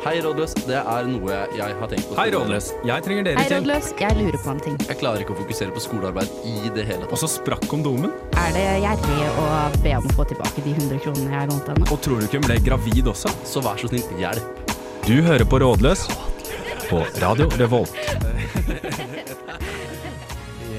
Hei, 0.00 0.14
rådløs. 0.24 0.54
Det 0.64 0.78
er 0.80 1.08
noe 1.10 1.34
jeg 1.52 1.74
har 1.76 1.88
tenkt 1.90 2.06
på. 2.08 2.14
Hei, 2.16 2.30
Rådløs. 2.32 2.70
Jeg 2.88 3.04
trenger 3.04 3.26
dere 3.26 3.36
Hei, 3.36 3.48
til. 3.50 3.58
rådløs. 3.58 3.90
Jeg 4.00 4.16
lurer 4.16 4.38
på 4.40 4.52
en 4.54 4.62
ting. 4.64 4.78
Jeg 4.88 4.96
klarer 5.02 5.20
ikke 5.24 5.34
å 5.34 5.38
fokusere 5.42 5.74
på 5.76 5.82
skolearbeid 5.84 6.30
i 6.48 6.70
det 6.72 6.86
hele 6.88 7.04
Og 7.12 7.20
så 7.20 7.28
sprakk 7.28 7.66
kondomen. 7.68 8.14
Er 8.40 8.54
det 8.56 8.64
gjerrig 8.80 9.28
å 9.42 9.44
be 9.84 9.92
om 9.98 10.08
å 10.08 10.14
få 10.16 10.24
tilbake 10.32 10.64
de 10.64 10.72
100 10.72 11.02
kronene 11.04 11.36
jeg 11.36 11.52
lånte 11.52 11.74
henne? 11.74 11.90
Og 11.92 12.00
tror 12.00 12.16
du 12.16 12.24
ikke 12.30 12.40
hun 12.40 12.48
ble 12.48 12.56
gravid 12.70 13.12
også? 13.12 13.34
Så 13.44 13.60
vær 13.66 13.76
så 13.82 13.92
snill, 13.92 14.08
hjelp. 14.22 14.72
Du 15.04 15.14
hører 15.26 15.44
på 15.52 15.60
Rådløs 15.60 16.06
på 16.88 17.04
Radio 17.20 17.50
Revolt. 17.60 17.92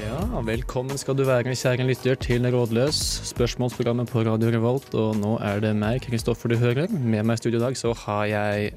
Ja, 0.02 0.18
velkommen 0.50 0.98
skal 0.98 1.14
du 1.14 1.22
være, 1.30 1.54
kjære 1.54 1.86
lytter, 1.86 2.18
til 2.18 2.50
Rådløs, 2.50 2.98
spørsmålsprogrammet 3.30 4.10
på 4.10 4.26
Radio 4.26 4.50
Revolt. 4.58 4.90
Og 4.98 5.14
nå 5.22 5.36
er 5.46 5.62
det 5.62 5.76
meg, 5.78 6.02
Kristoffer, 6.10 6.50
du 6.50 6.58
hører. 6.58 6.90
Med 6.90 7.22
meg 7.22 7.38
i 7.38 7.44
studio 7.46 7.62
i 7.62 7.68
dag 7.70 7.78
så 7.78 7.94
har 8.06 8.26
jeg 8.34 8.72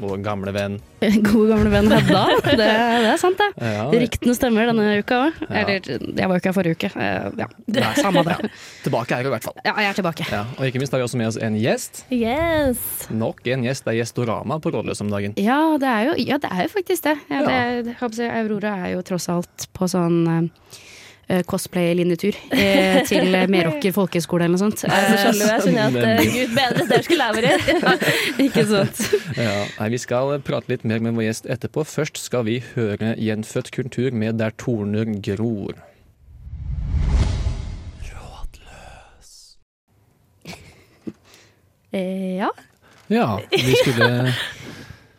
vår 0.00 0.22
gamle 0.24 0.52
venn 0.54 0.78
God 1.28 1.50
gamle 1.52 1.70
venn 1.70 1.90
Hedda. 1.92 2.22
Det, 2.44 2.54
det 2.58 2.68
er 3.12 3.18
sant, 3.20 3.38
det. 3.38 3.48
ja, 3.60 3.84
Ryktene 3.92 4.34
stemmer 4.36 4.70
denne 4.70 4.86
uka 5.02 5.18
òg. 5.26 5.42
Ja. 5.44 5.62
Eller, 5.62 5.88
jeg 6.16 6.30
var 6.30 6.34
jo 6.34 6.40
ikke 6.42 6.50
her 6.50 6.56
forrige 6.56 6.78
uke. 6.78 6.90
Eh, 6.96 7.28
Ja, 7.38 7.48
er 7.82 7.98
samme 8.00 8.22
det. 8.26 8.36
Ja. 8.40 8.50
Tilbake 8.86 9.18
er 9.18 9.26
du 9.26 9.28
i 9.28 9.34
hvert 9.34 9.46
fall. 9.46 9.56
Ja, 9.66 9.74
jeg 9.84 9.90
er 9.92 9.98
tilbake. 10.00 10.26
Ja, 10.32 10.42
og 10.56 10.64
ikke 10.68 10.80
minst 10.82 10.94
har 10.96 11.02
vi 11.02 11.06
også 11.06 11.20
med 11.20 11.28
oss 11.30 11.38
en 11.40 11.58
gjest. 11.60 12.04
Yes! 12.14 12.80
Nok 13.12 13.44
en 13.52 13.66
gjest. 13.68 13.84
Det 13.84 13.94
er 13.94 14.00
Gjestorama 14.00 14.58
på 14.64 14.72
Rådløs 14.74 15.04
om 15.04 15.12
dagen. 15.12 15.36
Ja, 15.40 15.60
det 15.80 15.90
er 15.90 16.08
jo, 16.10 16.16
ja, 16.24 16.40
det 16.42 16.50
er 16.50 16.66
jo 16.66 16.72
faktisk 16.74 17.06
det. 17.10 17.16
Det, 17.28 18.28
Aurora 18.30 18.74
er 18.86 18.94
jo 18.96 19.04
tross 19.06 19.28
alt 19.32 19.68
på 19.76 19.88
sånn 19.90 20.20
eh, 20.30 20.80
cosplay-linjetur 21.46 22.36
eh, 22.52 23.00
til 23.08 23.30
Meråker 23.52 23.94
folkehøgskole 23.96 24.44
eller 24.44 24.58
noe 24.58 24.64
sånt. 24.64 24.84
Jeg 24.84 25.18
skjønner. 25.22 25.46
Jeg 25.54 25.62
skjønner 25.64 25.84
at 25.86 26.20
eh, 26.20 26.34
gud 26.34 26.52
bedre, 26.58 26.86
der 26.90 27.06
skulle 27.06 27.28
jeg 27.28 27.34
vært. 27.38 28.04
Ikke 28.46 28.66
sant? 28.68 29.02
Ja, 29.38 29.56
nei, 29.78 29.88
Vi 29.94 30.02
skal 30.04 30.36
prate 30.44 30.72
litt 30.74 30.84
mer 30.88 31.02
med 31.04 31.16
vår 31.16 31.28
gjest 31.28 31.50
etterpå. 31.56 31.86
Først 31.88 32.20
skal 32.20 32.46
vi 32.48 32.60
høre 32.74 33.14
Gjenfødt 33.20 33.72
kultur 33.74 34.10
med 34.12 34.40
Der 34.42 34.54
torner 34.60 35.08
gror. 35.24 35.74
Eh, 41.94 42.34
ja. 42.40 42.48
Ja, 43.06 43.38
vi 43.52 43.74
skulle 43.78 44.08
Du 44.24 44.32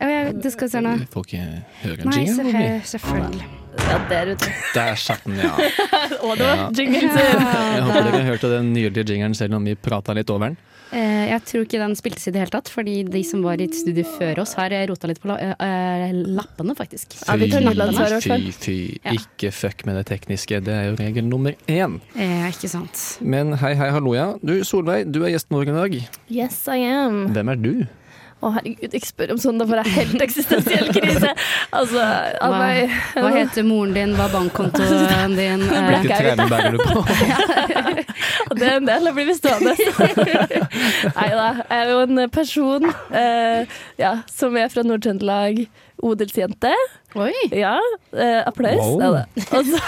jeg, 0.06 0.34
det 0.44 0.52
skal 0.52 0.70
se 0.70 0.82
nå. 0.84 0.98
Får 1.14 1.30
ikke 1.30 1.44
høre 1.86 2.02
en 2.04 2.18
jingle? 2.18 2.52
Nei, 2.52 2.66
selvfølgelig. 2.84 3.65
Ja, 3.86 3.98
der 4.10 4.32
ute. 4.34 4.52
Der 4.76 4.96
satt 5.00 5.24
den, 5.28 5.38
ja. 5.40 5.52
Og 6.26 6.38
det 6.38 6.46
var 6.48 6.56
Ja. 6.56 6.70
jingle 6.76 7.02
sin. 7.02 7.12
Jeg 7.76 7.84
håper 7.84 8.08
dere 8.12 8.24
hørte 8.30 8.50
den 8.58 8.72
nydelige 8.74 9.06
jingeren 9.14 9.36
selv 9.38 9.56
om 9.60 9.66
vi 9.68 9.76
prata 9.76 10.14
litt 10.18 10.30
over 10.34 10.50
den. 10.52 10.58
Eh, 10.96 11.26
jeg 11.32 11.42
tror 11.50 11.64
ikke 11.66 11.80
den 11.82 11.96
spiltes 11.98 12.28
i 12.30 12.32
det 12.32 12.40
hele 12.44 12.54
tatt, 12.54 12.70
fordi 12.72 13.00
de 13.10 13.22
som 13.28 13.42
var 13.44 13.60
i 13.60 13.66
studio 13.74 14.06
før 14.16 14.40
oss, 14.44 14.54
har 14.56 14.72
rota 14.88 15.10
litt 15.10 15.20
på 15.20 15.28
la 15.32 15.36
eh, 15.42 16.06
lappene, 16.14 16.76
faktisk. 16.78 17.18
Ja, 17.26 17.36
hvert 17.36 18.24
fall. 18.24 18.46
fy, 18.46 18.54
fy. 18.54 18.76
Ja. 19.04 19.16
Ikke 19.18 19.52
fuck 19.52 19.84
med 19.90 19.98
det 20.00 20.06
tekniske. 20.14 20.62
Det 20.64 20.72
er 20.72 20.88
jo 20.92 20.96
regel 21.02 21.26
nummer 21.28 21.58
én. 21.68 21.98
Eh, 22.16 22.48
ikke 22.54 22.70
sant. 22.72 23.02
Men 23.22 23.54
hei, 23.60 23.74
hei, 23.76 23.90
hallo, 23.98 24.14
ja. 24.16 24.30
Du, 24.46 24.56
Solveig, 24.64 25.10
du 25.12 25.24
er 25.26 25.34
gjesten 25.34 25.58
vår 25.58 25.74
i 25.74 25.76
dag. 25.82 25.98
Yes, 26.32 26.62
I 26.72 26.80
am. 26.94 27.26
Hvem 27.36 27.52
er 27.56 27.62
du? 27.66 27.74
Å 28.44 28.50
herregud, 28.52 28.94
ikke 28.98 29.08
spør 29.08 29.32
om 29.34 29.40
sånn, 29.40 29.60
da 29.62 29.66
får 29.70 29.80
jeg 29.82 29.94
helt 29.96 30.24
eksistensiell 30.26 30.90
krise. 30.94 31.32
Altså, 31.72 32.02
Hva, 32.42 32.50
meg, 32.60 32.92
hva 33.16 33.30
heter 33.32 33.64
moren 33.66 33.94
din, 33.96 34.12
hva 34.18 34.28
er 34.28 34.34
bankkontoen 34.36 35.38
din? 35.38 35.64
Hvilke 35.72 36.20
trener 36.20 36.52
bærer 36.52 36.76
du 36.76 36.84
på? 36.84 37.06
Det 38.60 38.68
er 38.68 38.78
en 38.78 38.88
del, 38.88 39.08
da 39.08 39.12
blir 39.16 39.26
vi 39.28 39.36
stående. 39.36 39.74
Nei 41.18 41.30
da, 41.32 41.48
jeg 41.64 41.80
er 41.80 41.90
jo 41.92 42.04
en 42.06 42.22
person 42.32 42.86
eh, 43.16 43.74
ja, 44.00 44.14
som 44.32 44.56
er 44.60 44.70
fra 44.72 44.84
Nord-Trøndelag. 44.86 45.66
Odelsjente. 46.04 46.72
Oi! 47.16 47.32
Ja, 47.56 47.78
eh, 48.12 48.42
applaus. 48.48 48.82
Wow. 48.82 49.00
Det 49.00 49.08
er 49.08 49.14
det. 49.16 49.46
Og 49.56 49.66
så, 49.70 49.80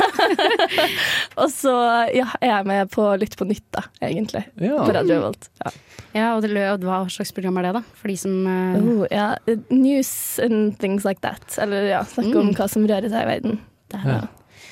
og 1.44 1.52
så 1.52 1.74
ja, 2.16 2.28
er 2.42 2.52
jeg 2.54 2.68
med 2.70 2.92
på 2.94 3.08
Lytt 3.20 3.36
på 3.40 3.48
nytt, 3.50 3.66
da, 3.76 3.84
egentlig. 4.02 4.46
Ja. 4.62 4.78
På 4.86 4.94
Radio 4.96 5.18
Revolt. 5.20 5.50
Ja. 5.66 5.74
Ja, 6.18 6.28
og 6.38 6.42
det 6.48 6.54
og 6.56 6.82
hva 6.88 7.02
slags 7.14 7.34
program 7.36 7.60
er 7.60 7.68
det, 7.68 7.74
da? 7.78 7.82
For 8.00 8.10
de 8.10 8.16
som 8.18 8.38
eh, 8.50 8.78
Oh, 8.80 9.04
ja. 9.12 9.28
News 9.70 10.40
and 10.42 10.78
things 10.82 11.06
like 11.06 11.22
that. 11.22 11.44
Eller 11.62 11.90
ja, 11.92 12.00
snakke 12.10 12.32
om 12.40 12.48
Mm. 12.50 12.56
hva 12.58 12.70
som 12.72 12.88
rører 12.88 13.10
seg 13.12 13.22
i 13.28 13.30
verden. 13.34 13.60
Det 13.92 14.00
er, 14.02 14.10
Ja. 14.16 14.22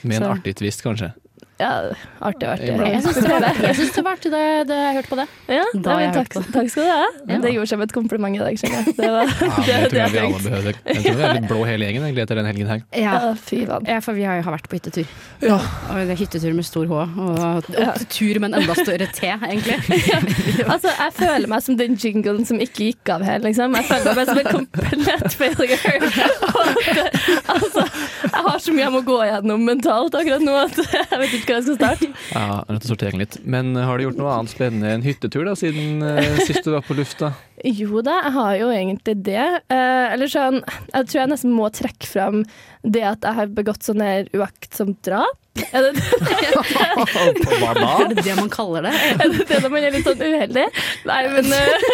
Med 0.05 0.17
en 0.17 0.23
Så- 0.23 0.31
artig 0.39 0.55
twist, 0.55 0.81
kanskje. 0.85 1.11
Ja, 1.59 1.71
artig, 2.19 2.47
artig. 2.51 2.67
Jeg 2.67 3.01
syns 3.05 3.19
det 3.21 3.29
var 3.31 3.59
jeg 3.63 3.75
synes 3.77 3.91
det 3.95 4.03
var 4.03 4.17
artig 4.17 4.31
da 4.33 4.39
da 4.67 4.79
jeg 4.81 4.95
hørte 4.97 5.11
på 5.13 5.17
det. 5.21 5.25
Ja, 5.55 5.63
Da 5.85 5.97
jeg 6.01 6.09
men 6.09 6.15
takk, 6.17 6.49
takk 6.55 6.71
skal 6.73 6.83
du 6.83 6.89
ha. 6.91 7.05
Ja. 7.29 7.37
Det 7.45 7.51
gjorde 7.55 7.69
seg 7.71 7.79
med 7.79 7.89
et 7.89 7.95
kompliment 7.95 8.35
i 8.35 8.41
dag, 8.41 8.57
skjønner 8.59 8.81
jeg. 8.81 8.95
Det 8.97 9.11
var, 9.13 9.31
Ja, 9.69 9.77
det 9.85 9.89
tror 9.89 9.95
det 9.95 10.01
jeg 10.01 10.11
vi 10.11 10.17
jeg 10.19 10.25
alle 10.25 10.43
behøver. 10.49 10.79
Jeg 10.85 11.03
tror 11.05 11.15
vi 11.19 11.25
er 11.29 11.33
litt 11.39 11.47
blå 11.51 11.59
hele 11.69 11.87
gjengen 11.87 12.07
egentlig 12.09 12.25
etter 12.25 12.39
den 12.41 12.49
helgen 12.49 12.71
her. 12.73 12.81
Ja. 12.91 13.13
Ja, 13.15 13.31
fy 13.39 13.61
vann. 13.69 13.87
Ja, 13.89 13.99
for 14.03 14.17
vi 14.17 14.25
har 14.27 14.41
jo 14.41 14.45
vært 14.55 14.67
på 14.71 14.77
hyttetur. 14.79 15.07
Ja. 15.45 15.57
Og 15.91 16.01
det 16.01 16.15
er 16.15 16.19
hyttetur 16.25 16.55
med 16.57 16.67
stor 16.67 16.91
H, 16.91 16.99
og, 17.25 17.69
og 17.71 18.03
tur 18.11 18.39
med 18.43 18.49
en 18.51 18.59
enda 18.61 18.75
større 18.81 19.07
T, 19.15 19.31
egentlig. 19.31 19.79
Altså, 20.75 20.89
jeg 20.91 21.13
føler 21.15 21.47
meg 21.51 21.61
som 21.63 21.75
den 21.79 21.95
jinglen 21.99 22.45
som 22.47 22.59
ikke 22.63 22.89
gikk 22.89 23.09
av 23.15 23.23
her, 23.27 23.39
liksom. 23.43 23.75
Jeg 23.77 23.87
føler 23.89 24.17
meg 24.17 24.29
som 24.29 24.39
en 24.41 24.51
komplett 24.51 25.35
failure. 25.39 25.77
Altså, 27.55 27.83
jeg 28.25 28.41
har 28.45 28.57
så 28.61 28.73
mye 28.73 28.83
jeg 28.85 28.93
må 28.93 29.01
gå 29.05 29.17
gjennom 29.27 29.63
mentalt 29.67 30.15
akkurat 30.17 30.43
nå 30.43 30.55
at 30.59 30.77
jeg 30.95 31.19
vet 31.21 31.35
ikke 31.39 31.44
hvor 31.45 31.57
jeg 31.57 31.65
skal 31.67 31.77
starte. 31.79 32.09
Ja, 32.33 32.61
nødt 32.69 32.85
til 32.85 32.95
å 32.95 32.99
litt. 33.21 33.39
Men 33.45 33.73
eh, 33.75 33.85
har 33.87 33.97
du 33.97 34.07
gjort 34.07 34.19
noe 34.19 34.33
annet 34.35 34.53
spennende 34.53 34.93
enn 34.95 35.05
hyttetur 35.05 35.45
da, 35.47 35.55
siden 35.59 36.03
uh, 36.03 36.39
sist 36.47 36.65
du 36.65 36.73
var 36.73 36.85
på 36.85 36.97
lufta? 36.97 37.33
Jo 37.65 38.01
da, 38.05 38.19
jeg 38.27 38.33
har 38.35 38.57
jo 38.59 38.67
egentlig 38.69 39.15
det. 39.25 39.45
Eh, 39.73 40.05
eller 40.13 40.29
sånn, 40.29 40.61
jeg 40.93 41.07
tror 41.09 41.21
jeg 41.23 41.31
nesten 41.33 41.55
må 41.57 41.71
trekke 41.73 42.05
fram 42.09 42.43
det 42.85 43.01
at 43.09 43.25
jeg 43.25 43.33
har 43.39 43.47
begått 43.57 43.81
sånn 43.87 44.03
her 44.05 44.27
uaktsomt 44.37 44.99
drap. 45.07 45.39
Er 45.71 45.85
det 45.87 45.91
Hva 47.61 47.69
da? 47.77 47.83
Er 48.03 48.09
det 48.11 48.25
det 48.25 48.33
man 48.35 48.49
kaller 48.51 48.83
det? 48.89 48.91
Er 49.23 49.29
det 49.31 49.45
det 49.47 49.59
når 49.63 49.71
man 49.71 49.85
er 49.87 49.93
litt 49.95 50.03
sånn 50.09 50.19
uheldig? 50.19 50.65
Nei, 51.07 51.19
men 51.31 51.47
eh, 51.55 51.85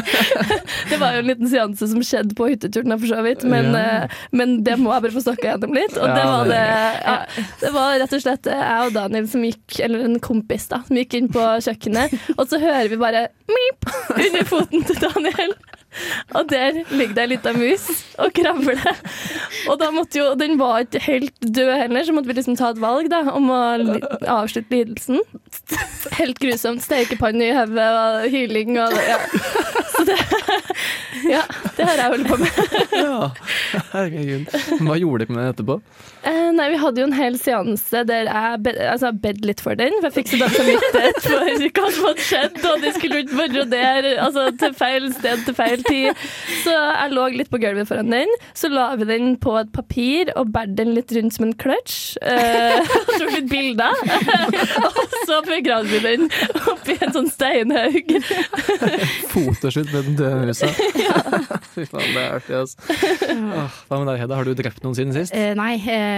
Det 0.90 0.98
var 0.98 1.14
jo 1.14 1.20
en 1.22 1.28
liten 1.30 1.50
seanse 1.52 1.86
som 1.92 2.02
skjedde 2.02 2.34
på 2.38 2.48
hytteturen, 2.50 2.96
for 2.98 3.06
så 3.12 3.20
vidt. 3.24 3.44
Men, 3.46 3.70
eh, 3.78 4.10
men 4.34 4.56
det 4.66 4.74
må 4.82 4.90
jeg 4.94 5.04
bare 5.06 5.14
få 5.14 5.22
snakka 5.22 5.52
gjennom 5.52 5.76
litt. 5.78 5.94
Og 6.02 6.08
det 6.16 6.24
var 6.26 6.50
det- 6.50 6.58
det 6.58 7.04
ja, 7.06 7.16
Det 7.62 7.70
var 7.78 7.94
rett 8.02 8.16
og 8.18 8.22
slett 8.24 8.50
jeg 8.50 8.86
og 8.88 8.92
Daniel 8.98 9.28
som 9.30 9.44
gikk, 9.46 9.78
eller 9.86 10.04
en 10.08 10.18
kompis, 10.20 10.66
da, 10.74 10.82
som 10.86 10.98
gikk 10.98 11.14
inn 11.20 11.28
på 11.30 11.46
kjøkkenet, 11.62 12.18
og 12.36 12.42
så 12.50 12.58
hører 12.62 12.90
vi 12.90 12.98
bare 13.00 13.28
mip 13.50 13.86
under 14.18 14.44
foten 14.50 14.84
til 14.90 15.00
Daniel. 15.06 15.54
Og 16.38 16.46
der 16.46 16.76
ligger 16.94 17.14
det 17.16 17.22
ei 17.24 17.30
lita 17.32 17.52
mus 17.56 17.88
og 18.22 18.30
kravler. 18.36 19.00
Og 19.66 19.78
da 19.80 19.88
måtte 19.94 20.20
jo, 20.20 20.28
den 20.38 20.54
var 20.60 20.84
ikke 20.84 21.02
helt 21.02 21.34
død 21.42 21.72
heller, 21.82 22.04
så 22.06 22.14
måtte 22.14 22.30
vi 22.30 22.36
liksom 22.38 22.58
ta 22.58 22.70
et 22.70 22.82
valg 22.82 23.10
da, 23.10 23.24
om 23.34 23.50
å 23.50 23.58
avslutte 24.30 24.70
lidelsen. 24.70 25.18
Helt 26.20 26.38
grusomt. 26.42 26.84
Stekepanne 26.84 27.50
i 27.50 27.56
hodet 27.56 27.88
og 27.90 28.28
hyling 28.30 28.78
og 28.78 28.94
ja. 29.02 29.18
Så 29.96 30.06
det, 30.08 30.16
ja, 31.28 31.42
det 31.76 31.88
har 31.90 32.04
jeg 32.04 32.14
holdt 32.14 32.30
på 32.30 32.38
med. 32.40 32.62
Ja, 33.00 33.18
herregud. 33.90 34.46
Hva 34.86 34.96
gjorde 35.00 35.26
dere 35.26 35.34
med 35.34 35.42
det 35.42 35.50
etterpå? 35.56 35.80
Eh, 36.20 36.50
nei, 36.52 36.66
vi 36.74 36.78
hadde 36.80 37.00
jo 37.00 37.06
en 37.08 37.14
hel 37.16 37.36
seanse 37.40 38.02
der 38.04 38.28
jeg 38.28 38.58
bed, 38.66 38.78
altså, 38.92 39.08
bed 39.22 39.38
litt 39.48 39.62
for 39.64 39.78
den, 39.78 39.94
for 40.02 40.10
jeg 40.10 40.16
fikk 40.18 40.32
så 40.34 40.40
dårlig 40.42 40.58
samvittighet 40.58 41.20
for 41.30 41.80
hva 41.80 41.92
som 41.94 42.08
hadde 42.10 42.24
skjedd, 42.26 42.58
og 42.68 42.82
det 42.84 42.90
skulle 42.96 43.20
ikke 43.24 43.38
være 43.38 43.64
der, 43.70 44.08
altså 44.26 44.44
til 44.60 44.74
feil 44.76 45.06
sted 45.16 45.44
til 45.46 45.56
feil 45.56 45.84
tid. 45.86 46.26
Så 46.60 46.74
jeg 46.74 47.14
lå 47.14 47.24
litt 47.38 47.50
på 47.52 47.60
gulvet 47.62 47.88
foran 47.88 48.12
den, 48.12 48.34
så 48.52 48.68
la 48.72 48.90
vi 49.00 49.08
den 49.08 49.32
på 49.40 49.54
et 49.62 49.70
papir 49.72 50.32
og 50.36 50.52
bærte 50.52 50.76
den 50.82 50.92
litt 50.98 51.14
rundt 51.16 51.36
som 51.38 51.46
en 51.48 51.54
clutch, 51.64 52.18
eh, 52.20 52.76
og 53.06 53.14
tok 53.14 53.32
litt 53.38 53.48
bilder, 53.50 54.04
og 54.84 55.00
så 55.24 55.40
begravde 55.48 55.94
vi 55.94 56.02
den 56.04 56.28
oppi 56.74 56.98
en 57.00 57.16
sånn 57.16 57.30
steinhaug. 57.32 58.12
Fotoskytt 59.32 59.88
med 59.94 60.10
den 60.10 60.20
døde 60.20 60.44
musa. 60.50 60.68
Fy 61.72 61.88
faen, 61.88 62.12
det 62.12 62.20
er 62.26 62.36
artig, 62.36 62.60
altså. 62.60 63.00
Åh, 63.30 63.80
Hva 63.88 64.02
med 64.02 64.08
deg, 64.12 64.20
Hedda? 64.26 64.36
Har 64.40 64.48
du 64.48 64.54
drept 64.58 64.84
noen 64.84 64.96
siden 64.98 65.16
sist? 65.16 65.32
Eh, 65.36 65.52
nei, 65.56 65.72
eh, 65.80 66.09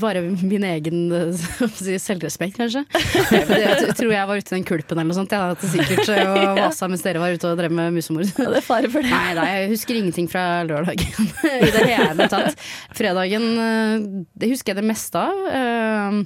bare 0.00 0.22
min 0.26 0.64
egen 0.68 1.00
eh, 1.12 1.46
selvrespekt, 2.06 2.56
kanskje. 2.58 2.82
Jeg, 2.92 3.94
tror 3.98 4.12
jeg 4.14 4.28
var 4.30 4.40
ute 4.40 4.52
i 4.52 4.56
den 4.58 4.66
kulpen 4.68 4.96
eller 4.98 5.10
noe 5.10 5.18
sånt. 5.18 5.34
Jeg 5.34 5.42
hadde 5.42 5.70
sikkert 5.72 6.12
eh, 6.14 6.32
og 6.32 6.58
vasa 6.62 6.88
mens 6.92 7.04
dere 7.06 7.22
var 7.22 7.34
ute 7.36 7.50
og 7.50 7.58
drev 7.60 7.74
med 7.76 7.96
musemord. 7.96 8.30
Ja, 8.36 8.48
det 8.54 8.62
er 8.62 8.66
fare 8.66 8.90
for 8.92 9.04
det. 9.04 9.12
Nei, 9.12 9.34
nei, 9.38 9.46
jeg 9.62 9.72
husker 9.74 9.98
ingenting 10.00 10.30
fra 10.32 10.46
lørdagen 10.68 11.30
i 11.66 11.70
det 11.74 11.84
hele 11.90 12.28
tatt. 12.32 12.58
Fredagen, 12.96 13.46
eh, 13.66 14.08
det 14.42 14.52
husker 14.54 14.74
jeg 14.74 14.80
det 14.82 14.88
meste 14.92 15.22
av. 15.26 15.44
eh, 15.60 16.20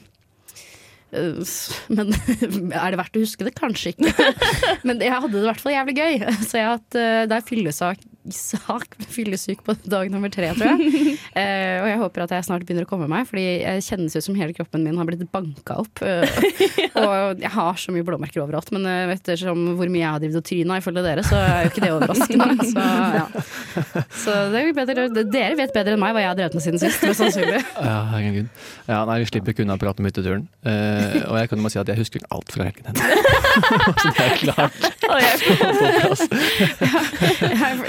eh, 1.17 1.57
Men 1.97 2.13
er 2.15 2.95
det 2.95 3.01
verdt 3.01 3.19
å 3.19 3.25
huske 3.25 3.47
det? 3.49 3.55
Kanskje 3.59 3.95
ikke. 3.95 4.15
Men 4.87 5.03
jeg 5.03 5.11
hadde 5.17 5.35
det 5.35 5.43
i 5.45 5.49
hvert 5.49 5.63
fall 5.65 5.75
jævlig 5.79 5.97
gøy. 5.99 6.15
Så 6.47 6.61
jeg 6.61 6.69
har 6.69 6.77
hatt, 6.79 6.99
eh, 6.99 7.25
det 7.31 7.39
er 7.41 7.47
fyllesak 7.49 8.07
sak 8.29 8.97
fyllesyk 9.09 9.63
på 9.65 9.75
dag 9.89 10.11
nummer 10.13 10.33
tre, 10.33 10.53
tror 10.57 10.75
jeg. 10.75 11.17
Eh, 11.31 11.79
og 11.79 11.87
jeg 11.87 11.99
håper 12.01 12.23
at 12.25 12.33
jeg 12.35 12.45
snart 12.49 12.65
begynner 12.67 12.85
å 12.85 12.89
komme 12.91 13.07
meg, 13.09 13.23
fordi 13.29 13.43
jeg 13.63 13.85
kjennes 13.87 14.17
ut 14.17 14.25
som 14.25 14.35
hele 14.35 14.55
kroppen 14.57 14.83
min 14.83 14.97
har 14.99 15.07
blitt 15.07 15.23
banka 15.31 15.77
opp. 15.79 16.01
Eh, 16.03 16.27
og 17.01 17.39
jeg 17.41 17.53
har 17.55 17.79
så 17.79 17.95
mye 17.95 18.05
blåmerker 18.07 18.43
overalt, 18.43 18.73
men 18.75 18.89
eh, 18.91 19.13
ettersom 19.15 19.77
hvor 19.79 19.93
mye 19.93 20.03
jeg 20.03 20.11
har 20.11 20.23
drevet 20.23 20.41
og 20.41 20.49
tryna 20.49 20.79
ifølge 20.83 21.05
dere, 21.07 21.25
så 21.27 21.39
er 21.39 21.63
jo 21.63 21.71
ikke 21.71 21.85
det 21.85 21.93
overraskende. 21.95 22.49
Så, 22.71 22.83
ja. 23.15 24.03
så 24.15 24.35
det 24.53 24.61
er 24.61 24.75
bedre, 24.77 25.07
dere 25.11 25.57
vet 25.59 25.73
bedre 25.75 25.95
enn 25.95 26.03
meg 26.03 26.13
hva 26.15 26.23
jeg 26.23 26.31
har 26.31 26.39
drevet 26.39 26.57
med 26.57 26.65
siden 26.65 26.83
sist, 26.83 27.03
mest 27.07 27.23
sannsynlig. 27.23 27.63
Ja, 27.79 27.97
herregud. 28.13 28.51
Ja, 28.91 29.01
nei, 29.09 29.21
vi 29.23 29.31
slipper 29.31 29.55
ikke 29.55 29.65
unna 29.65 29.79
å 29.79 29.83
prate 29.83 30.03
om 30.03 30.09
hytteturen. 30.11 30.47
Eh, 30.67 31.21
og 31.27 31.39
jeg 31.41 31.53
kan 31.53 31.63
jo 31.63 31.73
si 31.73 31.81
at 31.83 31.95
jeg 31.95 32.03
husker 32.03 32.27
alt 32.35 32.55
fra 32.55 32.69
helgen 32.69 32.91
hennes. 32.91 33.40
Så 33.51 34.11
det 34.17 34.25
er 34.25 34.35
klart 34.41 34.85
Og 35.11 35.19
jeg, 35.21 35.35
på 35.43 35.55
plass. 35.97 36.23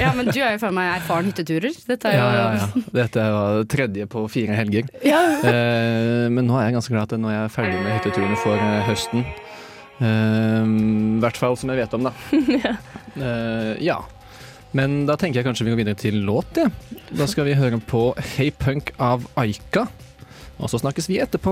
Ja, 0.02 0.12
men 0.18 0.30
du 0.31 0.40
er 0.42 0.56
jo 0.56 0.62
for 0.63 0.74
meg 0.75 0.90
erfaren 0.98 1.30
hytteturer. 1.30 1.75
Dette 1.90 2.10
er 2.12 2.18
jo 2.18 2.24
Ja, 2.25 2.48
ja. 2.58 2.68
Dette 3.02 3.25
var 3.36 3.62
tredje 3.72 4.08
på 4.12 4.24
fire 4.31 4.58
helger. 4.58 4.90
ja. 5.06 5.22
Eh, 5.52 6.25
men 6.31 6.48
nå 6.48 6.58
er 6.60 6.69
jeg 6.69 6.78
ganske 6.80 6.94
glad 6.96 7.12
at 7.13 7.18
jeg 7.31 7.42
er 7.44 7.54
ferdig 7.54 7.80
med 7.84 7.96
hytteturene 8.00 8.38
for 8.42 8.58
eh, 8.58 8.81
høsten. 8.88 9.25
Eh, 10.02 10.66
I 10.66 11.22
hvert 11.22 11.38
fall 11.40 11.58
som 11.60 11.72
jeg 11.74 11.84
vet 11.84 11.98
om, 12.00 12.10
da. 12.10 12.16
Eh, 13.12 13.74
ja. 13.84 13.98
Men 14.72 15.02
da 15.04 15.18
tenker 15.19 15.42
jeg 15.42 15.48
kanskje 15.50 15.66
vi 15.68 15.74
går 15.74 15.81
videre 15.81 16.00
til 16.00 16.22
låt, 16.24 16.56
ja. 16.62 16.69
Da 17.12 17.25
skal 17.28 17.44
vi 17.50 17.58
høre 17.60 17.75
på 17.84 18.06
Hey 18.38 18.54
Punk 18.56 18.94
av 19.04 19.25
Aika. 19.36 19.84
Og 20.62 20.72
så 20.72 20.80
snakkes 20.80 21.10
vi 21.12 21.18
etterpå. 21.19 21.52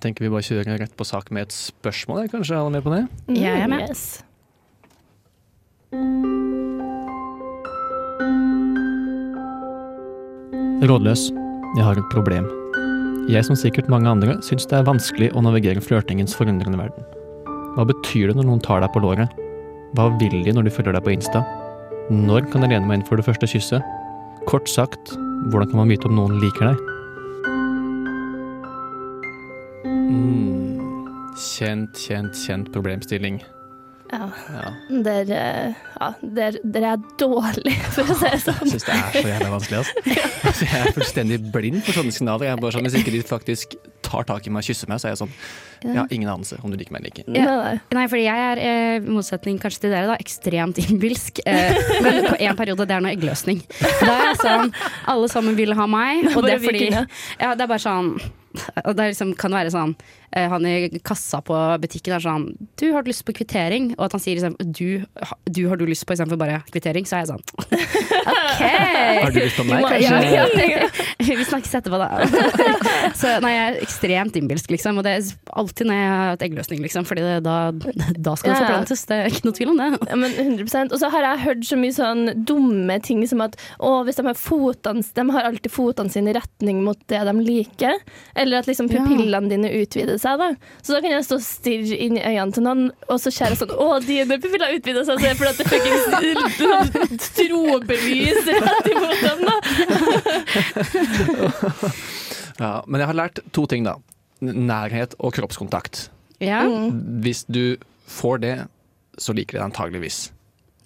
Jeg 0.00 0.06
tenker 0.14 0.24
vi 0.24 0.28
bare 0.32 0.40
kjører 0.46 0.78
rett 0.80 0.94
på 0.96 1.04
sak 1.04 1.26
med 1.28 1.44
et 1.44 1.52
spørsmål. 1.52 2.22
Jeg. 2.22 2.30
Kanskje 2.32 2.56
alle 2.56 2.70
med 2.72 2.80
på 2.86 2.92
det? 2.94 3.02
Jeg 3.36 3.52
er 3.52 3.68
med. 3.68 3.82
Yes. 3.84 4.24
Rådløs. 10.88 11.26
Jeg 11.76 11.84
har 11.84 12.00
et 12.00 12.08
problem. 12.16 12.48
Jeg, 13.28 13.44
som 13.44 13.52
sikkert 13.60 13.92
mange 13.92 14.08
andre, 14.08 14.38
syns 14.40 14.64
det 14.70 14.78
er 14.78 14.88
vanskelig 14.88 15.28
å 15.36 15.44
navigere 15.44 15.84
flørtingens 15.84 16.32
forundrende 16.32 16.80
verden. 16.80 17.04
Hva 17.76 17.84
betyr 17.92 18.32
det 18.32 18.40
når 18.40 18.48
noen 18.48 18.64
tar 18.64 18.80
deg 18.80 18.88
på 18.96 19.04
låret? 19.04 19.28
Hva 19.92 20.08
vil 20.16 20.40
de 20.46 20.56
når 20.56 20.70
de 20.70 20.72
følger 20.78 20.96
deg 20.96 21.04
på 21.04 21.12
Insta? 21.12 21.44
Når 22.08 22.48
kan 22.48 22.64
jeg 22.64 22.72
lene 22.72 22.88
meg 22.88 23.02
inn 23.02 23.10
for 23.10 23.20
det 23.20 23.28
første 23.28 23.52
kysset? 23.52 23.84
Kort 24.48 24.64
sagt, 24.64 25.12
hvordan 25.52 25.68
kan 25.68 25.82
man 25.84 25.92
vite 25.92 26.08
om 26.08 26.16
noen 26.16 26.40
liker 26.40 26.72
deg? 26.72 26.89
Kjent, 31.60 32.04
kjent, 32.08 32.36
kjent 32.46 32.70
problemstilling. 32.72 33.40
Ja. 34.10 34.26
Ja. 34.50 34.70
Der, 35.04 35.28
eh, 35.30 35.74
ja, 36.00 36.06
der, 36.20 36.56
der 36.64 36.86
er 36.92 37.02
dårlige, 37.20 37.52
dårlig, 37.54 37.76
for 37.94 38.10
å 38.10 38.16
si 38.18 38.30
det 38.32 38.40
sånn. 38.42 38.56
Jeg 38.64 38.72
syns 38.72 38.86
det 38.88 38.96
er 38.96 39.12
så 39.14 39.22
jævla 39.28 39.50
vanskelig. 39.52 39.82
Altså. 39.84 40.66
Jeg 40.66 40.80
er 40.80 40.96
fullstendig 40.96 41.38
blind 41.54 41.84
for 41.86 42.00
sånne 42.00 42.14
signaler. 42.16 42.48
Jeg 42.48 42.56
er 42.56 42.64
bare 42.64 42.74
sånn, 42.74 42.88
Hvis 42.88 42.96
ikke 42.98 43.14
de 43.14 43.20
faktisk 43.28 43.76
tar 44.02 44.26
tak 44.26 44.48
i 44.48 44.50
meg 44.50 44.64
og 44.64 44.72
kysser 44.72 44.90
meg, 44.90 44.98
så 44.98 45.06
er 45.06 45.14
jeg 45.14 45.20
sånn 45.20 45.34
Jeg 45.84 45.94
har 46.00 46.16
ingen 46.16 46.32
anelse 46.32 46.58
om 46.64 46.72
du 46.72 46.78
liker 46.80 46.96
meg 46.96 47.04
eller 47.04 47.12
ikke. 47.12 47.26
Nei, 47.30 47.76
nei. 47.94 48.08
Fordi 48.10 48.24
jeg 48.24 48.48
er, 48.48 48.64
eh, 48.64 48.96
i 48.98 49.14
motsetning 49.14 49.62
kanskje 49.62 49.84
til 49.84 49.94
dere, 49.94 50.10
da, 50.10 50.18
ekstremt 50.18 50.82
innbilsk. 50.82 51.44
Eh, 51.46 51.78
men 52.02 52.20
på 52.26 52.34
en 52.40 52.58
periode 52.58 52.88
det 52.90 52.98
er 52.98 53.06
noe 53.06 53.14
eggløsning. 53.14 53.62
Da 53.78 54.10
er 54.10 54.26
jeg 54.32 54.42
sånn 54.42 54.74
Alle 55.14 55.30
sammen 55.30 55.54
vil 55.60 55.76
ha 55.78 55.86
meg, 55.86 56.26
og 56.34 56.42
det 56.48 56.58
er 56.58 56.66
fordi. 56.66 56.90
Ja, 56.90 57.54
det 57.54 57.68
er 57.68 57.70
bare 57.70 57.82
sånn 57.86 58.14
og 58.84 58.96
det 58.98 59.12
liksom, 59.12 59.34
kan 59.38 59.54
være 59.54 59.70
sånn 59.70 59.92
Han 60.30 60.66
i 60.68 61.00
kassa 61.02 61.40
på 61.42 61.56
butikken 61.82 62.14
er 62.14 62.22
sånn 62.22 62.44
Du, 62.78 62.84
har 62.94 63.02
du 63.02 63.10
lyst 63.10 63.24
på 63.26 63.34
kvittering? 63.34 63.90
Og 63.96 64.04
at 64.06 64.14
han 64.14 64.22
sier 64.22 64.38
liksom 64.38 64.54
Du, 64.60 65.02
du 65.50 65.62
har 65.68 65.80
du 65.80 65.86
lyst 65.88 66.06
på 66.06 66.14
istedenfor 66.14 66.38
bare 66.38 66.60
kvittering? 66.70 67.08
Så 67.08 67.18
er 67.18 67.24
jeg 67.24 67.32
sånn 67.32 67.42
OK! 68.30 68.60
Har 69.20 69.32
du 69.32 69.40
lyst 69.40 69.56
på 69.58 69.64
meg, 69.66 69.84
kanskje? 69.84 70.20
ja, 70.30 70.44
ja. 70.70 70.88
Vi 71.40 71.44
snakkes 71.46 71.72
etterpå, 71.78 71.98
da. 72.00 72.08
Så 73.16 73.32
nei, 73.42 73.52
jeg 73.54 73.64
er 73.70 73.78
ekstremt 73.84 74.36
innbilsk, 74.38 74.70
liksom. 74.72 74.98
Og 75.00 75.06
det 75.06 75.12
er 75.16 75.28
alltid 75.60 75.88
når 75.88 75.98
jeg 75.98 76.08
har 76.10 76.30
hatt 76.32 76.44
eggløsning, 76.46 76.82
liksom. 76.84 77.06
Fordi 77.08 77.24
det, 77.24 77.36
da, 77.46 77.56
da 77.72 78.34
skal 78.38 78.52
det 78.52 78.56
Ja, 78.56 78.60
forplantes. 78.64 79.04
Det 79.08 79.18
er 79.18 79.30
ikke 79.30 79.46
noe 79.48 79.56
tvil 79.56 79.72
om 79.72 79.80
det. 79.80 79.88
Ja, 80.10 80.18
men 80.20 80.34
100% 80.34 80.94
Og 80.96 81.02
så 81.02 81.10
har 81.14 81.26
jeg 81.26 81.42
hørt 81.44 81.66
så 81.68 81.78
mye 81.80 81.96
sånn 81.96 82.22
dumme 82.48 82.98
ting 83.06 83.22
som 83.30 83.44
at 83.44 83.56
å, 83.78 83.92
hvis 84.06 84.20
de 84.20 84.26
har 84.26 84.38
fotene 84.38 85.04
De 85.16 85.26
har 85.36 85.48
alltid 85.48 85.72
fotene 85.74 86.12
sine 86.12 86.32
i 86.32 86.36
retning 86.36 86.82
mot 86.86 87.00
det 87.12 87.22
de 87.30 87.36
liker. 87.38 88.00
Eller 88.34 88.60
at 88.62 88.70
liksom 88.70 88.90
pupillene 88.90 89.50
dine 89.52 89.72
utvider 89.80 90.19
seg. 90.20 90.38
da 90.40 90.48
Så 90.84 90.92
da 90.94 91.00
kan 91.04 91.10
jeg 91.14 91.24
stå 91.26 91.34
og 91.40 91.44
stirre 91.46 91.96
inn 92.06 92.16
i 92.20 92.22
øynene 92.28 92.52
til 92.56 92.64
noen, 92.66 92.82
og 93.08 93.16
så 93.22 93.28
ser 93.34 93.50
jeg 93.54 93.60
sånn 93.62 93.72
Å, 93.74 93.88
dine 94.04 94.36
pupiller 94.42 94.76
utvida 94.76 95.02
seg, 95.08 95.14
så 95.16 95.24
er 95.24 95.32
det 95.32 95.38
fordi 95.40 95.50
at 95.50 95.58
det 95.60 95.68
fuckings 95.72 96.04
strobelys 97.30 98.42
rett 98.60 98.86
imot 98.94 99.20
dem, 99.26 99.38
da. 99.48 99.56
Ja, 102.60 102.72
men 102.86 103.00
jeg 103.00 103.08
har 103.08 103.16
lært 103.16 103.38
to 103.56 103.62
ting, 103.70 103.86
da. 103.86 103.94
Nærhet 104.44 105.14
og 105.24 105.32
kroppskontakt. 105.36 106.10
Ja. 106.44 106.60
Mm. 106.68 107.20
Hvis 107.24 107.46
du 107.48 107.78
får 108.10 108.42
det, 108.44 108.52
så 109.20 109.32
liker 109.36 109.56
de 109.56 109.60
det 109.62 109.66
antageligvis. 109.70 110.18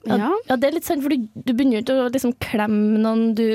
Ja, 0.07 0.19
Ja. 0.21 0.31
ja, 0.51 0.57
det 0.61 0.69
er 0.69 0.75
litt 0.77 0.85
sant, 0.87 1.01
for 1.03 1.09
du, 1.11 1.17
du 1.35 1.51
begynner 1.55 1.79
jo 1.79 1.83
ikke 1.83 1.95
å 2.05 2.09
liksom 2.13 2.35
klemme 2.45 2.99
noen 3.01 3.31
du 3.39 3.47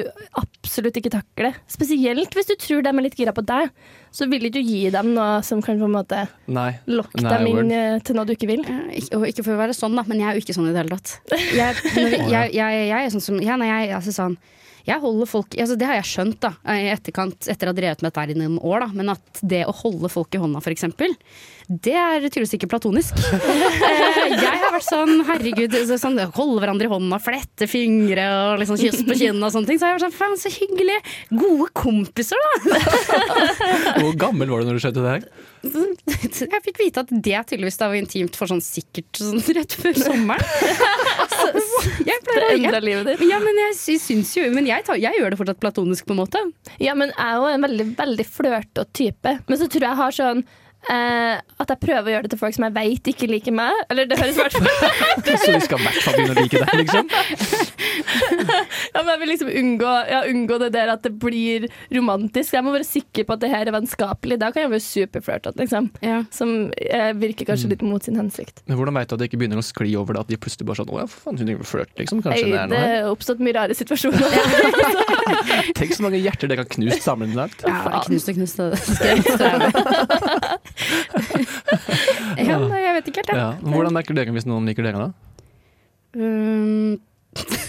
absolutt 0.70 0.98
ikke 1.02 1.10
takle. 1.14 1.50
Spesielt 1.72 2.36
hvis 2.38 2.50
du 2.50 2.54
tror 2.62 2.84
de 2.86 2.92
er 2.94 3.02
litt 3.06 3.16
gira 3.18 3.34
på 3.34 3.42
deg, 3.50 3.72
så 4.14 4.28
vil 4.30 4.46
ikke 4.46 4.60
du 4.60 4.62
gi 4.70 4.90
dem 4.94 5.12
noe 5.16 5.40
som 5.46 5.62
kan 5.66 5.80
på 5.82 5.88
en 5.90 5.96
måte 5.96 6.22
Nei. 6.50 6.72
lokke 6.90 7.24
Nei, 7.26 7.32
dem 7.34 7.48
inn 7.50 7.74
word. 7.74 8.06
til 8.06 8.16
noe 8.20 8.26
du 8.30 8.34
ikke 8.36 8.50
vil. 8.52 8.62
Ikke- 8.94 9.18
Og 9.18 9.26
ikke 9.28 9.44
for 9.46 9.54
å 9.58 9.62
være 9.64 9.74
sånn, 9.74 9.96
da, 9.98 10.04
men 10.08 10.20
jeg 10.22 10.30
er 10.30 10.38
jo 10.38 10.44
ikke 10.46 10.56
sånn 10.58 10.70
i 10.70 10.74
det 10.74 10.84
hele 10.84 10.98
tatt. 10.98 11.20
Jeg, 11.58 11.76
jeg, 12.36 12.54
jeg, 12.54 12.88
jeg 12.94 13.06
er 13.06 13.10
sånn 13.10 13.22
som 13.26 13.42
ja, 13.42 13.56
nei, 13.58 13.68
jeg, 13.72 13.96
altså, 13.98 14.14
sånn, 14.14 14.38
jeg 14.88 15.02
holder 15.04 15.30
folk 15.30 15.56
altså, 15.60 15.76
Det 15.80 15.88
har 15.90 16.00
jeg 16.00 16.10
skjønt 16.10 16.40
da 16.44 16.54
i 16.76 16.90
etterkant 16.94 17.50
etter 17.52 17.70
å 17.70 17.74
ha 17.74 17.78
drevet 17.78 18.04
med 18.04 18.10
dette 18.10 18.24
her 18.24 18.34
i 18.34 18.38
noen 18.40 18.60
år. 18.60 18.86
Da, 18.86 18.90
men 18.96 19.14
at 19.16 19.42
det 19.42 19.64
å 19.68 19.76
holde 19.84 20.12
folk 20.12 20.36
i 20.36 20.42
hånda, 20.42 20.62
f.eks., 20.64 20.88
det 21.70 21.94
er 21.94 22.24
tydeligvis 22.24 22.56
ikke 22.58 22.70
platonisk. 22.72 23.18
Eh, 23.90 24.34
jeg 24.36 24.58
har 24.62 24.74
vært 24.74 24.86
sånn 24.86 25.22
herregud, 25.26 25.74
sånn, 26.00 26.18
holde 26.36 26.62
hverandre 26.62 26.88
i 26.88 26.92
hånda, 26.92 27.18
flette 27.24 27.68
fingre 27.70 28.26
og 28.36 28.60
liksom 28.62 28.78
kyss 28.80 29.02
på 29.08 29.16
kinnet 29.18 29.46
og 29.48 29.54
sånne 29.54 29.70
ting. 29.70 29.80
Så 29.80 29.88
jeg 29.88 29.94
har 29.94 29.98
vært 29.98 30.06
sånn 30.06 30.18
faen, 30.18 30.36
så 30.40 30.52
hyggelig. 30.54 30.98
Gode 31.32 31.70
kompiser, 31.78 32.42
da. 32.44 32.82
Hvor 34.02 34.18
gammel 34.20 34.52
var 34.52 34.62
du 34.62 34.70
når 34.70 34.80
du 34.80 34.84
skjønte 34.84 35.06
det 35.06 35.16
her? 35.16 35.28
Jeg 35.64 36.64
fikk 36.66 36.82
vite 36.82 37.04
at 37.06 37.12
det 37.12 37.42
tydeligvis 37.50 37.80
da 37.82 37.90
var 37.92 38.00
intimt 38.00 38.38
for 38.40 38.52
sånn 38.52 38.64
sikkert 38.64 39.22
sånn 39.22 39.42
rett 39.58 39.76
før 39.80 39.98
sommeren. 39.98 40.46
Jeg 42.10 42.24
pleier 42.26 42.46
å 42.46 42.56
endre 42.56 42.82
livet 42.84 43.12
ditt. 43.12 43.26
ja, 43.30 43.40
men 43.44 43.60
jeg 43.64 44.00
syns 44.02 44.32
jo 44.38 44.46
Men 44.54 44.68
jeg, 44.70 44.86
tar, 44.88 45.00
jeg 45.02 45.20
gjør 45.20 45.34
det 45.34 45.40
fortsatt 45.40 45.62
platonisk, 45.62 46.08
på 46.08 46.16
en 46.16 46.22
måte. 46.22 46.42
Ja, 46.82 46.96
men 46.98 47.14
jeg 47.14 47.26
er 47.26 47.38
jo 47.40 47.52
en 47.52 47.68
veldig, 47.68 47.88
veldig 48.00 48.26
flørtete 48.28 48.86
type. 48.96 49.36
Men 49.48 49.62
så 49.62 49.68
tror 49.68 49.86
jeg 49.86 49.90
jeg 49.90 50.02
har 50.04 50.18
sånn 50.20 50.44
eh, 50.88 51.36
at 51.60 51.74
jeg 51.74 51.82
prøver 51.82 52.08
å 52.08 52.14
gjøre 52.14 52.28
det 52.28 52.32
til 52.34 52.42
folk 52.42 52.56
som 52.56 52.66
jeg 52.68 52.76
vet 52.78 53.10
ikke 53.12 53.30
liker 53.30 53.56
meg. 53.56 53.82
Eller 53.92 54.08
det 54.10 54.20
høres 54.20 54.38
i 54.38 54.44
hvert 54.44 54.56
fall 54.56 54.68
Så 55.40 55.54
vi 55.54 55.62
skal 55.66 55.82
i 55.82 55.88
hvert 55.88 56.02
fall 56.06 56.18
begynne 56.20 56.36
å 56.36 56.44
like 56.44 56.62
deg, 56.64 56.74
liksom? 56.84 57.10
ja, 58.94 59.02
men 59.02 59.12
Jeg 59.12 59.22
vil 59.22 59.32
liksom 59.34 59.52
unngå, 59.62 59.94
ja, 60.10 60.22
unngå 60.30 60.60
det 60.64 60.72
der 60.78 60.94
at 60.96 61.04
det 61.06 61.14
blir 61.22 61.68
romantisk. 61.96 62.56
Jeg 62.56 62.66
må 62.66 62.74
være 62.76 62.88
sikker 62.88 63.28
på 63.28 63.36
at 63.36 63.44
det 63.44 63.52
her 63.54 63.70
er 63.70 63.76
vennskapelig. 63.76 64.40
Da 64.42 64.52
kan 64.56 64.66
jeg 64.66 64.74
være 64.76 64.86
superflørtete, 64.88 65.58
liksom. 65.62 65.92
Ja. 66.06 66.22
Som 66.34 66.72
eh, 66.78 67.12
virker 67.20 67.52
kanskje 67.52 67.74
litt 67.74 67.84
mot 67.86 68.06
sin 68.06 68.20
hensikt. 68.20 68.64
Men 68.70 68.80
hvordan 68.80 68.96
veit 68.98 69.12
du 69.12 69.18
at 69.18 69.24
det 69.24 69.30
ikke 69.32 69.42
begynner 69.44 69.62
å 69.62 69.66
skli 69.66 69.94
over 70.00 70.16
det? 70.16 70.26
At 70.26 70.32
de 70.32 70.40
plutselig 70.42 70.68
bare 70.70 70.82
sånn 70.82 70.94
Å 70.94 71.02
ja, 71.02 71.08
for 71.10 71.28
faen, 71.28 71.40
hun 71.40 71.48
driver 71.50 71.66
og 71.66 71.72
flørter, 71.74 71.98
liksom. 72.04 72.24
Kanskje 72.26 72.46
Ei, 72.46 72.52
det 72.54 72.62
er 72.64 72.72
noe 72.72 72.82
her? 72.84 72.98
er 73.00 73.12
oppstått 73.14 73.44
mye 73.44 73.56
rare 73.58 73.78
situasjoner. 73.78 74.20
Tenk 75.78 75.94
så 75.96 76.06
mange 76.06 76.20
hjerter 76.22 76.50
dere 76.50 76.66
har 76.66 76.72
knust 76.72 77.06
sammenlagt. 77.06 77.64
Ja, 77.68 78.02
knust 78.06 78.32
og 78.32 78.40
knust. 78.40 78.60
Ja, 82.50 82.58
nei, 82.62 82.80
jeg 82.84 82.94
vet 83.00 83.10
ikke 83.12 83.22
helt, 83.24 83.32
jeg. 83.34 83.40
Ja. 83.40 83.50
Hvordan 83.64 83.96
merker 83.96 84.18
dere 84.18 84.34
hvis 84.36 84.48
noen 84.50 84.68
liker 84.70 84.86
dere, 84.86 85.10
da? 85.10 85.12
Um, 86.18 86.98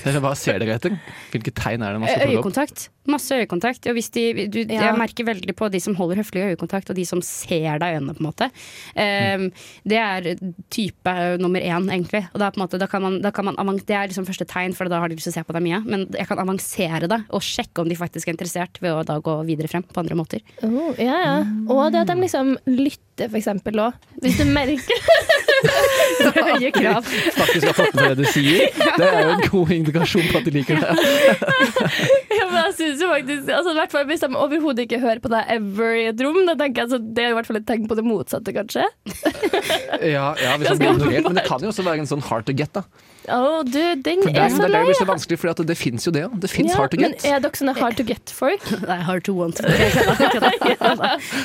Eller 0.08 0.22
hva 0.24 0.32
ser 0.38 0.60
dere 0.62 0.78
etter? 0.78 0.94
Hvilke 1.34 1.52
tegn 1.56 1.84
er 1.84 1.96
det 1.96 2.00
man 2.02 2.08
skal 2.08 2.22
plukke 2.24 2.38
opp? 2.38 2.46
øyekontakt. 2.46 2.86
Masse 3.10 3.36
øyekontakt. 3.42 3.86
Og 3.90 3.96
hvis 3.98 4.10
de, 4.14 4.46
du, 4.48 4.60
Ja. 4.70 4.90
Jeg 4.90 4.98
merker 5.00 5.26
veldig 5.26 5.54
på 5.56 5.68
de 5.72 5.80
som 5.82 5.96
holder 5.98 6.20
høflig 6.20 6.44
øyekontakt, 6.52 6.90
og 6.90 6.96
de 6.96 7.04
som 7.08 7.22
ser 7.24 7.80
deg 7.80 7.86
i 7.94 7.98
øynene, 7.98 8.14
på 8.16 8.22
en 8.22 8.28
måte. 8.28 8.50
Um, 8.94 9.46
det 9.88 9.98
er 9.98 10.28
type 10.72 11.14
nummer 11.42 11.60
én, 11.60 11.88
egentlig. 11.90 12.24
Og 12.32 12.40
da, 12.42 12.50
på 12.50 12.60
en 12.60 12.64
måte, 12.66 12.80
da 12.80 12.88
kan 12.90 13.02
man, 13.02 13.20
da 13.24 13.32
kan 13.34 13.48
man 13.50 13.58
det 13.86 13.96
er 13.96 14.10
liksom 14.10 14.26
første 14.28 14.46
tegn, 14.48 14.74
for 14.76 14.90
da 14.90 15.00
har 15.02 15.10
de 15.10 15.16
lyst 15.18 15.28
til 15.28 15.34
å 15.34 15.38
se 15.38 15.46
på 15.46 15.56
deg 15.56 15.64
mye. 15.66 15.82
Men 15.86 16.06
jeg 16.14 16.28
kan 16.28 16.40
avansere 16.42 17.08
det 17.10 17.20
og 17.30 17.44
sjekke 17.44 17.82
om 17.82 17.90
de 17.90 17.98
faktisk 17.98 18.28
er 18.28 18.36
interessert, 18.36 18.80
ved 18.82 18.94
å 18.94 19.04
da 19.06 19.18
gå 19.22 19.36
videre 19.48 19.70
frem 19.70 19.84
på 19.86 20.02
andre 20.02 20.18
måter. 20.18 20.44
Oh, 20.66 20.92
ja, 20.98 21.18
ja. 21.24 21.36
Og 21.70 21.90
det 21.92 22.04
at 22.04 22.12
de 22.12 22.18
liksom 22.20 22.56
lytter, 22.68 23.28
for 23.28 23.40
eksempel 23.40 23.80
òg. 23.88 24.08
Hvis 24.22 24.38
du 24.40 24.46
merker 24.48 24.78
Høye 26.40 26.70
krav. 26.72 27.04
faktisk 27.36 27.66
har 27.66 27.76
fått 27.76 27.94
med 27.96 28.10
det 28.10 28.24
du 28.24 28.30
sier. 28.32 28.70
Det 29.00 29.06
er 29.06 29.20
jo 29.24 29.34
en 29.34 29.42
god 29.52 29.72
indikasjon 29.76 30.26
på 30.30 30.40
at 30.40 30.48
de 30.48 30.54
liker 30.54 30.80
det. 30.80 30.90
Ja, 32.40 32.46
men 32.48 32.58
jeg 32.64 32.74
synes 32.78 32.99
jo 33.02 33.08
faktisk 33.10 33.48
altså, 33.56 33.74
hvert 33.76 33.92
fall 33.94 34.06
Hvis 34.10 34.22
de 34.24 34.28
overhodet 34.36 34.84
ikke 34.86 35.00
hører 35.02 35.20
på 35.24 35.30
deg 35.32 35.42
ever 35.56 35.92
i 35.98 36.04
et 36.12 36.20
rom, 36.24 36.40
da 36.48 36.54
tenker 36.60 36.82
jeg 36.82 36.88
altså, 36.88 36.98
det 37.00 37.24
er 37.24 37.30
i 37.32 37.36
hvert 37.38 37.48
fall 37.50 37.60
et 37.60 37.66
tegn 37.68 37.86
på 37.90 37.96
det 37.98 38.04
motsatte, 38.06 38.54
kanskje. 38.56 38.86
Ja, 40.00 40.30
ja 40.40 40.54
hvis 40.56 40.68
han 40.70 40.78
blir 40.80 40.94
ignorert. 40.96 41.26
Men 41.26 41.36
det 41.36 41.42
kan 41.44 41.60
jo 41.60 41.68
også 41.72 41.82
være 41.84 42.00
en 42.04 42.08
sånn 42.08 42.22
hard 42.24 42.46
to 42.48 42.54
get, 42.56 42.70
da. 42.72 42.84
Oh, 43.30 43.60
du, 43.66 43.76
den 44.00 44.22
For 44.24 44.30
det, 44.32 44.38
er 44.40 44.46
er- 44.46 44.54
så 44.54 44.62
det 44.62 44.64
er 44.64 44.72
lei. 44.72 44.78
det 44.80 44.88
blir 44.88 44.96
så 44.98 45.06
vanskelig, 45.10 45.38
for 45.42 45.50
det, 45.52 45.66
det 45.68 45.76
fins 45.76 46.06
jo 46.06 46.12
det 46.14 46.22
òg. 46.24 46.36
Det 46.40 46.50
fins 46.50 46.70
Ja, 46.72 46.76
hard 46.80 46.94
to 46.94 47.00
men 47.02 47.12
er 47.20 47.42
dere 47.44 47.58
sånne 47.60 47.74
hard 47.76 47.98
to 47.98 48.04
get-folk? 48.08 48.64
Det 48.80 48.88
er 48.94 49.02
hard 49.06 49.24
to 49.28 49.34
want. 49.36 49.60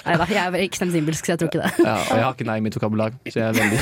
Nei 0.06 0.16
da, 0.18 0.28
jeg 0.30 0.40
er 0.40 0.58
ekstremt 0.64 0.96
himmelsk, 0.96 1.26
så 1.28 1.34
jeg 1.36 1.42
tror 1.42 1.50
ikke 1.52 1.62
det. 1.66 1.72
Ja, 1.84 1.96
og 2.00 2.16
jeg 2.16 2.24
har 2.26 2.38
ikke 2.38 2.48
nei 2.48 2.56
i 2.62 2.64
mitt 2.66 2.78
vokabular, 2.80 3.12
så 3.28 3.42
jeg 3.42 3.48
er 3.50 3.58
veldig 3.60 3.80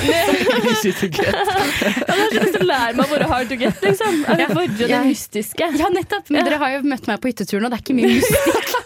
easy 0.74 0.92
to 0.98 1.10
get. 1.14 1.30
Jeg 1.30 2.10
har 2.10 2.24
ikke 2.26 2.42
lyst 2.42 2.58
til 2.58 2.66
å 2.66 2.70
lære 2.72 2.98
meg 2.98 3.06
å 3.06 3.10
være 3.14 3.30
hard 3.34 3.52
to 3.54 3.60
get, 3.62 3.78
liksom. 3.86 4.20
Jeg 4.26 4.50
vil 4.50 4.58
være 4.58 4.90
det 4.94 5.02
mystiske. 5.12 5.70
Ja, 5.84 5.92
nettopp. 5.94 6.32
Men 6.34 6.48
dere 6.50 6.60
har 6.64 6.76
jo 6.78 6.82
møtt 6.90 7.06
meg 7.12 7.22
på 7.24 7.32
hytteturen, 7.54 7.68
og 7.68 7.74
det 7.74 7.80
er 7.80 7.86
ikke 7.86 7.98
mye 8.00 8.14
mystikk. 8.18 8.70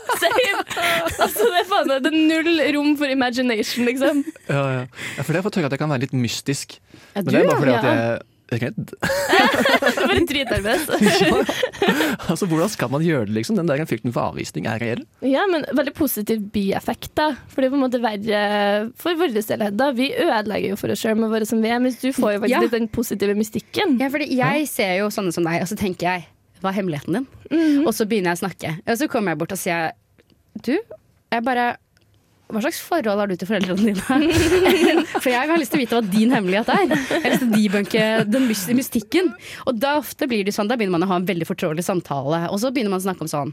Altså, 1.17 1.45
det, 1.50 1.59
er 1.63 1.67
faen, 1.69 1.89
det 1.89 2.09
er 2.12 2.15
null 2.15 2.59
rom 2.75 2.95
for 3.00 3.09
imagination, 3.09 3.88
liksom. 3.88 4.24
Ja, 4.50 4.62
ja. 4.62 4.81
ja, 4.86 5.24
for 5.24 5.31
det 5.31 5.38
har 5.38 5.41
jeg 5.41 5.45
fått 5.47 5.59
høre 5.59 5.69
at 5.69 5.75
jeg 5.75 5.81
kan 5.81 5.91
være 5.91 6.03
litt 6.05 6.15
mystisk. 6.17 6.77
Ja, 7.15 7.21
Men 7.24 7.29
det 7.31 7.39
er 7.39 7.47
bare 7.50 7.62
fordi 7.62 7.74
ja. 7.74 7.77
at 7.79 7.88
jeg 7.88 8.01
er 8.05 8.62
redd. 8.62 8.93
Bare 10.07 10.21
dritnervøs. 10.29 10.86
Altså, 12.27 12.47
Hvordan 12.50 12.69
skal 12.71 12.91
man 12.91 13.03
gjøre 13.03 13.27
det, 13.27 13.36
liksom? 13.39 13.57
Den 13.59 13.69
der 13.69 13.83
frykten 13.89 14.13
for 14.15 14.29
avvisning 14.31 14.67
er 14.69 14.79
reell. 14.83 15.03
Ja, 15.25 15.43
men 15.50 15.65
veldig 15.75 15.93
positiv 15.97 16.45
bieffekt, 16.53 17.12
da. 17.17 17.31
For 17.51 17.63
det 17.63 17.69
er 17.69 17.74
på 17.75 17.79
en 17.79 17.86
måte 17.88 18.01
verre 18.03 18.41
for 19.00 19.17
vår 19.19 19.36
del. 19.36 19.67
da. 19.79 19.91
Vi 19.97 20.12
ødelegger 20.13 20.75
jo 20.75 20.79
for 20.79 20.93
oss 20.93 21.03
sjøl 21.03 21.19
med 21.19 21.33
våre 21.33 21.50
som 21.50 21.62
vi 21.63 21.74
er, 21.74 21.81
mens 21.83 22.00
du 22.03 22.09
får 22.12 22.38
jo 22.38 22.41
faktisk 22.45 22.55
Ja. 22.57 22.63
litt 22.63 22.77
den 22.77 22.88
positive 22.91 23.36
mystikken. 23.38 23.97
Ja, 24.01 24.12
fordi 24.13 24.29
jeg 24.38 24.67
ser 24.71 24.97
jo 25.01 25.12
sånne 25.13 25.36
som 25.36 25.47
deg, 25.47 25.62
og 25.63 25.71
så 25.71 25.79
tenker 25.79 26.12
jeg 26.12 26.27
hva 26.61 26.71
er 26.71 26.79
hemmeligheten 26.79 27.19
din? 27.19 27.27
Og 27.83 27.91
så 27.95 28.07
begynner 28.09 28.33
jeg 28.33 28.39
å 28.39 28.43
snakke. 28.45 28.71
Og 28.85 29.01
så 29.01 29.09
kommer 29.11 29.33
jeg 29.33 29.41
bort 29.41 29.53
og 29.55 29.61
sier 29.61 29.91
du, 30.65 30.73
jeg 30.77 31.45
bare 31.45 31.75
hva 32.47 32.61
slags 32.63 32.77
forhold 32.79 33.19
har 33.19 33.27
du 33.27 33.35
til 33.35 33.49
foreldrene 33.49 33.91
dine? 33.91 35.03
For 35.23 35.27
jeg 35.27 35.49
har 35.49 35.59
lyst 35.59 35.73
til 35.73 35.81
å 35.81 35.81
vite 35.81 35.97
hva 35.97 36.11
din 36.13 36.31
hemmelighet 36.31 36.69
er. 36.71 36.93
Jeg 36.93 37.23
har 37.25 37.33
lyst 37.33 37.41
til 37.43 37.49
å 37.49 37.57
debunke 37.57 38.03
den 38.31 38.45
mystikken. 38.77 39.33
Og 39.67 39.81
da 39.81 39.97
ofte 39.99 40.29
blir 40.31 40.47
det 40.47 40.53
sånn, 40.55 40.69
da 40.71 40.77
begynner 40.79 40.95
man 40.95 41.03
å 41.03 41.11
ha 41.11 41.17
en 41.19 41.27
veldig 41.27 41.47
fortrolig 41.49 41.83
samtale, 41.83 42.45
og 42.47 42.61
så 42.63 42.71
begynner 42.71 42.95
man 42.95 43.03
å 43.03 43.07
snakke 43.09 43.27
om 43.27 43.31
sånn 43.31 43.51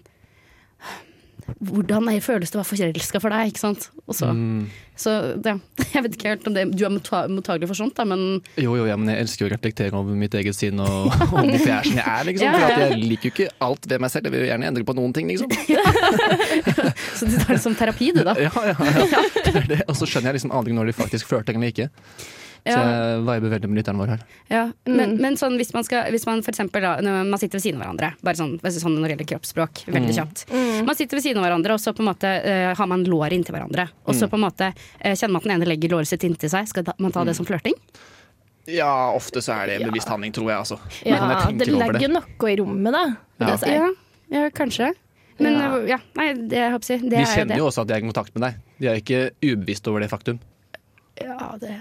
hvordan 1.71 2.09
er- 2.13 2.21
føles 2.25 2.51
det 2.53 2.59
å 2.59 2.63
være 2.63 2.71
forelska 2.77 3.21
for 3.23 3.35
deg? 3.35 3.51
Ikke 3.53 3.63
sant? 3.63 3.89
Og 4.09 4.15
så, 4.19 4.29
så 5.01 5.15
det, 5.41 5.55
jeg 5.95 6.05
vet 6.05 6.17
ikke 6.19 6.29
helt 6.35 6.47
om 6.51 6.55
det, 6.57 6.65
du 6.77 6.85
er 6.87 6.93
mottagelig 6.95 7.69
for 7.71 7.79
sånt, 7.79 7.95
da, 7.99 8.05
men 8.09 8.41
Jo, 8.61 8.77
jo, 8.79 8.85
ja, 8.89 8.97
men 9.01 9.11
jeg 9.15 9.25
elsker 9.25 9.45
jo 9.47 9.49
å 9.51 9.53
reflektere 9.55 9.97
over 9.99 10.17
mitt 10.19 10.35
eget 10.39 10.57
sinn 10.59 10.81
og, 10.85 11.09
og 11.09 11.35
hvorfor 11.41 11.67
jeg 11.71 11.77
er 11.79 11.89
som 11.89 11.99
jeg 12.01 12.07
er. 12.07 12.29
liksom. 12.31 12.47
Ja, 12.51 12.53
For 12.55 12.65
ja. 12.65 12.69
at 12.75 12.85
jeg 12.85 13.09
liker 13.09 13.31
jo 13.31 13.35
ikke 13.35 13.49
alt 13.69 13.91
ved 13.91 14.05
meg 14.05 14.13
selv. 14.15 14.29
Jeg 14.29 14.37
vil 14.37 14.45
jo 14.45 14.51
gjerne 14.53 14.71
endre 14.71 14.87
på 14.89 14.97
noen 14.99 15.17
ting, 15.17 15.33
liksom. 15.33 15.51
så 17.19 17.27
du 17.29 17.37
tar 17.41 17.55
det 17.57 17.61
som 17.65 17.75
terapi, 17.79 18.13
du, 18.15 18.23
da. 18.27 18.35
Ja, 18.41 18.53
ja, 18.71 18.75
ja. 18.79 19.25
Det 19.45 19.55
er 19.65 19.69
det. 19.75 19.81
Og 19.89 19.97
så 19.99 20.09
skjønner 20.09 20.33
jeg 20.33 20.41
liksom 20.41 20.55
aldri 20.57 20.77
når 20.77 20.91
de 20.93 20.97
faktisk 21.01 21.31
flørter 21.31 21.57
eller 21.57 21.73
ikke. 21.73 21.89
Så 22.65 22.73
Ja. 22.73 22.85
jeg 23.13 23.21
viber 23.27 23.51
veldig 23.53 23.69
med 23.69 23.77
lytteren 23.77 23.99
vår 24.01 24.09
her. 24.09 24.21
Ja, 24.49 24.61
men, 24.89 25.19
men 25.21 25.35
sånn, 25.37 25.59
hvis 25.61 25.75
man, 25.75 25.85
skal, 25.85 26.07
hvis 26.15 26.25
man 26.25 26.41
for 26.41 26.49
eksempel 26.55 26.81
da, 26.81 26.95
når 27.05 27.27
man 27.29 27.39
sitter 27.43 27.59
ved 27.59 27.65
siden 27.67 27.77
av 27.83 27.85
hverandre, 27.85 28.09
bare 28.25 28.39
sånn, 28.41 28.55
sånn 28.57 28.95
når 28.97 29.05
det 29.05 29.11
gjelder 29.19 29.29
kroppsspråk, 29.35 29.83
veldig 29.93 30.15
kjapt. 30.17 30.47
Man 30.89 30.97
sitter 30.97 31.19
ved 31.21 31.27
siden 31.27 31.43
av 31.43 31.45
hverandre, 31.45 31.77
og 31.77 31.83
så 31.83 31.93
på 31.93 32.01
en 32.01 32.09
måte 32.09 32.31
uh, 32.41 32.73
har 32.79 32.89
man 32.89 33.05
låret 33.05 33.37
inntil 33.37 33.53
hverandre. 33.59 33.85
Og 34.09 34.17
så 34.17 34.31
på 34.33 34.41
en 34.41 34.47
måte 34.47 34.71
uh, 34.73 35.13
kjenner 35.13 35.35
man 35.37 35.43
at 35.43 35.49
den 35.51 35.57
ene 35.59 35.69
legger 35.69 35.93
låret 35.93 36.09
sitt 36.09 36.25
inntil 36.25 36.49
seg. 36.49 36.71
Skal 36.73 36.89
man 36.97 37.13
ta 37.13 37.25
det 37.29 37.37
som 37.37 37.45
flørting? 37.45 37.77
Ja, 38.65 39.13
ofte 39.13 39.43
så 39.45 39.53
er 39.61 39.67
det 39.69 39.75
en 39.83 39.91
bevisst 39.91 40.09
handling, 40.09 40.33
tror 40.33 40.49
jeg. 40.49 40.57
altså. 40.65 40.79
Ja, 41.05 41.21
jeg 41.51 41.59
det 41.61 41.69
legger 41.69 42.09
noe 42.17 42.49
i 42.49 42.57
rommet, 42.63 42.97
da. 42.97 43.05
Ja. 43.45 43.57
si. 43.61 43.75
Ja, 43.77 43.91
ja 44.33 44.47
kanskje. 44.57 44.95
Men 45.37 45.53
Ja. 45.59 45.77
eh, 45.77 45.89
ja, 45.91 45.99
nei, 46.17 46.31
det, 46.33 46.57
jeg 46.63 46.73
håper 46.73 46.85
å 46.85 46.89
si, 46.89 46.97
det 47.03 47.11
De 47.11 47.17
er 47.17 47.27
kjenner 47.27 47.53
det. 47.57 47.59
jo 47.61 47.67
også 47.69 47.83
at 47.83 47.89
de 47.91 47.95
er 47.97 48.01
i 48.01 48.07
kontakt 48.09 48.33
med 48.39 48.47
deg. 48.47 48.63
De 48.81 48.89
er 48.89 49.01
ikke 49.03 49.21
ubevisst 49.43 49.89
over 49.91 50.01
det 50.01 50.09
faktum. 50.09 50.39
Ja, 51.21 51.57
det 51.61 51.75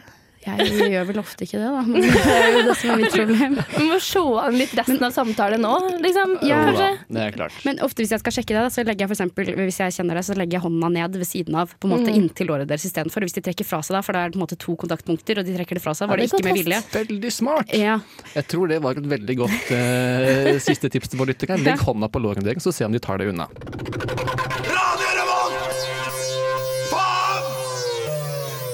jeg 0.43 0.89
gjør 0.93 1.05
vel 1.09 1.19
ofte 1.21 1.45
ikke 1.45 1.59
det, 1.62 1.69
da. 1.73 1.81
Men 1.88 2.03
det 2.03 2.23
er 2.33 2.47
jo 2.57 2.62
det 2.67 2.75
som 2.79 2.91
er 2.93 3.01
mitt 3.01 3.15
problem. 3.15 3.57
Vi 3.77 3.88
må 3.89 4.00
se 4.03 4.23
an 4.43 4.57
litt 4.59 4.73
resten 4.79 5.05
av 5.07 5.13
samtalen 5.15 5.63
nå, 5.63 5.73
liksom. 6.03 6.35
Ja, 6.47 6.59
kanskje. 6.67 6.89
det 7.15 7.23
er 7.27 7.35
klart. 7.38 7.57
Men 7.67 7.79
ofte 7.85 8.03
hvis 8.03 8.13
jeg 8.15 8.23
skal 8.23 8.35
sjekke 8.38 8.57
det, 8.57 8.63
så 8.75 8.85
legger 8.85 9.05
jeg 9.05 9.12
for 9.13 9.17
eksempel, 9.17 9.51
hvis 9.62 9.79
jeg 9.83 9.95
kjenner 9.97 10.19
det, 10.19 10.25
så 10.27 10.38
legger 10.38 10.59
jeg 10.59 10.65
hånda 10.65 10.89
ned 10.97 11.17
ved 11.21 11.29
siden 11.29 11.57
av, 11.63 11.73
på 11.79 11.89
en 11.89 11.95
måte 11.95 12.13
inntil 12.13 12.50
låret 12.51 12.69
deres 12.69 12.85
istedenfor. 12.89 13.25
Hvis 13.27 13.38
de 13.38 13.45
trekker 13.47 13.67
fra 13.67 13.81
seg 13.85 13.97
da, 13.97 14.03
for 14.05 14.15
det 14.17 14.23
er 14.25 14.35
på 14.35 14.39
en 14.41 14.45
måte 14.45 14.59
to 14.59 14.75
kontaktpunkter, 14.83 15.41
og 15.41 15.47
de 15.47 15.55
trekker 15.57 15.79
det 15.79 15.85
fra 15.85 15.95
seg, 15.97 16.12
var 16.12 16.19
Ja, 16.21 16.27
det 16.27 16.31
det 16.33 16.41
ikke 16.41 16.50
med 16.50 16.59
vilje. 16.62 16.81
Veldig 16.97 17.33
smart! 17.33 17.73
Ja, 17.77 18.00
Jeg 18.35 18.47
tror 18.51 18.71
det 18.71 18.81
var 18.83 19.00
et 19.00 19.09
veldig 19.15 19.38
godt 19.43 19.71
uh, 19.73 20.53
siste 20.63 20.91
tips 20.93 21.13
til 21.13 21.21
vår 21.23 21.33
lytter. 21.33 21.55
Legg 21.63 21.83
hånda 21.88 22.12
på 22.12 22.21
låret 22.23 22.43
deres, 22.45 22.63
så 22.65 22.75
se 22.75 22.85
om 22.88 22.93
de 22.93 23.01
tar 23.03 23.21
det 23.21 23.31
unna. 23.33 23.50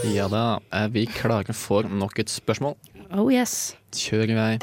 Ja 0.08 0.30
da, 0.32 0.60
er 0.72 0.88
vi 0.94 1.04
klare 1.12 1.52
for 1.52 1.84
nok 1.84 2.22
et 2.22 2.32
spørsmål? 2.32 2.78
oh 3.12 3.28
yes. 3.34 3.76
Kjør 3.92 4.32
i 4.32 4.38
vei. 4.38 4.54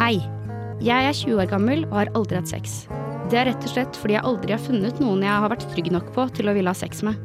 Hei. 0.00 0.16
Jeg 0.82 1.08
er 1.08 1.14
20 1.14 1.38
år 1.40 1.46
gammel 1.48 1.84
og 1.86 1.94
har 2.00 2.10
aldri 2.18 2.40
hatt 2.40 2.50
sex. 2.50 2.74
Det 3.30 3.38
er 3.38 3.48
rett 3.48 3.64
og 3.64 3.72
slett 3.72 3.96
fordi 3.96 4.16
jeg 4.16 4.28
aldri 4.28 4.52
har 4.52 4.60
funnet 4.60 4.98
noen 5.00 5.22
jeg 5.24 5.32
har 5.32 5.52
vært 5.52 5.64
trygg 5.72 5.88
nok 5.94 6.10
på 6.16 6.26
til 6.36 6.50
å 6.50 6.56
ville 6.56 6.74
ha 6.74 6.76
sex 6.76 7.04
med. 7.06 7.22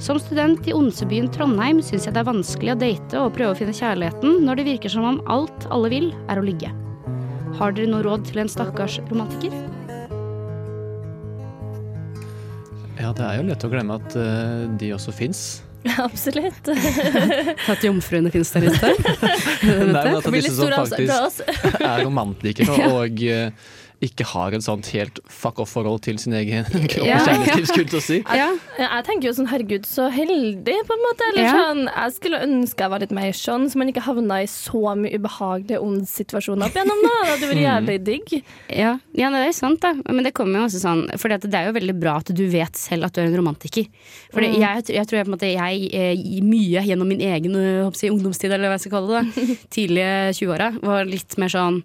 Som 0.00 0.22
student 0.22 0.64
i 0.70 0.76
onsebyen 0.76 1.28
Trondheim 1.34 1.82
syns 1.84 2.06
jeg 2.06 2.14
det 2.16 2.22
er 2.22 2.30
vanskelig 2.30 2.72
å 2.72 2.78
date 2.80 3.20
og 3.20 3.34
prøve 3.36 3.52
å 3.52 3.58
finne 3.58 3.76
kjærligheten 3.76 4.40
når 4.46 4.60
det 4.60 4.68
virker 4.70 4.94
som 4.94 5.04
om 5.10 5.20
alt 5.28 5.66
alle 5.68 5.92
vil, 5.92 6.08
er 6.32 6.40
å 6.40 6.46
ligge. 6.46 6.72
Har 7.58 7.76
dere 7.76 7.90
noe 7.90 8.06
råd 8.06 8.30
til 8.30 8.40
en 8.40 8.54
stakkars 8.54 9.02
romantiker? 9.10 9.69
Ja, 13.00 13.14
det 13.16 13.24
er 13.24 13.40
jo 13.40 13.48
lett 13.48 13.64
å 13.64 13.70
glemme 13.72 13.96
at 13.96 14.16
uh, 14.18 14.68
de 14.80 14.92
også 14.92 15.14
fins. 15.16 15.42
Absolutt. 16.06 16.68
At 17.72 17.84
jomfruene 17.84 18.32
finnes 18.32 18.50
der 18.52 18.66
ute? 18.68 18.90
Nei, 19.64 19.76
men 19.80 19.96
at 19.96 20.26
Det 20.26 20.34
disse 20.36 20.56
som 20.58 20.74
faktisk 20.74 21.80
er 21.80 22.02
romantikere 22.04 22.90
og 22.90 23.22
eh, 23.24 23.70
ikke 24.00 24.24
har 24.24 24.54
et 24.56 24.64
sånt 24.64 24.86
helt 24.94 25.18
fuck 25.28 25.58
off-forhold 25.60 26.00
til 26.06 26.16
sin 26.16 26.32
egen 26.32 26.64
kropp 26.64 27.04
og 27.04 27.26
kjærlighetsliv, 27.26 27.66
skulle 27.68 27.98
jeg 27.98 28.04
si. 28.06 28.18
Ja. 28.32 28.46
Jeg 28.80 29.04
tenker 29.04 29.28
jo 29.28 29.34
sånn, 29.36 29.48
herregud, 29.50 29.84
så 29.84 30.06
heldig, 30.14 30.76
på 30.88 30.96
en 30.96 31.02
måte. 31.04 31.26
Eller 31.32 31.44
Ja. 31.44 31.52
sånn, 31.58 31.82
jeg 31.84 32.14
skulle 32.16 32.40
ønske 32.46 32.80
jeg 32.80 32.90
var 32.94 33.02
litt 33.04 33.12
mer 33.12 33.32
sånn, 33.36 33.66
så 33.68 33.76
man 33.76 33.88
ikke 33.92 34.04
havna 34.06 34.38
i 34.40 34.46
så 34.48 34.94
mye 34.96 35.12
ubehagelige 35.20 35.82
ond 35.84 36.08
situasjon 36.08 36.64
opp 36.64 36.72
igjennom. 36.72 37.02
da. 37.04 37.12
Det 37.20 37.30
hadde 37.34 37.50
vært 37.52 37.64
jævlig 37.66 37.98
digg. 38.08 38.42
Ja, 38.72 38.94
ja, 39.12 39.30
det 39.30 39.42
er 39.48 39.52
sant, 39.52 39.80
da. 39.84 39.92
Men 40.08 40.24
det 40.24 40.32
kommer 40.34 40.60
jo 40.60 40.64
også 40.70 40.80
sånn 40.80 41.04
For 41.20 41.28
det 41.28 41.52
er 41.52 41.66
jo 41.68 41.76
veldig 41.76 41.98
bra 42.00 42.16
at 42.24 42.32
du 42.34 42.46
vet 42.48 42.76
selv 42.80 43.04
at 43.04 43.12
du 43.12 43.20
er 43.20 43.26
en 43.28 43.36
romantiker. 43.36 43.84
For 44.32 44.40
jeg, 44.40 44.86
jeg 44.88 45.06
tror 45.06 45.18
jeg, 45.20 45.26
på 45.26 45.30
en 45.30 45.36
måte, 45.36 45.52
jeg 45.52 45.90
eh, 45.92 46.40
mye 46.40 46.84
gjennom 46.88 47.06
min 47.06 47.20
egen 47.20 47.54
eh, 47.54 47.84
jeg, 47.92 48.12
ungdomstid, 48.16 48.50
eller 48.50 48.68
hva 48.72 48.78
jeg 48.80 48.86
skal 48.88 48.96
kalle 48.96 49.20
det, 49.20 49.58
tidlige 49.76 50.32
20-åra, 50.40 50.72
var 50.80 51.04
litt 51.04 51.36
mer 51.36 51.48
sånn 51.52 51.82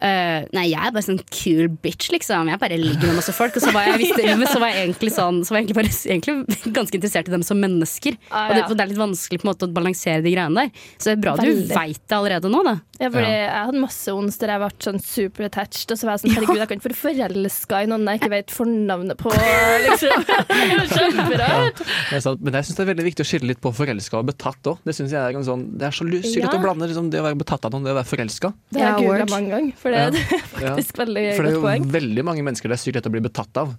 eh, 0.00 0.46
nei, 0.56 0.66
jeg 0.72 0.80
er 0.80 0.92
bare 0.94 1.04
sånn 1.06 1.20
cool 1.36 1.68
bitch, 1.84 2.10
liksom. 2.14 2.48
Jeg 2.52 2.60
bare 2.62 2.78
ligger 2.80 3.10
med 3.10 3.18
masse 3.20 3.34
folk. 3.36 3.56
Og 3.56 3.64
så 3.64 3.72
var 3.74 3.86
jeg, 3.88 3.98
visste, 4.02 4.24
så 4.50 4.60
var 4.62 4.72
jeg 4.74 4.86
egentlig 4.88 5.12
sånn 5.14 5.40
Så 5.44 5.54
var 5.54 5.60
jeg 5.60 5.68
egentlig, 5.70 5.78
bare, 5.80 5.94
egentlig 6.14 6.72
ganske 6.78 6.98
interessert 7.00 7.28
i 7.30 7.34
dem 7.36 7.44
som 7.46 7.60
mennesker. 7.60 8.16
Ah, 8.30 8.48
Og 8.48 8.54
det, 8.56 8.62
ja. 8.62 8.68
for 8.70 8.78
det 8.78 8.84
er 8.86 8.92
litt 8.92 9.02
vanskelig 9.02 9.40
på 9.42 9.46
en 9.48 9.52
måte 9.52 9.68
å 9.68 9.72
balansere 9.76 10.22
de 10.24 10.34
greiene 10.34 10.64
der. 10.66 10.70
Så 10.96 11.10
det 11.10 11.16
er 11.18 11.22
bra 11.26 11.36
Veldig. 11.40 11.68
du 11.68 11.74
veit 11.76 12.00
det 12.04 12.16
allerede 12.18 12.52
nå, 12.52 12.62
da. 12.66 12.76
Ja, 13.00 13.08
fordi 13.10 13.28
Ja. 13.30 13.36
Jeg 13.50 13.66
hadde 13.70 13.80
masse 13.80 14.12
ons 14.12 14.36
der 14.40 14.50
jeg 14.54 14.60
ble 14.60 14.70
sånn 14.84 14.98
super 15.02 15.46
attached, 15.48 15.90
og 15.94 15.98
så 16.00 16.06
var 16.08 16.16
jeg 16.16 16.22
sånn 16.24 16.34
herregud, 16.36 16.58
jeg 16.60 16.68
kan 16.70 16.80
ikke 16.80 16.88
være 16.90 17.00
forelska 17.00 17.80
i 17.84 17.88
noen 17.90 18.06
jeg 18.10 18.20
ikke 18.20 18.30
vet 18.34 18.52
fornavnet 18.54 19.16
på, 19.20 19.32
liksom. 19.86 20.24
Kjemperart. 20.94 21.80
Er 22.12 22.36
Men 22.44 22.56
jeg 22.58 22.68
syns 22.68 22.76
det 22.78 22.84
er 22.84 22.90
veldig 22.92 23.06
viktig 23.06 23.24
å 23.24 23.28
skille 23.30 23.50
litt 23.50 23.60
på 23.62 23.72
forelska 23.76 24.20
og 24.20 24.28
betatt 24.30 24.70
òg. 24.72 24.80
Det 24.84 24.94
sånn 24.96 25.08
Det 25.10 25.86
er 25.88 25.94
så 25.96 26.06
sykt 26.06 26.44
Ja. 26.44 26.52
å 26.56 26.62
blande 26.62 26.88
liksom, 26.90 27.10
det 27.12 27.20
å 27.20 27.26
være 27.26 27.38
betatt 27.40 27.64
av 27.68 27.72
noen 27.74 27.84
det 27.86 27.92
å 27.94 27.98
være 27.98 28.10
forelska. 28.10 28.52
Det 28.70 28.80
har 28.80 28.90
Ja, 28.90 28.98
jeg 28.98 29.08
googla 29.08 29.26
mange 29.30 29.50
ganger, 29.54 29.72
for 29.90 30.14
det 30.16 30.22
Ja. 30.22 30.38
er 30.70 30.76
faktisk 30.78 31.00
veldig 31.02 31.24
godt 31.26 31.30
poeng. 31.30 31.36
For 31.36 31.42
det 31.46 31.50
er 31.52 31.56
jo 31.58 31.64
poeng. 31.66 31.88
veldig 31.98 32.24
mange 32.30 32.44
mennesker 32.46 32.70
det 32.72 32.78
er 32.78 32.82
sykt 32.84 32.98
lett 33.00 33.10
å 33.10 33.14
bli 33.14 33.24
betatt 33.26 33.60
av. 33.64 33.74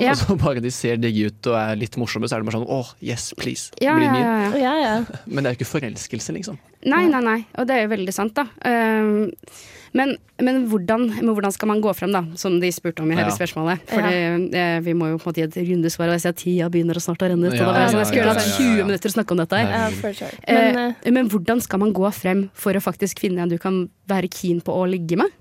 Ja. 0.00 0.12
Og 0.12 0.18
så 0.20 0.36
bare 0.40 0.60
de 0.64 0.70
ser 0.74 0.98
digge 1.00 1.30
ut 1.32 1.46
og 1.52 1.54
er 1.56 1.76
litt 1.80 1.96
morsomme, 1.96 2.28
så 2.28 2.36
er 2.36 2.42
det 2.44 2.50
bare 2.50 2.58
sånn 2.60 2.68
åh, 2.68 2.90
yes, 3.00 3.30
please. 3.40 3.70
Ja, 3.80 3.94
Bli 3.96 4.04
ja, 4.04 4.12
min. 4.12 4.20
ja, 4.22 4.36
ja. 4.36 4.60
Ja, 4.66 4.74
ja. 4.82 4.96
Men 5.26 5.42
det 5.44 5.48
er 5.50 5.54
jo 5.56 5.60
ikke 5.62 5.72
forelskelse, 5.78 6.34
liksom. 6.36 6.58
Nei, 6.86 7.06
nei, 7.10 7.22
nei. 7.24 7.38
Og 7.58 7.66
det 7.66 7.78
er 7.78 7.86
jo 7.86 7.94
veldig 7.96 8.12
sant, 8.14 8.36
da. 8.36 8.44
Um, 8.62 9.30
men 9.96 10.10
men 10.44 10.66
hvordan, 10.68 11.06
men 11.22 11.30
hvordan 11.32 11.52
skal 11.54 11.70
man 11.70 11.78
gå 11.80 11.88
frem, 11.96 12.10
da? 12.12 12.20
Som 12.36 12.58
de 12.60 12.68
spurte 12.74 13.00
om 13.00 13.08
i 13.10 13.16
hele 13.16 13.30
Ja. 13.30 13.36
spørsmålet. 13.38 13.80
Fordi 13.88 14.50
eh, 14.52 14.80
vi 14.84 14.92
må 14.92 15.08
jo 15.08 15.16
på 15.16 15.30
en 15.30 15.32
måte 15.32 15.40
gi 15.40 15.46
et 15.46 15.56
rundesvar, 15.70 16.10
og 16.10 16.18
jeg 16.18 16.20
ser 16.26 16.34
at 16.34 16.40
tida 16.42 16.68
begynner 16.68 17.00
å 17.00 17.00
snart 17.00 17.24
å 17.24 17.30
renne 17.32 17.48
ut. 17.48 17.56
Ja, 17.56 17.64
og 17.64 17.72
da 17.72 17.86
jeg 17.86 17.94
sånn, 17.94 18.02
jeg 18.02 18.10
skulle 18.10 18.26
ja, 18.26 18.34
hatt 18.34 18.42
ja, 18.44 18.50
ja, 18.52 18.58
20 18.58 18.76
ja. 18.82 18.84
minutter 18.90 19.08
å 19.08 19.14
snakke 19.16 19.32
om 19.32 19.40
dette 19.40 19.56
her. 19.62 19.72
ja 19.72 20.12
sure. 20.12 20.30
Men 20.44 20.68
Men, 20.76 20.94
eh, 21.00 21.10
men 21.16 21.30
hvordan 21.32 21.62
skal 21.64 21.80
man 21.80 21.94
gå 21.96 22.12
frem 22.12 22.44
for 22.52 22.76
å 22.76 22.84
faktisk 22.84 23.24
finne 23.24 23.40
en 23.46 23.48
du 23.48 23.56
kan 23.58 23.88
være 24.12 24.28
keen 24.28 24.60
på 24.60 24.76
å 24.76 24.84
ligge 24.84 25.16
med? 25.16 25.32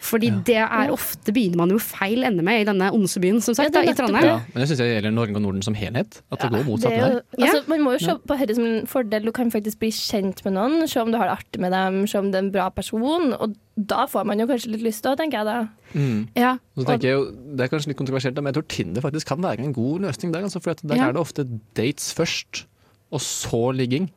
Fordi 0.00 0.28
det 0.46 0.56
er 0.62 0.90
ofte 0.94 1.32
begynner 1.34 1.56
man 1.56 1.70
jo 1.74 1.78
feil 1.82 2.22
ende 2.24 2.42
med 2.46 2.60
i 2.62 2.64
denne 2.68 2.90
ondsebyen, 2.94 3.40
som 3.42 3.54
sagt, 3.54 3.74
Ja, 3.74 3.80
da, 3.80 3.82
det 3.82 3.90
i 3.90 3.98
Trondheim. 3.98 4.24
Ja, 4.24 4.36
men 4.54 4.62
det 4.62 4.68
syns 4.70 4.78
jeg 4.84 4.92
gjelder 4.94 5.12
Norge 5.12 5.34
og 5.36 5.42
Norden 5.42 5.62
som 5.66 5.74
helhet. 5.74 6.20
At 6.30 6.38
det 6.44 6.50
går 6.54 6.64
motsatt 6.68 6.92
vei. 6.94 6.98
jo, 7.10 7.20
Ja. 7.38 7.46
altså, 7.48 7.62
man 7.68 7.80
må 7.82 7.92
jo 7.96 7.98
se 8.06 8.14
på 8.26 8.38
dette 8.38 8.54
som 8.54 8.64
en 8.64 8.86
fordel. 8.86 9.24
Du 9.24 9.32
kan 9.32 9.50
faktisk 9.50 9.78
bli 9.80 9.90
kjent 9.90 10.44
med 10.44 10.54
noen, 10.54 10.86
se 10.88 11.00
om 11.02 11.10
du 11.10 11.18
har 11.18 11.26
det 11.26 11.36
artig 11.38 11.60
med 11.60 11.72
dem, 11.72 12.06
se 12.06 12.18
om 12.18 12.30
det 12.30 12.38
er 12.38 12.44
en 12.46 12.52
bra 12.54 12.68
person. 12.70 13.32
Og 13.34 13.56
da 13.76 14.06
får 14.06 14.24
man 14.26 14.38
jo 14.38 14.46
kanskje 14.46 14.70
litt 14.70 14.82
lyst 14.86 15.04
òg, 15.04 15.16
tenker 15.18 15.38
jeg 15.42 15.46
da. 15.46 15.68
Mm. 15.94 16.28
Ja. 16.36 16.56
Så 16.78 16.86
tenker 16.86 17.08
jeg 17.08 17.18
jo, 17.18 17.24
Det 17.56 17.60
er 17.66 17.68
kanskje 17.74 17.88
litt 17.88 17.98
kontroversielt, 17.98 18.34
men 18.38 18.52
jeg 18.52 18.62
tror 18.62 18.68
Tinder 18.68 19.00
faktisk 19.02 19.26
kan 19.26 19.42
være 19.42 19.60
en 19.66 19.72
god 19.72 20.00
løsning 20.06 20.32
der. 20.32 20.42
Altså, 20.46 20.62
for 20.62 20.70
at 20.70 20.80
der 20.86 20.96
Ja. 20.96 21.08
er 21.08 21.12
det 21.12 21.20
ofte 21.20 21.44
dates 21.74 22.12
først, 22.14 22.64
og 23.10 23.20
så 23.20 23.74
ligging. 23.74 24.10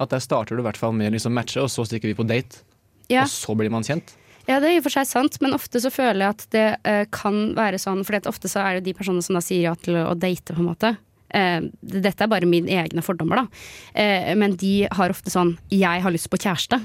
At 0.00 0.10
der 0.10 0.18
starter 0.18 0.56
du 0.56 0.62
i 0.62 0.66
hvert 0.66 0.76
fall 0.76 0.92
med 0.92 1.12
liksom 1.12 1.32
matche, 1.32 1.58
og 1.62 1.68
så 1.70 1.86
stikker 1.86 2.10
vi 2.10 2.14
på 2.14 2.26
date. 2.26 2.62
Ja. 3.08 3.22
Og 3.22 3.28
så 3.28 3.54
blir 3.56 3.70
man 3.70 3.82
kjent. 3.82 4.14
Ja, 4.48 4.58
det 4.60 4.70
er 4.70 4.76
i 4.76 4.78
og 4.80 4.86
for 4.86 4.94
seg 4.96 5.06
sant, 5.10 5.36
men 5.44 5.52
ofte 5.52 5.80
så 5.82 5.90
føler 5.92 6.22
jeg 6.24 6.34
at 6.34 6.46
det 6.54 6.66
uh, 6.88 7.04
kan 7.12 7.52
være 7.58 7.76
sånn 7.82 8.00
For 8.08 8.16
ofte 8.30 8.48
så 8.48 8.62
er 8.64 8.78
det 8.78 8.86
de 8.88 8.94
personene 8.96 9.22
som 9.22 9.36
da 9.36 9.42
sier 9.44 9.66
ja 9.68 9.74
til 9.76 9.98
å, 10.00 10.14
date, 10.16 10.54
på 10.56 10.62
en 10.62 10.70
måte. 10.70 10.94
Uh, 11.28 11.68
dette 11.82 12.24
er 12.24 12.30
bare 12.32 12.48
mine 12.48 12.72
egne 12.80 13.04
fordommer, 13.04 13.42
da. 13.42 13.44
Uh, 13.92 14.32
men 14.40 14.56
de 14.56 14.88
har 14.88 15.12
ofte 15.12 15.28
sånn 15.30 15.58
'jeg 15.68 16.00
har 16.02 16.10
lyst 16.10 16.30
på 16.32 16.40
kjæreste'. 16.40 16.80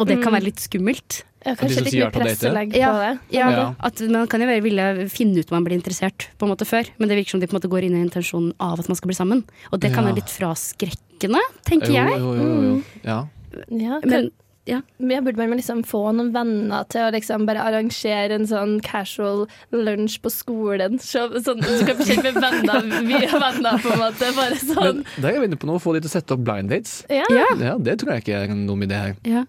Og 0.00 0.06
det 0.08 0.22
kan 0.24 0.32
være 0.32 0.48
litt 0.48 0.56
skummelt. 0.58 1.22
Ja, 1.44 1.52
kanskje 1.54 1.82
litt 1.84 1.94
mye 1.94 2.10
presselegg 2.10 2.74
Ja. 2.74 2.88
på 2.92 2.98
det. 3.02 3.18
Ja, 3.36 3.50
Ja. 3.50 3.74
At 3.78 4.00
Man 4.00 4.26
kan 4.26 4.40
jo 4.40 4.46
være 4.46 4.62
ville 4.62 5.08
finne 5.10 5.36
ut 5.38 5.52
om 5.52 5.56
man 5.62 5.64
blir 5.64 5.76
interessert 5.78 6.28
på 6.38 6.46
en 6.46 6.56
måte 6.56 6.64
før, 6.64 6.88
men 6.98 7.08
det 7.08 7.18
virker 7.18 7.30
som 7.36 7.40
de 7.40 7.46
på 7.46 7.52
en 7.54 7.60
måte 7.60 7.68
går 7.70 7.84
inn 7.84 7.94
i 7.96 8.02
intensjonen 8.08 8.52
av 8.58 8.80
at 8.80 8.88
man 8.88 8.96
skal 8.96 9.08
bli 9.08 9.14
sammen. 9.14 9.44
Og 9.72 9.78
det 9.80 9.92
kan 9.92 10.04
Ja. 10.04 10.10
være 10.10 10.16
litt 10.22 10.32
fraskrekkende, 10.32 11.40
tenker 11.66 11.88
Jo, 11.88 11.92
jeg. 11.92 12.18
jo, 12.18 12.34
jo, 12.34 12.62
jo. 12.62 12.82
Ja. 13.04 13.26
Ja, 13.70 14.00
Men 14.02 14.30
Men 14.70 15.10
jeg 15.16 15.24
burde 15.26 15.42
man 15.42 15.58
liksom 15.58 15.80
få 15.86 16.00
noen 16.14 16.28
venner 16.34 16.84
til 16.92 17.02
å 17.02 17.12
liksom 17.14 17.46
bare 17.48 17.64
arrangere 17.66 18.36
en 18.38 18.46
sånn 18.46 18.76
casual 18.86 19.46
lunsj 19.74 20.20
på 20.22 20.30
skolen. 20.30 21.00
Så, 21.02 21.24
sånn, 21.42 21.64
så 21.66 21.88
kan 21.88 21.98
vi 21.98 22.06
kjenne 22.12 22.30
med 22.30 22.38
venner 22.44 23.08
via 23.08 23.40
venner, 23.42 23.80
på 23.82 23.90
en 23.96 24.02
måte. 24.04 24.30
Bare 24.36 24.60
sånn. 24.60 25.02
Men 25.02 25.24
der 25.24 25.32
er 25.32 25.42
vi 25.42 25.50
inne 25.50 25.58
på 25.58 25.66
noe, 25.70 25.80
å 25.80 25.82
få 25.82 25.96
de 25.96 26.04
til 26.04 26.12
å 26.12 26.14
sette 26.14 26.36
opp 26.36 26.44
blind 26.46 26.70
dates. 26.70 27.00
Ja. 27.10 27.26
ja, 27.32 27.48
Ja, 27.58 27.74
Det 27.82 27.98
tror 28.02 28.14
jeg 28.14 28.24
ikke 28.26 28.44
er 28.44 28.54
noen 28.54 28.86
idé 28.86 29.02
her. 29.08 29.18
ja. 29.26 29.42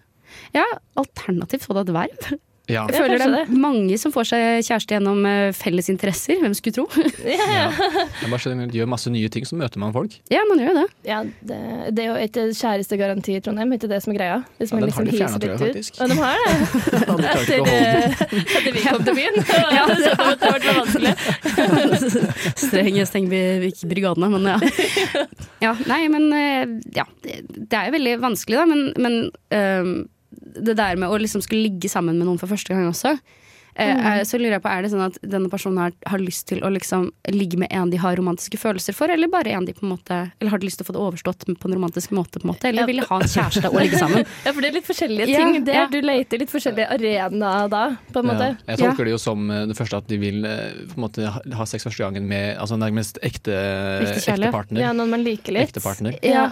ja, 0.56 0.66
alternativt 0.98 1.68
få 1.68 1.78
deg 1.78 1.92
et 1.92 1.96
verv. 2.00 2.34
Ja. 2.64 2.86
Jeg 2.88 2.96
føler 2.96 3.20
det 3.20 3.40
er 3.42 3.50
mange 3.60 3.96
som 4.00 4.12
får 4.14 4.24
seg 4.30 4.62
kjæreste 4.64 4.94
gjennom 4.96 5.18
eh, 5.28 5.50
felles 5.52 5.90
interesser. 5.92 6.38
Hvem 6.40 6.54
skulle 6.56 6.78
tro? 6.78 6.86
ja. 7.28 7.66
Jeg 7.68 8.30
bare 8.30 8.40
skjønner, 8.40 8.70
gjør 8.72 8.88
masse 8.88 9.12
nye 9.12 9.28
ting, 9.32 9.44
så 9.44 9.58
møter 9.60 9.82
man 9.82 9.92
folk. 9.92 10.16
ja, 10.32 10.40
man 10.48 10.62
gjør 10.62 10.78
det. 10.78 10.84
Ja, 11.04 11.18
det, 11.44 11.58
det 11.92 12.06
er 12.06 12.08
jo 12.08 12.16
ikke 12.24 12.46
kjærestegaranti 12.56 13.36
i 13.36 13.42
Trondheim, 13.44 13.74
ikke 13.76 13.90
det 13.92 14.00
som 14.04 14.14
er 14.14 14.18
greia. 14.20 14.38
Hvis 14.56 14.72
Ja, 14.72 14.78
man 14.78 14.86
den 14.86 14.88
liksom 14.88 15.04
har 15.04 15.10
de 15.10 15.18
fjerna, 15.18 15.40
tror 15.42 15.52
jeg, 15.52 15.60
faktisk. 15.60 16.00
Ja, 16.00 16.08
de 16.08 16.16
har 16.22 16.32
det? 16.40 16.44
Ja, 17.04 17.18
Etter, 17.34 17.58
eh, 17.68 18.24
etter 18.40 18.72
vi 18.72 18.86
kom 18.86 19.04
til 19.04 19.18
byen. 19.20 19.36
Ja, 19.74 19.84
det 19.90 20.10
har 20.16 20.56
vært 20.56 20.66
vanskelig. 20.80 21.12
Streng 22.64 22.98
steng 23.08 23.28
brigadene, 23.90 24.30
men 24.32 24.48
ja. 24.48 24.56
ja. 25.60 25.76
Nei, 25.90 26.00
men 26.12 26.30
eh, 26.32 26.74
ja. 26.96 27.04
Det 27.20 27.76
er 27.76 27.90
jo 27.90 27.96
veldig 27.98 28.16
vanskelig, 28.24 28.56
da. 28.62 28.66
Men, 28.72 28.84
men 29.04 29.20
eh, 29.52 29.92
det 30.54 30.76
der 30.78 30.96
med 31.00 31.08
å 31.10 31.18
liksom 31.18 31.42
skulle 31.44 31.66
ligge 31.68 31.88
sammen 31.90 32.18
med 32.18 32.26
noen 32.30 32.38
for 32.40 32.50
første 32.50 32.74
gang 32.74 32.86
også. 32.90 33.18
eh, 33.74 33.90
er, 33.90 34.20
så 34.22 34.38
lurer 34.38 34.52
jeg 34.54 34.62
på, 34.62 34.70
Er 34.70 34.82
det 34.84 34.90
sånn 34.92 35.00
at 35.02 35.16
denne 35.26 35.48
personen 35.50 35.80
har, 35.82 35.92
har 36.06 36.20
lyst 36.22 36.44
til 36.46 36.60
å 36.62 36.68
liksom 36.70 37.08
ligge 37.34 37.58
med 37.58 37.72
en 37.74 37.90
de 37.90 37.98
har 37.98 38.14
romantiske 38.14 38.54
følelser 38.60 38.94
for, 38.94 39.10
eller 39.10 39.26
bare 39.26 39.50
en 39.50 39.64
de 39.66 39.72
på 39.74 39.82
en 39.82 39.90
måte 39.96 40.18
Eller 40.38 40.52
har 40.52 40.60
de 40.62 40.68
lyst 40.68 40.78
til 40.78 40.86
å 40.86 40.88
få 40.92 40.94
det 40.94 41.00
overstått 41.02 41.42
på 41.58 41.66
en 41.66 41.74
romantisk 41.74 42.12
måte, 42.14 42.38
på 42.38 42.46
en 42.46 42.52
måte? 42.52 42.68
Eller 42.70 42.86
vil 42.86 43.00
de 43.02 43.06
ha 43.08 43.18
en 43.18 43.26
kjæreste 43.32 43.66
og 43.72 43.80
ligge 43.82 43.98
sammen? 43.98 44.22
Ja, 44.46 44.52
for 44.54 44.60
det 44.62 44.70
er 44.70 44.76
litt 44.78 44.86
forskjellige 44.86 45.26
Ja, 45.32 45.40
ting 45.42 45.64
der. 45.66 45.74
ja. 45.80 45.88
Du 45.90 45.98
leter 46.06 46.38
litt 46.44 46.54
forskjellige 46.54 46.86
arenaer 46.94 47.68
da, 47.74 47.82
på 48.14 48.22
en 48.22 48.30
måte. 48.30 48.48
Ja. 48.54 48.76
Jeg 48.76 48.82
tolker 48.84 49.10
det 49.10 49.16
jo 49.16 49.20
som 49.24 49.50
eh, 49.50 49.64
det 49.72 49.78
første 49.80 50.00
at 50.04 50.08
de 50.14 50.20
vil 50.22 50.46
eh, 50.46 50.78
på 50.92 50.94
en 51.00 51.04
måte 51.08 51.34
ha 51.34 51.66
sex 51.66 51.88
første 51.90 52.06
gangen 52.06 52.30
med 52.30 52.54
altså 52.62 52.78
nærmest 52.78 53.18
ekte, 53.26 53.58
Ekte 54.06 54.38
partner. 54.54 54.84
Ja, 54.86 54.94
noen 54.94 55.10
man 55.18 55.26
liker 55.26 55.58
litt. 55.58 55.82
Ja, 56.22 56.46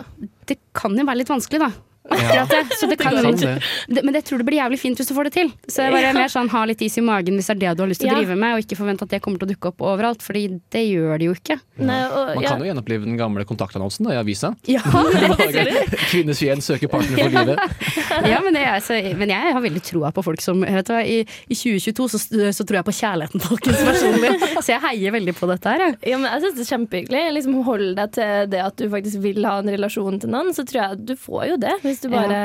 det 0.50 0.58
kan 0.74 0.98
jo 0.98 1.06
være 1.06 1.22
litt 1.22 1.30
vanskelig, 1.30 1.62
da. 1.68 1.70
Ja. 2.12 2.42
Akkurat 2.42 2.52
det. 2.54 2.76
Så 2.78 2.88
det 2.90 2.98
kan, 3.00 3.16
det. 3.16 3.52
det, 3.88 4.04
men 4.04 4.14
jeg 4.14 4.24
tror 4.28 4.42
det 4.42 4.46
blir 4.48 4.58
jævlig 4.60 4.78
fint 4.80 5.00
hvis 5.00 5.08
du 5.10 5.14
får 5.16 5.28
det 5.30 5.34
til. 5.38 5.52
Så 5.68 5.86
jeg 5.86 5.94
bare 5.94 6.02
Ja. 6.08 6.12
mer 6.16 6.32
sånn 6.32 6.50
ha 6.52 6.64
litt 6.68 6.82
is 6.82 6.98
i 6.98 7.04
magen 7.04 7.38
hvis 7.38 7.48
det 7.50 7.56
er 7.56 7.60
det 7.62 7.76
du 7.78 7.82
har 7.84 7.90
lyst 7.90 8.02
til 8.02 8.10
å 8.12 8.16
drive 8.18 8.36
med, 8.36 8.56
og 8.56 8.64
ikke 8.64 8.78
forvente 8.78 9.06
at 9.06 9.14
det 9.14 9.22
kommer 9.24 9.42
til 9.42 9.48
å 9.48 9.52
dukke 9.54 9.72
opp 9.72 9.80
overalt, 9.92 10.22
Fordi 10.22 10.44
det 10.72 10.84
gjør 10.86 11.18
det 11.18 11.26
jo 11.28 11.34
ikke. 11.36 11.58
Nei, 11.82 12.00
og, 12.06 12.34
Man 12.36 12.44
kan 12.44 12.60
jo 12.62 12.68
gjenopplive 12.70 13.04
den 13.08 13.16
gamle 13.18 13.44
kontaktannonsen 13.48 14.06
da, 14.06 14.14
i 14.14 14.20
avisa. 14.20 14.52
Ja, 14.70 14.82
Kvinnes 16.10 16.38
fjell 16.42 16.62
søker 16.64 16.90
partner 16.92 17.18
for 17.18 17.32
livet. 17.32 17.58
ja 18.32 18.40
men, 18.44 18.56
jeg, 18.60 18.82
så, 18.86 18.98
men 19.18 19.32
jeg 19.32 19.54
har 19.56 19.64
veldig 19.64 19.82
troa 19.86 20.12
på 20.14 20.24
folk 20.24 20.42
som 20.44 20.62
vet 20.62 20.88
du, 20.88 20.94
i, 21.00 21.20
I 21.22 21.56
2022 21.58 22.08
så, 22.12 22.20
så 22.52 22.66
tror 22.66 22.80
jeg 22.80 22.86
på 22.88 22.94
kjærligheten, 23.00 23.42
folkens, 23.44 23.82
personlig. 23.86 24.32
Så 24.62 24.70
jeg 24.74 24.82
heier 24.84 25.14
veldig 25.14 25.32
på 25.34 25.48
dette 25.50 25.70
her. 25.72 25.96
Ja, 26.06 26.18
men 26.20 26.28
jeg 26.28 26.42
synes 26.44 26.54
det 26.58 26.64
er 26.64 26.70
kjempehyggelig. 26.76 27.22
Liksom, 27.38 27.56
hold 27.66 27.86
deg 27.98 28.12
til 28.14 28.50
det 28.52 28.60
at 28.62 28.76
du 28.78 28.84
faktisk 28.92 29.22
vil 29.24 29.46
ha 29.48 29.56
en 29.62 29.70
relasjon 29.72 30.20
til 30.22 30.30
noen, 30.32 30.52
så 30.54 30.64
tror 30.68 30.80
jeg 30.82 31.00
du 31.08 31.14
får 31.18 31.46
jo 31.52 31.56
det. 31.64 31.72
Hvis 31.82 32.01
du 32.02 32.10
bare 32.12 32.42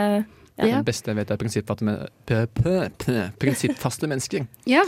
ja. 0.57 0.65
Ja. 0.65 0.77
Det 0.81 0.85
beste 0.87 1.11
jeg 1.11 1.19
vet 1.19 1.29
er 1.35 1.37
prinsippfaste, 1.37 1.85
men- 1.85 2.07
p- 2.25 2.47
p- 2.57 2.87
p- 3.03 3.27
prinsippfaste 3.37 4.07
mennesker. 4.09 4.47
Ja. 4.65 4.85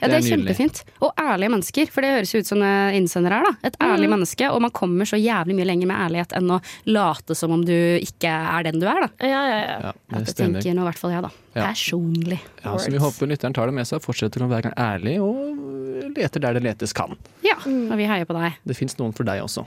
Ja, 0.00 0.08
det 0.08 0.14
er, 0.16 0.20
Det 0.22 0.30
er 0.32 0.36
kjempefint. 0.56 0.78
Og 1.04 1.10
ærlige 1.20 1.50
mennesker, 1.52 1.90
for 1.92 2.00
det 2.00 2.08
høres 2.14 2.30
jo 2.32 2.38
ut 2.40 2.48
som 2.48 2.62
innsender 2.96 3.34
er. 3.36 3.42
da 3.44 3.68
Et 3.68 3.74
ærlig 3.84 4.08
menneske, 4.08 4.46
og 4.48 4.62
man 4.64 4.70
kommer 4.72 5.04
så 5.04 5.18
jævlig 5.20 5.52
mye 5.58 5.66
lenger 5.68 5.90
med 5.90 5.98
ærlighet 6.06 6.32
enn 6.38 6.48
å 6.54 6.56
late 6.88 7.36
som 7.36 7.52
om 7.52 7.60
du 7.68 7.74
ikke 8.00 8.30
er 8.32 8.64
den 8.64 8.80
du 8.80 8.86
er. 8.88 8.96
da 9.04 9.28
Ja, 9.28 9.42
ja, 9.44 9.58
ja. 9.60 9.92
Ja, 9.92 10.22
det 10.24 10.34
tenker 10.38 10.72
nå 10.72 10.86
i 10.86 10.88
hvert 10.88 10.96
fall 11.02 11.12
jeg, 11.12 11.20
da. 11.26 11.30
Ja. 11.52 11.66
Personlig. 11.68 12.40
Ja, 12.64 12.72
så 12.80 12.88
vi 12.90 12.96
håper 13.04 13.28
lytteren 13.28 13.52
tar 13.52 13.68
det 13.68 13.74
med 13.76 13.84
seg 13.90 14.00
og 14.00 14.06
fortsetter 14.08 14.40
å 14.40 14.48
være 14.48 14.72
ærlig 14.72 15.18
og 15.20 16.16
leter 16.16 16.40
der 16.48 16.56
det 16.56 16.62
letes 16.64 16.96
kan. 16.96 17.12
Ja, 17.44 17.58
og 17.60 17.92
vi 18.00 18.08
heier 18.08 18.24
på 18.24 18.40
deg. 18.40 18.56
Det 18.64 18.76
fins 18.80 18.96
noen 18.96 19.12
for 19.12 19.28
deg 19.28 19.44
også. 19.44 19.66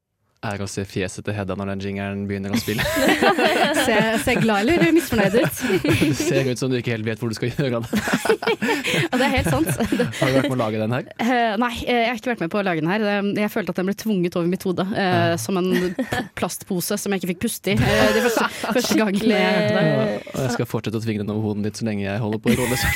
Er 0.41 0.57
å 0.57 0.65
se 0.65 0.81
fjeset 0.89 1.21
til 1.21 1.35
Hedda 1.37 1.53
når 1.53 1.75
den 1.75 1.81
jingeren 1.85 2.21
begynner 2.25 2.55
å 2.55 2.57
spille. 2.57 2.81
Se, 3.85 3.95
se 4.23 4.33
glad 4.41 4.65
eller 4.65 4.89
misfornøyd 4.95 5.35
ut. 5.37 5.59
Det 6.01 6.15
ser 6.17 6.47
ut 6.49 6.57
som 6.57 6.71
du 6.71 6.79
ikke 6.79 6.95
helt 6.95 7.05
vet 7.05 7.21
hvor 7.21 7.29
du 7.29 7.35
skal 7.37 7.51
gjøre 7.51 7.77
av 7.77 7.85
det. 7.85 7.99
Det 9.11 9.21
er 9.21 9.31
helt 9.35 9.49
sant. 9.53 9.69
Har 10.19 10.31
du 10.31 10.35
vært 10.39 10.47
med 10.49 10.55
å 10.55 10.59
lage 10.63 10.81
den 10.81 10.95
her? 10.95 11.05
Uh, 11.21 11.53
nei, 11.61 11.71
eh, 11.85 11.99
jeg 12.01 12.09
har 12.09 12.17
ikke 12.17 12.31
vært 12.31 12.41
med 12.43 12.53
på 12.53 12.59
å 12.61 12.63
lage 12.65 12.81
den 12.81 12.89
her. 12.89 13.05
Jeg 13.37 13.51
følte 13.53 13.73
at 13.75 13.81
den 13.81 13.91
ble 13.91 13.95
tvunget 14.01 14.37
over 14.39 14.49
mitt 14.49 14.65
hode 14.65 14.85
eh, 15.03 15.35
som 15.41 15.59
en 15.61 15.69
plastpose 16.37 16.97
som 17.01 17.13
jeg 17.13 17.21
ikke 17.21 17.31
fikk 17.35 17.43
puste 17.45 17.75
i. 17.75 17.77
det 17.77 18.09
de 18.17 18.25
første, 18.25 18.49
første 18.65 18.97
gangen 18.97 19.21
jeg 19.21 19.53
hørte 19.53 19.77
det. 19.77 20.17
Og 20.33 20.41
jeg 20.41 20.55
skal 20.57 20.69
fortsette 20.73 21.01
å 21.01 21.05
tvinge 21.05 21.23
den 21.23 21.33
over 21.35 21.51
hodet 21.51 21.69
ditt 21.69 21.81
så 21.81 21.87
lenge 21.89 22.05
jeg 22.07 22.23
holder 22.25 22.41
på 22.41 22.53
i 22.53 22.57
rådløs. 22.57 22.87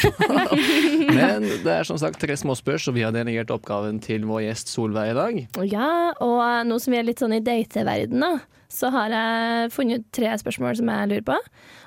Men 1.13 1.47
det 1.65 1.77
er 1.77 1.87
som 1.87 2.01
sagt 2.01 2.19
tre 2.21 2.37
småspørs, 2.41 2.89
og 2.89 2.97
vi 2.97 3.05
har 3.05 3.13
delegert 3.15 3.53
oppgaven 3.53 4.01
til 4.03 4.25
vår 4.29 4.47
gjest 4.47 4.73
Solveig 4.73 5.13
i 5.13 5.17
dag. 5.21 5.41
Ja, 5.69 5.93
og 6.25 6.41
nå 6.69 6.81
som 6.81 6.95
vi 6.95 7.01
er 7.01 7.07
litt 7.07 7.21
sånn 7.21 7.34
i 7.37 7.43
dateverden, 7.45 8.23
da, 8.23 8.31
så 8.71 8.91
har 8.93 9.13
jeg 9.13 9.73
funnet 9.75 10.03
ut 10.03 10.07
tre 10.15 10.31
spørsmål 10.41 10.79
som 10.79 10.91
jeg 10.91 11.11
lurer 11.11 11.27
på. 11.27 11.37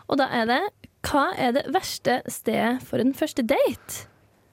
Og 0.08 0.20
da 0.20 0.28
er 0.40 0.46
det 0.48 0.62
hva 1.08 1.28
er 1.38 1.54
det 1.54 1.68
verste 1.72 2.20
stedet 2.30 2.78
for 2.84 3.00
en 3.02 3.14
første 3.16 3.44
date? 3.46 4.08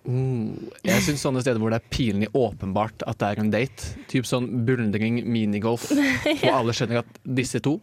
Mm, 0.05 0.69
jeg 0.85 1.01
syns 1.01 1.23
sånne 1.25 1.41
steder 1.41 1.57
hvor 1.57 1.73
det 1.73 1.79
er 1.79 1.89
pinlig 1.89 2.29
åpenbart 2.37 3.01
at 3.09 3.17
det 3.21 3.31
er 3.31 3.41
en 3.41 3.49
date, 3.53 3.95
typ 4.11 4.27
sånn 4.29 4.51
buldring, 4.67 5.23
minigolf, 5.25 5.87
og 6.43 6.47
alle 6.51 6.75
skjønner 6.77 7.01
at 7.01 7.19
disse 7.25 7.61
to 7.65 7.79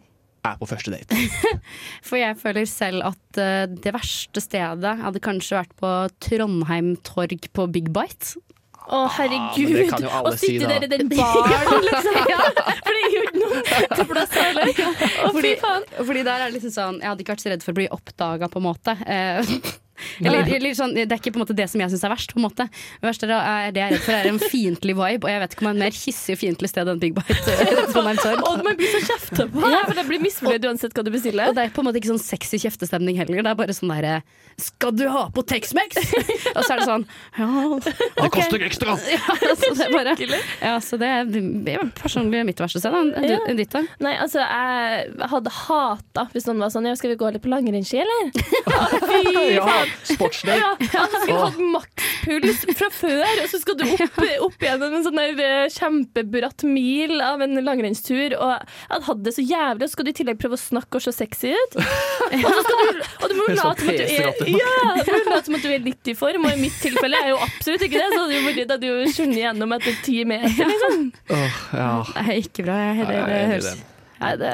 er 0.47 0.55
på 0.59 0.67
første 0.67 0.93
date. 0.93 1.19
For 2.07 2.19
jeg 2.19 2.39
føler 2.39 2.67
selv 2.69 3.03
at 3.11 3.39
eh, 3.41 3.65
det 3.67 3.93
verste 3.95 4.43
stedet 4.43 4.95
hadde 5.03 5.23
kanskje 5.23 5.59
vært 5.59 5.75
på 5.79 5.91
Trondheim 6.23 6.93
torg 7.03 7.47
på 7.55 7.67
Big 7.75 7.91
Bite. 7.95 8.39
Å, 8.83 9.03
herregud! 9.17 9.69
men 9.69 9.77
det 9.79 9.85
kan 9.93 10.03
jo 10.03 10.09
Å 10.11 10.33
sitte 10.33 10.45
si, 10.45 10.57
da. 10.59 10.71
der 10.73 10.87
i 10.87 10.91
den 10.91 11.11
baren, 11.13 11.85
liksom. 11.89 12.17
Ja, 12.29 12.39
for 12.83 12.97
det 12.97 13.03
noen 13.39 13.63
til 13.95 14.09
plass 14.09 14.35
heller. 14.37 14.73
Fordi, 15.31 15.53
fordi 16.03 16.25
der 16.27 16.35
er 16.35 16.45
det 16.49 16.57
liksom 16.57 16.73
sånn 16.75 16.99
Jeg 17.01 17.09
hadde 17.11 17.25
ikke 17.25 17.35
vært 17.35 17.45
så 17.45 17.53
redd 17.53 17.65
for 17.65 17.75
å 17.75 17.79
bli 17.79 17.87
oppdaga, 17.95 18.51
på 18.51 18.61
en 18.61 18.67
måte. 18.67 18.97
Eller, 20.23 20.47
eller 20.57 20.75
sånn, 20.77 20.93
det 20.95 21.07
er 21.11 21.19
ikke 21.21 21.33
på 21.35 21.39
en 21.41 21.45
måte 21.45 21.55
det 21.57 21.67
som 21.71 21.81
jeg 21.83 21.93
syns 21.93 22.03
er 22.07 22.13
verst. 22.13 22.33
på 22.33 22.39
en 22.41 22.45
måte 22.47 22.67
Det 22.69 23.07
verste 23.07 23.29
er, 23.29 23.71
det 23.75 23.81
jeg 23.81 23.87
er 23.87 23.95
redd 23.97 24.05
for, 24.05 24.13
er 24.17 24.29
en 24.31 24.39
fiendtlig 24.41 24.95
vibe. 24.97 25.27
Og 25.27 25.31
jeg 25.33 25.43
vet 25.43 25.55
ikke 25.55 25.65
om 25.65 25.69
det 25.69 25.73
er 25.73 25.79
et 25.79 25.85
mer 25.87 25.97
hissig 26.03 26.35
og 26.37 26.41
fiendtlig 26.43 26.69
sted 26.71 26.91
enn 26.93 27.01
Big 27.01 27.15
Bite. 27.17 27.57
Og 27.93 28.63
man 28.65 28.77
blir 28.79 28.91
så 28.93 29.01
kjefta 29.07 29.47
på, 29.51 29.61
for 29.63 29.97
det 29.97 30.05
blir 30.09 30.23
misfornøyd 30.23 30.67
uansett 30.69 30.95
hva 30.97 31.03
du 31.05 31.11
bestiller. 31.13 31.51
Og 31.51 31.57
det 31.57 31.67
er 31.67 31.73
på 31.75 31.83
en 31.83 31.89
måte 31.89 31.99
ikke 32.01 32.11
sånn 32.13 32.21
sexy 32.23 32.59
kjeftestemning 32.63 33.17
heller. 33.19 33.41
Det 33.43 33.51
er 33.53 33.59
bare 33.59 33.75
sånn 33.75 33.91
derre 33.93 34.21
Skal 34.61 34.93
du 34.95 35.05
ha 35.09 35.25
på 35.33 35.41
Tex-Mex?! 35.49 35.97
og 36.53 36.61
så 36.63 36.75
er 36.75 36.81
det 36.81 36.87
sånn 36.89 37.05
Ja, 37.39 37.47
Det 38.19 38.29
koster 38.33 38.65
ekstra! 38.67 38.95
ja 39.15 39.37
så 39.57 39.71
det 39.73 39.87
er 39.87 39.93
bare 39.95 40.15
Ja, 40.61 40.73
så 40.83 40.99
det 41.01 41.09
er, 41.09 41.25
det 41.65 41.75
er 41.77 41.89
personlig 41.97 42.43
mitt 42.47 42.61
verste 42.61 42.81
sted. 42.83 42.93
Enn 42.93 43.13
Ja. 43.29 43.39
ditt, 43.57 43.71
da? 43.73 43.81
Nei, 44.03 44.13
altså, 44.21 44.43
jeg 44.43 45.29
hadde 45.33 45.53
hata 45.63 46.27
hvis 46.33 46.47
noen 46.49 46.61
var 46.65 46.73
sånn 46.73 46.87
Ja, 46.89 46.95
skal 46.99 47.13
vi 47.13 47.19
gå 47.21 47.31
litt 47.33 47.43
på 47.43 47.51
langrennsski, 47.53 48.01
eller? 48.03 48.31
Fy 49.09 49.55
Ja, 49.55 49.65
faen. 49.67 49.92
Sportslig. 50.07 50.55
Ja, 50.59 50.71
altså, 50.77 51.21
skulle 51.23 51.47
hatt 51.47 51.59
makspuls 51.75 52.63
fra 52.79 52.89
før, 52.93 53.41
og 53.43 53.49
så 53.51 53.59
skal 53.61 53.77
du 53.79 53.85
opp, 53.87 54.19
opp 54.47 54.65
gjennom 54.67 54.97
en 54.97 55.05
sånn 55.05 55.19
der 55.19 55.43
eh, 55.43 55.73
kjempebratt 55.73 56.65
mil 56.67 57.21
av 57.23 57.43
en 57.45 57.59
langrennstur, 57.65 58.37
og 58.37 58.53
jeg 58.53 59.05
hadde 59.09 59.27
det 59.27 59.35
så 59.37 59.45
jævlig, 59.45 59.85
og 59.85 59.89
så 59.89 59.97
skal 59.97 60.07
du 60.07 60.13
i 60.13 60.17
tillegg 60.21 60.41
prøve 60.41 60.59
å 60.59 60.63
snakke 60.63 60.99
og 60.99 61.05
se 61.05 61.15
sexy 61.15 61.53
ut. 61.53 61.79
Og, 62.33 62.49
så 62.49 62.61
skal 62.65 62.79
du, 62.87 63.01
og 63.21 63.29
du 63.29 63.33
må 63.37 63.43
jo 63.45 63.53
sånn 63.53 63.59
late 63.59 63.83
som 63.83 63.89
at 63.91 64.39
du 64.39 64.45
er 64.47 64.55
ja, 64.57 64.93
du 65.05 65.11
må 65.13 65.19
late 65.35 65.45
som 65.45 65.57
at 65.57 65.65
du 65.65 65.69
er 65.69 65.83
litt 65.85 66.09
i 66.09 66.15
form, 66.17 66.47
og 66.47 66.55
i 66.55 66.61
mitt 66.63 66.75
tilfelle 66.81 67.19
er 67.19 67.29
jeg 67.29 67.35
jo 67.35 67.39
absolutt 67.45 67.85
ikke 67.87 68.01
det, 68.01 68.09
så 68.09 68.21
hadde 68.23 68.35
jo 68.35 68.43
vært 68.47 68.61
da 68.69 68.77
hadde 68.79 68.89
jo 68.89 69.13
skjønnet 69.13 69.41
gjennom 69.43 69.77
etter 69.77 69.97
ti 70.05 70.19
meter, 70.27 70.73
liksom. 70.73 71.07
Oh, 71.29 71.63
ja. 71.77 71.89
Det 72.09 72.25
er 72.25 72.37
ikke 72.41 72.67
bra. 72.67 72.79
Jeg, 72.83 73.03
det, 73.03 73.07
Nei, 73.07 73.15
jeg 73.15 73.23
er 73.23 73.33
det 73.33 73.41
enig 73.41 73.43
i 73.43 73.51
høres 73.53 73.69
det. 73.69 73.92
Nei, 74.23 74.33
det, 74.39 74.53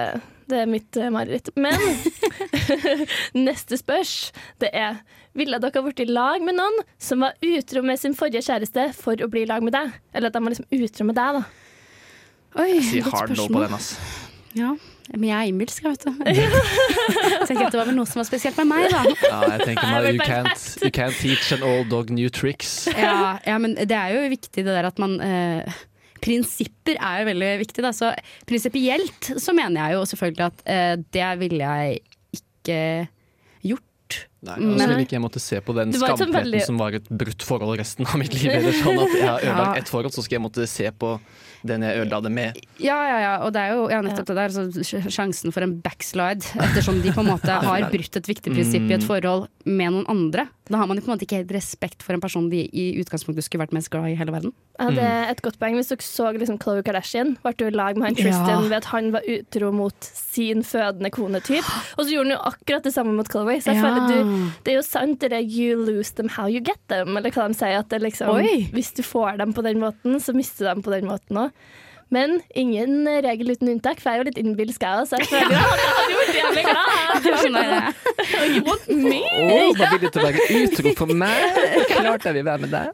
det 0.49 0.59
er 0.63 0.69
mitt 0.69 0.97
eh, 0.97 1.11
mareritt. 1.13 1.51
Men 1.55 1.77
neste 3.47 3.79
spørs, 3.79 4.31
det 4.61 4.73
er 4.75 5.01
Ville 5.37 5.59
dere 5.61 5.83
vært 5.85 6.01
i 6.01 6.07
lag 6.09 6.41
med 6.43 6.57
noen 6.57 6.79
som 6.99 7.21
var 7.21 7.35
utro 7.45 7.83
med 7.85 7.99
sin 8.01 8.15
forrige 8.17 8.41
kjæreste 8.47 8.87
for 8.97 9.21
å 9.21 9.27
bli 9.29 9.43
i 9.45 9.49
lag 9.49 9.61
med 9.63 9.75
deg? 9.77 9.93
Eller 10.11 10.31
at 10.31 10.35
de 10.35 10.41
var 10.41 10.55
liksom 10.55 10.65
utro 10.73 11.05
med 11.05 11.19
deg, 11.19 11.37
da? 11.37 11.43
Oi, 12.57 12.71
jeg 12.73 12.87
sier 12.87 13.11
hard 13.13 13.35
no 13.37 13.45
på 13.45 13.61
den, 13.61 13.75
ass. 13.77 13.91
Ja, 14.57 14.71
men 15.13 15.27
jeg 15.29 15.37
er 15.37 15.51
innbilsk, 15.51 15.85
vet 15.85 16.03
du. 16.07 16.09
Jeg 16.25 17.45
tenker 17.45 17.67
at 17.67 17.73
det 17.73 17.79
var 17.79 17.87
vel 17.91 17.97
noe 17.97 18.09
som 18.09 18.19
var 18.23 18.27
spesielt 18.27 18.57
med 18.61 18.71
meg, 18.71 18.87
da. 18.89 19.03
Ja, 19.21 19.39
jeg 19.53 19.67
tenker 19.69 19.91
meg, 19.93 20.09
you 20.17 20.25
can't, 20.25 20.65
you 20.81 20.91
can't 20.93 21.17
teach 21.21 21.51
an 21.53 21.63
old 21.65 21.93
dog 21.93 22.09
new 22.13 22.29
tricks. 22.33 22.87
Ja, 22.89 23.37
ja, 23.45 23.59
men 23.61 23.77
det 23.77 23.95
er 23.95 24.17
jo 24.17 24.25
viktig 24.33 24.65
det 24.65 24.73
der 24.73 24.89
at 24.89 25.01
man 25.01 25.19
eh, 25.21 25.79
Prinsipper 26.21 26.97
er 26.99 27.21
jo 27.23 27.29
veldig 27.31 27.51
viktig, 27.65 27.83
da. 27.85 27.91
Så 27.95 28.11
prinsipielt 28.49 29.31
så 29.39 29.53
mener 29.55 29.89
jeg 29.89 29.97
jo 29.99 30.05
selvfølgelig 30.13 30.45
at 30.51 30.63
eh, 30.65 30.95
det 31.15 31.29
ville 31.43 31.71
jeg 31.71 32.01
ikke 32.39 32.79
gjort. 33.65 33.85
Nei, 34.41 34.55
da 34.55 34.55
skulle 34.55 34.77
Men- 34.79 34.95
vil 34.97 35.05
ikke 35.05 35.17
jeg 35.17 35.21
måtte 35.21 35.39
se 35.43 35.59
på 35.61 35.73
den 35.75 35.91
skampletten 35.93 36.33
veldig- 36.33 36.63
som 36.65 36.77
var 36.79 36.95
et 36.97 37.09
brutt 37.11 37.43
forhold 37.45 37.77
resten 37.77 38.07
av 38.07 38.17
mitt 38.17 38.33
liv. 38.33 38.49
Eller 38.49 38.71
sånn 38.73 38.97
at 39.03 39.13
jeg 39.13 39.27
har 39.27 39.41
Ja. 39.49 39.73
ett 39.75 39.89
forhold, 39.91 40.13
så 40.15 40.23
skal 40.23 40.39
jeg 40.39 40.45
måtte 40.47 40.67
se 40.67 40.89
på 40.91 41.19
den 41.67 41.81
jeg 41.83 41.99
ødela 42.05 42.21
det 42.23 42.31
med. 42.31 42.55
Ja, 42.79 42.95
ja, 43.03 43.17
ja, 43.19 43.33
og 43.43 43.51
det 43.53 43.59
er 43.59 43.73
jo 43.75 43.89
ja, 43.91 43.99
nettopp 44.01 44.29
det 44.31 44.35
der. 44.39 44.49
Så 44.55 45.01
sjansen 45.11 45.51
for 45.51 45.61
en 45.61 45.81
backslide, 45.83 46.47
ettersom 46.55 47.01
de 47.03 47.11
på 47.11 47.19
en 47.19 47.27
måte 47.35 47.51
har 47.67 47.89
brutt 47.91 48.15
et 48.15 48.29
viktig 48.31 48.53
prinsipp 48.55 48.87
i 48.89 48.95
et 48.95 49.03
forhold 49.03 49.49
med 49.65 49.91
noen 49.91 50.07
andre. 50.07 50.47
Da 50.69 50.77
har 50.77 50.85
man 50.87 50.97
jo 50.97 51.01
på 51.01 51.09
en 51.09 51.15
måte 51.17 51.25
ikke 51.25 51.39
helt 51.41 51.51
respekt 51.55 52.03
for 52.05 52.13
en 52.13 52.21
person 52.21 52.47
de 52.51 52.59
i 52.69 52.83
utgangspunktet 53.01 53.43
skulle 53.43 53.63
vært 53.65 53.73
mest 53.73 53.89
glad 53.89 54.05
i 54.11 54.15
hele 54.19 54.31
verden. 54.31 54.51
Ja, 54.79 54.89
det 54.93 55.01
er 55.03 55.31
et 55.31 55.41
godt 55.41 55.57
poeng. 55.59 55.73
Hvis 55.79 55.89
dere 55.89 56.05
så 56.05 56.27
liksom 56.37 56.59
Khloe 56.61 56.83
Kardashian, 56.85 57.33
ble 57.41 57.53
du 57.57 57.65
i 57.65 57.71
lag 57.73 57.97
med 57.97 58.05
han 58.11 58.15
Tristan 58.19 58.63
Ja. 58.63 58.69
ved 58.69 58.77
at 58.77 58.85
han 58.93 59.11
var 59.11 59.21
utro 59.27 59.71
mot 59.73 59.97
sin 60.13 60.61
fødende 60.63 61.09
kone, 61.11 61.41
typ. 61.41 61.65
Og 61.97 62.05
så 62.05 62.13
gjorde 62.13 62.29
han 62.29 62.37
jo 62.37 62.51
akkurat 62.51 62.83
det 62.83 62.93
samme 62.93 63.13
mot 63.17 63.27
Khloe. 63.27 63.57
Så 63.59 63.73
jeg 63.73 63.81
Ja. 63.81 63.83
føler 63.83 64.07
du, 64.07 64.51
det 64.63 64.71
er 64.73 64.77
jo 64.77 64.85
sant 64.85 65.19
det 65.19 65.31
der 65.31 65.41
'you 65.41 65.75
lose 65.75 66.13
them 66.13 66.29
how 66.29 66.45
you 66.47 66.61
get 66.61 66.79
them', 66.87 67.17
eller 67.17 67.31
hva 67.31 67.47
de 67.47 67.53
sier. 67.55 67.79
At 67.79 67.89
det 67.89 68.01
liksom, 68.01 68.29
Oi. 68.29 68.69
hvis 68.71 68.93
du 68.93 69.01
får 69.03 69.37
dem 69.39 69.53
på 69.53 69.63
den 69.63 69.79
måten, 69.79 70.21
så 70.21 70.33
mister 70.35 70.65
du 70.69 70.73
dem 70.75 70.83
på 70.83 70.91
den 70.91 71.05
måten 71.09 71.35
òg. 71.37 71.51
Men 72.09 72.39
ingen 72.57 73.05
regel 73.21 73.51
uten 73.53 73.69
unntak, 73.75 73.99
for 74.01 74.09
jeg 74.09 74.17
er 74.17 74.23
jo 74.23 74.27
litt 74.31 74.39
innbilsk, 74.41 74.81
jeg 74.81 74.97
òg, 74.97 75.05
så 75.11 75.19
jeg 75.19 75.27
føler 75.29 75.53
jo 75.53 75.59
at 75.61 75.81
jeg 75.83 75.93
hadde 75.93 76.13
gjort 76.15 76.33
jævlig 76.39 76.63
glad. 76.65 76.87
Sånn 77.43 77.57
er 77.59 77.67
det. 77.69 77.81
You 78.55 78.63
want 78.65 78.87
me? 78.89 79.19
Å, 79.29 79.59
var 79.77 79.93
villig 79.93 80.09
til 80.15 80.21
å 80.21 80.25
være 80.25 80.39
utro 80.63 80.93
for 80.97 81.13
meg? 81.21 81.37
Klart 81.91 82.25
jeg 82.29 82.37
vil 82.39 82.47
være 82.49 82.61
med 82.65 82.71
deg. 82.73 82.87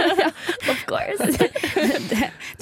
Of 0.72 0.84
course. 0.90 1.26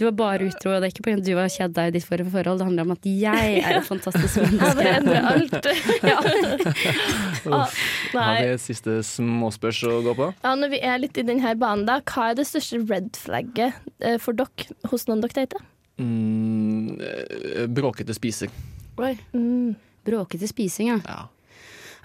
Du 0.00 0.06
var 0.06 0.14
bare 0.16 0.46
utro, 0.48 0.70
og 0.72 0.80
det 0.80 0.86
er 0.88 0.92
ikke 0.94 1.02
pga. 1.04 1.14
du 1.20 1.34
var 1.36 1.50
kjeda 1.52 1.82
i 1.84 1.92
ditt 1.92 2.06
forrige 2.08 2.30
forhold. 2.32 2.60
Det 2.62 2.66
handler 2.70 2.86
om 2.86 2.92
at 2.94 3.04
jeg 3.10 3.58
er 3.60 3.74
et 3.82 3.84
fantastisk 3.84 4.38
Jeg 4.38 4.46
menneske. 4.48 4.86
endrer 4.96 5.22
alt. 5.28 5.66
Ah, 7.50 7.66
Har 8.14 8.38
vi 8.40 8.46
et 8.54 8.62
siste 8.64 8.94
småspørs 9.04 9.82
å 9.90 9.98
gå 10.06 10.14
på? 10.16 10.30
Ja, 10.44 10.54
når 10.56 10.72
vi 10.72 10.80
er 10.92 11.02
litt 11.02 11.20
i 11.20 11.24
denne 11.26 11.52
banen, 11.60 11.84
da, 11.88 11.98
hva 12.00 12.30
er 12.30 12.38
det 12.40 12.46
største 12.48 12.80
red 12.88 13.10
flagget 13.20 13.76
eh, 14.00 14.16
for 14.22 14.32
dere 14.40 14.88
hos 14.92 15.04
noen 15.10 15.20
dere 15.26 15.36
dater? 15.42 15.60
Mm, 16.00 16.96
eh, 17.00 17.66
bråkete 17.68 18.14
spising. 18.16 18.52
Oi. 19.00 19.12
Mm. 19.36 19.74
Bråkete 20.06 20.48
spising, 20.48 20.88
ja. 20.94 20.98
Ja. 21.06 21.20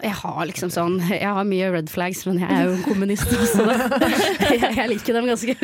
Jeg 0.03 0.12
har 0.19 0.41
liksom 0.49 0.67
sånn 0.73 0.97
Jeg 1.08 1.23
har 1.23 1.45
mye 1.47 1.69
red 1.71 1.88
flags, 1.88 2.25
men 2.27 2.41
jeg 2.41 2.49
er 2.51 2.65
jo 2.67 2.73
en 2.75 2.81
kommunist 2.84 3.29
også. 3.31 3.63
Da. 3.63 4.10
Jeg, 4.51 4.60
jeg 4.75 4.89
liker 4.91 5.15
dem 5.15 5.29
ganske 5.31 5.55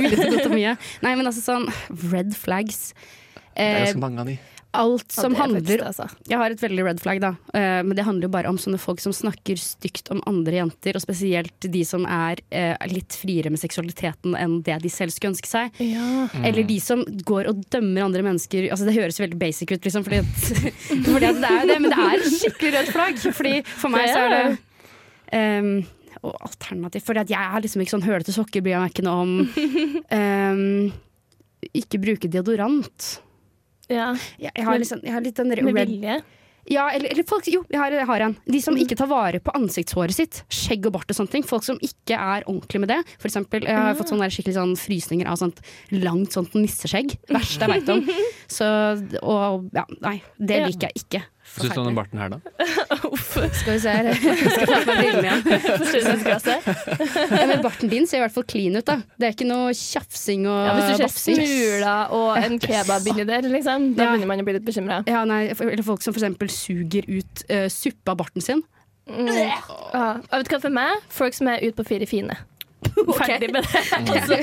villig 0.00 0.16
til 0.16 0.38
å 0.38 0.40
til 0.46 0.54
mye. 0.56 0.72
Nei, 1.04 1.12
men 1.18 1.28
altså 1.28 1.42
sånn 1.44 1.68
Red 2.10 2.32
flags. 2.38 2.94
Det 2.94 3.60
er 3.60 3.76
Eh, 3.76 3.82
ganske 3.84 4.00
mange 4.02 4.18
av 4.24 4.26
de. 4.32 4.38
Alt 4.80 5.14
som 5.14 5.34
er 5.34 5.42
handler 5.42 5.64
det, 5.66 5.78
altså. 5.84 6.08
Jeg 6.30 6.40
har 6.40 6.54
et 6.54 6.62
veldig 6.62 6.86
red 6.86 7.02
flag, 7.02 7.20
da. 7.22 7.32
Uh, 7.54 7.80
men 7.86 7.94
det 7.98 8.06
handler 8.06 8.28
jo 8.28 8.34
bare 8.34 8.50
om 8.50 8.58
sånne 8.60 8.80
folk 8.82 9.02
som 9.02 9.14
snakker 9.16 9.60
stygt 9.60 10.10
om 10.14 10.22
andre 10.30 10.58
jenter, 10.60 10.98
og 10.98 11.04
spesielt 11.04 11.68
de 11.76 11.84
som 11.88 12.06
er 12.08 12.42
uh, 12.54 12.74
litt 12.90 13.16
friere 13.18 13.52
med 13.54 13.62
seksualiteten 13.62 14.36
enn 14.38 14.60
det 14.66 14.80
de 14.84 14.92
selv 14.92 15.14
skulle 15.14 15.34
ønske 15.34 15.50
seg. 15.50 15.80
Ja. 15.84 16.28
Eller 16.42 16.66
de 16.68 16.78
som 16.82 17.04
går 17.26 17.50
og 17.52 17.64
dømmer 17.72 18.04
andre 18.04 18.24
mennesker 18.24 18.66
Altså 18.74 18.86
Det 18.86 18.94
høres 18.96 19.18
veldig 19.20 19.38
basic 19.38 19.70
ut, 19.72 19.84
liksom, 19.84 20.04
fordi, 20.06 20.20
at, 20.22 20.70
fordi 21.08 21.28
at 21.28 21.40
det 21.42 21.50
er 21.50 21.68
det, 21.70 21.80
men 21.82 21.90
det 21.92 22.06
er 22.06 22.24
skikkelig 22.38 22.72
rødt 22.78 22.94
flagg. 22.94 23.20
Fordi 23.24 23.54
For 23.68 23.92
meg 23.92 24.08
så 24.10 24.22
er 24.22 24.34
er 24.34 24.48
det 24.54 24.62
um, 25.34 25.74
og 26.24 26.36
alternativ, 26.46 27.02
fordi 27.04 27.20
at 27.24 27.32
jeg 27.32 27.52
har 27.52 27.60
liksom 27.60 27.82
ikke 27.82 27.92
sånn 27.96 28.06
hølete 28.06 28.32
sokker, 28.32 28.64
bryr 28.64 28.76
jeg 28.76 28.84
meg 28.84 28.94
ikke 28.94 29.04
noe 29.04 29.24
om. 29.24 29.32
Um, 30.08 30.92
ikke 31.80 32.00
bruke 32.00 32.30
deodorant. 32.32 33.08
Ja. 33.88 34.14
Jeg, 34.38 34.50
jeg, 34.54 34.64
har, 34.66 34.80
liksom, 34.80 35.04
jeg 35.04 35.14
har 35.14 35.24
litt 35.24 35.36
den 35.36 35.52
Med 35.66 35.76
vilje. 35.76 36.16
ja, 36.72 36.86
eller, 36.94 37.12
eller 37.12 37.26
folk, 37.28 37.48
jo, 37.52 37.64
jeg 37.68 37.80
har, 37.80 37.92
jeg 37.92 38.06
har 38.08 38.24
en. 38.24 38.36
De 38.48 38.60
som 38.64 38.78
ikke 38.80 38.96
tar 38.96 39.10
vare 39.10 39.40
på 39.44 39.52
ansiktshåret 39.58 40.16
sitt. 40.16 40.40
Skjegg 40.48 40.88
og 40.88 40.94
bart 40.96 41.10
og 41.12 41.18
sånne 41.18 41.34
ting. 41.34 41.44
Folk 41.44 41.66
som 41.66 41.80
ikke 41.84 42.16
er 42.16 42.46
ordentlig 42.48 42.80
med 42.86 42.92
det. 42.94 43.00
For 43.18 43.28
eksempel, 43.28 43.66
jeg 43.68 43.76
har 43.76 43.98
fått 43.98 44.14
sånne 44.14 44.30
skikkelig 44.32 44.56
sånn 44.56 44.74
frysninger 44.80 45.28
av 45.28 45.40
sånt 45.42 45.60
langt 45.92 46.32
sånt 46.36 46.56
nisseskjegg. 46.56 47.18
Verste 47.34 47.66
jeg 47.68 47.74
veit 47.74 47.92
om. 47.92 48.04
Så, 48.56 48.66
og 49.20 49.70
ja, 49.76 49.84
nei, 50.04 50.18
det 50.38 50.64
liker 50.68 50.88
jeg 50.90 51.04
ikke. 51.04 51.24
Syns 51.44 51.74
du 51.76 51.80
om 51.82 51.86
den 51.86 51.94
barten 51.96 52.18
her, 52.18 52.32
da? 52.32 52.38
Skal 53.60 53.74
vi 53.74 53.78
se 53.82 53.92
her. 53.92 54.08
Skal 54.54 54.66
ta 54.70 54.78
på 54.80 54.86
meg 54.88 55.00
brillene 55.02 55.28
igjen. 55.28 55.42
Ja, 57.38 57.44
men 57.50 57.62
barten 57.64 57.90
din 57.92 58.06
ser 58.10 58.18
i 58.18 58.22
hvert 58.24 58.34
fall 58.34 58.46
clean 58.48 58.78
ut, 58.78 58.86
da. 58.88 58.96
Det 59.20 59.28
er 59.28 59.34
ikke 59.36 59.46
noe 59.48 59.74
tjafsing 59.76 60.46
og 60.50 60.56
Ja, 60.66 60.72
hvis 60.78 60.88
du 60.88 60.94
ser 60.96 61.04
bafsing. 61.06 61.40
smuler 61.42 62.14
og 62.16 62.38
en 62.40 62.56
kebab 62.62 63.10
inni 63.12 63.26
der, 63.28 63.48
liksom, 63.52 63.90
da 63.98 64.06
Ja. 64.08 64.14
begynner 64.14 64.30
man 64.32 64.42
å 64.42 64.46
bli 64.48 64.56
litt 64.58 64.66
bekymra. 64.66 65.02
Ja, 65.10 65.24
nei, 65.28 65.42
eller 65.52 65.84
folk 65.86 66.02
som 66.04 66.14
eksempel 66.16 66.50
suger 66.52 67.06
ut 67.12 67.44
uh, 67.50 67.68
suppe 67.72 68.14
av 68.14 68.18
barten 68.24 68.44
sin. 68.44 68.64
Mm. 69.10 69.28
Ja. 69.36 69.60
Og 69.92 70.38
vet 70.40 70.48
du 70.48 70.54
hva 70.56 70.62
for 70.64 70.72
meg? 70.74 71.06
Folk 71.12 71.36
som 71.36 71.48
er 71.52 71.60
ute 71.62 71.76
på 71.76 71.84
fire 71.92 72.08
fine. 72.08 72.36
Ferdig 72.94 73.50
med 73.52 73.64
det. 73.64 73.80
Altså, 74.00 74.36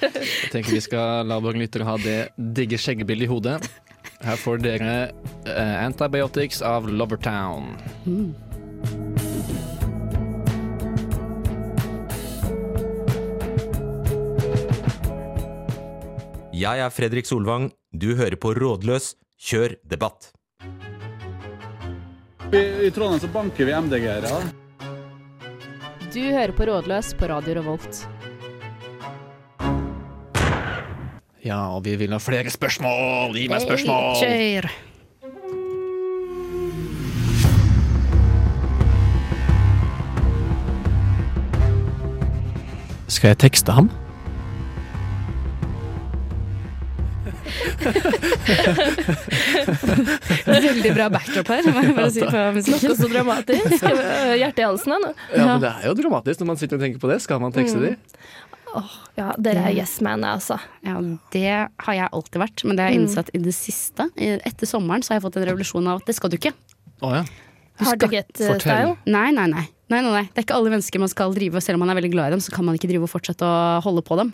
Jeg 0.00 0.50
tenker 0.52 0.72
vi 0.76 0.80
skal 0.84 1.26
la 1.28 1.38
våre 1.40 1.56
lyttere 1.60 1.84
ha 1.88 1.96
det 2.00 2.18
digge 2.36 2.78
skjeggebildet 2.80 3.28
i 3.28 3.30
hodet. 3.30 3.56
Her 4.24 4.36
får 4.40 4.62
dere 4.64 4.94
uh, 5.46 5.84
Antibiotics 5.84 6.62
av 6.64 6.88
Lovertown. 6.88 7.76
Jeg 16.56 16.80
er 16.80 16.90
Fredrik 16.94 17.28
Solvang. 17.28 17.68
Du 17.92 18.14
hører 18.16 18.38
på 18.40 18.54
Rådløs. 18.56 19.12
Kjør 19.36 19.76
debatt. 19.84 20.30
I, 22.46 22.88
I 22.88 22.90
Trondheim 22.94 23.20
så 23.20 23.28
banker 23.28 23.68
vi 23.68 23.74
MDG-ere. 23.76 24.40
Du 26.14 26.22
hører 26.22 26.56
på 26.56 26.64
Rådløs 26.70 27.12
på 27.20 27.28
Radio 27.28 27.58
Revolt. 27.58 28.06
Ja, 31.46 31.60
og 31.76 31.84
vi 31.86 31.94
vil 32.00 32.10
ha 32.10 32.18
flere 32.18 32.50
spørsmål! 32.50 33.36
Gi 33.38 33.46
meg 33.52 33.62
spørsmål! 33.62 34.16
Kjør. 34.18 34.66
Skal 43.08 43.28
jeg 43.28 43.38
tekste 43.38 43.72
ham? 43.72 43.90
Veldig 50.46 50.92
bra 50.96 51.06
backup 51.12 51.50
her, 51.50 51.68
må 51.70 51.82
jeg 51.84 51.94
bare 51.96 52.10
si 52.14 52.24
på 52.24 52.42
musikken. 52.58 52.90
Noe 52.90 52.98
så 52.98 53.10
dramatisk. 53.12 53.86
Hjertet 54.40 54.62
i 54.62 54.66
halsen 54.66 54.96
her 54.96 55.04
nå. 55.04 55.12
Ja, 55.32 55.46
men 55.52 55.62
det 55.64 55.72
er 55.72 55.86
jo 55.90 55.94
dramatisk 56.02 56.42
når 56.42 56.50
man 56.52 56.60
sitter 56.60 56.78
og 56.80 56.84
tenker 56.86 57.02
på 57.02 57.10
det. 57.12 57.20
Skal 57.24 57.42
man 57.42 57.54
tekste 57.54 57.82
de? 57.82 57.94
Ja, 59.18 59.30
dere 59.40 59.64
er 59.68 59.76
yes 59.76 59.96
man, 60.04 60.24
jeg, 60.24 60.38
altså. 60.40 60.58
Ja, 60.86 60.98
det 61.34 61.46
har 61.86 61.96
jeg 61.98 62.10
alltid 62.18 62.40
vært, 62.42 62.64
men 62.66 62.78
det 62.78 62.84
har 62.84 62.92
jeg 62.92 63.02
innsett 63.02 63.32
i 63.36 63.40
det 63.42 63.54
siste. 63.56 64.08
Etter 64.16 64.70
sommeren 64.70 65.04
så 65.04 65.14
har 65.14 65.20
jeg 65.20 65.26
fått 65.26 65.40
en 65.40 65.48
revolusjon 65.50 65.90
av 65.92 66.02
at 66.02 66.10
det 66.10 66.16
skal 66.18 66.32
du 66.32 66.38
ikke. 66.38 66.52
Oh, 67.00 67.12
ja. 67.14 67.24
Hard 67.82 68.00
to 68.00 68.08
get-style. 68.12 68.96
Nei, 69.04 69.28
nei, 69.36 69.46
nei. 69.52 69.66
nei, 69.92 70.00
nei, 70.00 70.12
nei. 70.12 70.24
Det 70.30 70.40
er 70.40 70.46
ikke 70.46 70.56
alle 70.56 70.72
mennesker 70.72 71.02
man 71.02 71.12
skal 71.12 71.34
drive, 71.36 71.60
selv 71.64 71.78
om 71.78 71.84
man 71.84 71.92
er 71.92 72.00
veldig 72.00 72.12
glad 72.14 72.30
i 72.30 72.36
dem, 72.36 72.44
så 72.44 72.54
kan 72.54 72.66
man 72.66 72.78
ikke 72.78 72.88
drive 72.90 73.08
og 73.08 73.12
fortsette 73.12 73.44
å 73.44 73.80
holde 73.84 74.04
på 74.06 74.18
dem. 74.20 74.32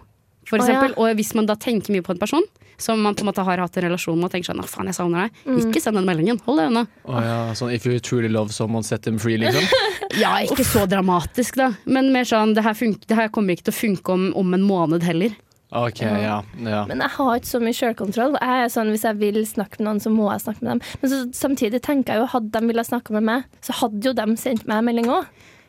For 0.53 0.61
eksempel, 0.61 0.93
eksempel, 0.93 0.97
ja. 0.97 1.13
Og 1.13 1.17
hvis 1.23 1.33
man 1.39 1.49
da 1.49 1.57
tenker 1.57 1.95
mye 1.97 2.05
på 2.05 2.13
en 2.15 2.21
person, 2.21 2.45
som 2.83 3.01
man 3.05 3.15
på 3.17 3.23
en 3.25 3.29
måte 3.31 3.45
har 3.47 3.61
hatt 3.63 3.77
en 3.79 3.85
relasjon 3.89 4.17
med 4.19 4.27
og 4.29 4.33
tenker 4.35 4.51
sånn, 4.53 4.61
å 4.61 4.69
faen, 4.69 4.89
jeg 4.91 4.97
savner 4.99 5.27
deg, 5.29 5.43
Mm. 5.47 5.61
ikke 5.71 5.81
send 5.85 5.97
den 5.97 6.05
meldingen. 6.09 6.41
Hold 6.47 6.59
deg 6.61 6.71
unna. 6.73 6.87
Oh, 7.07 7.21
ja. 7.23 7.37
Sånn 7.57 7.73
if 7.73 7.87
you 7.87 7.99
truly 8.01 8.29
love 8.29 8.53
someone, 8.53 8.83
set 8.85 9.03
them 9.07 9.19
free, 9.23 9.37
liksom. 9.39 9.63
Ja, 10.21 10.35
ikke 10.45 10.65
så 10.67 10.85
dramatisk, 10.87 11.57
da. 11.57 11.71
Men 11.87 12.13
mer 12.13 12.25
sånn, 12.29 12.55
det 12.55 12.65
her, 12.67 12.75
fun- 12.77 12.99
det 13.09 13.17
her 13.17 13.29
kommer 13.33 13.55
ikke 13.57 13.71
til 13.71 13.73
å 13.73 13.81
funke 13.81 14.13
om, 14.13 14.27
om 14.37 14.53
en 14.55 14.63
måned 14.69 15.03
heller. 15.09 15.33
Ok, 15.73 16.03
ja. 16.05 16.43
ja. 16.61 16.83
Men 16.85 17.01
jeg 17.01 17.09
har 17.15 17.39
ikke 17.39 17.49
så 17.49 17.61
mye 17.65 17.73
sjølkontroll. 17.73 18.35
Er 18.45 18.67
sånn, 18.69 18.91
Hvis 18.93 19.07
jeg 19.09 19.17
vil 19.23 19.39
snakke 19.49 19.79
med 19.81 19.87
noen, 19.89 20.01
så 20.05 20.11
må 20.13 20.27
jeg 20.35 20.43
snakke 20.45 20.61
med 20.67 20.69
dem. 20.75 20.83
Men 21.01 21.11
så, 21.15 21.21
samtidig 21.33 21.81
tenker 21.81 22.13
jeg 22.13 22.21
jo, 22.21 22.27
hadde 22.35 22.51
de 22.53 22.69
villet 22.69 22.91
snakke 22.91 23.15
med 23.17 23.25
meg, 23.25 23.47
så 23.65 23.73
hadde 23.81 24.05
jo 24.05 24.13
de 24.13 24.27
sendt 24.37 24.67
meg 24.69 24.85
melding 24.85 25.09
òg. 25.09 25.25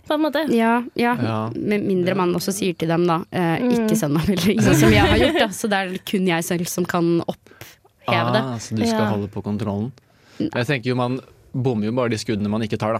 På 0.07 0.13
en 0.17 0.21
måte. 0.25 0.41
Ja, 0.51 0.83
ja. 0.99 1.13
Ja. 1.23 1.37
Med 1.55 1.85
mindre 1.87 2.15
man 2.19 2.33
også 2.35 2.51
sier 2.51 2.75
til 2.75 2.89
dem 2.91 3.05
da, 3.07 3.21
eh, 3.31 3.59
Mm. 3.63 3.71
ikke 3.71 3.95
send 3.95 4.13
meg 4.17 4.27
melding, 4.27 4.59
sånn 4.61 4.75
som 4.75 4.91
jeg 4.91 4.99
har 5.07 5.17
gjort. 5.17 5.39
Da. 5.39 5.47
Så 5.59 5.69
det 5.71 5.79
er 5.79 5.97
kun 6.05 6.27
jeg 6.27 6.43
selv 6.43 6.67
som 6.67 6.85
kan 6.85 7.21
oppheve 7.21 8.33
det. 8.35 8.41
Ah, 8.43 8.57
så 8.59 8.75
du 8.75 8.81
skal 8.85 8.99
Ja. 9.05 9.09
holde 9.15 9.27
på 9.31 9.41
kontrollen. 9.43 9.91
Jeg 10.39 10.65
tenker 10.67 10.89
jo 10.91 10.95
man 10.95 11.19
bommer 11.55 11.85
jo 11.85 11.91
bare 11.93 12.09
de 12.09 12.17
skuddene 12.17 12.49
man 12.49 12.61
ikke 12.61 12.77
tar, 12.77 12.93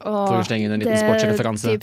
For 0.00 0.38
å 0.40 0.44
slenge 0.46 0.64
inn 0.64 0.72
en 0.72 0.80
liten 0.80 0.96
sportsreferanse. 0.96 1.74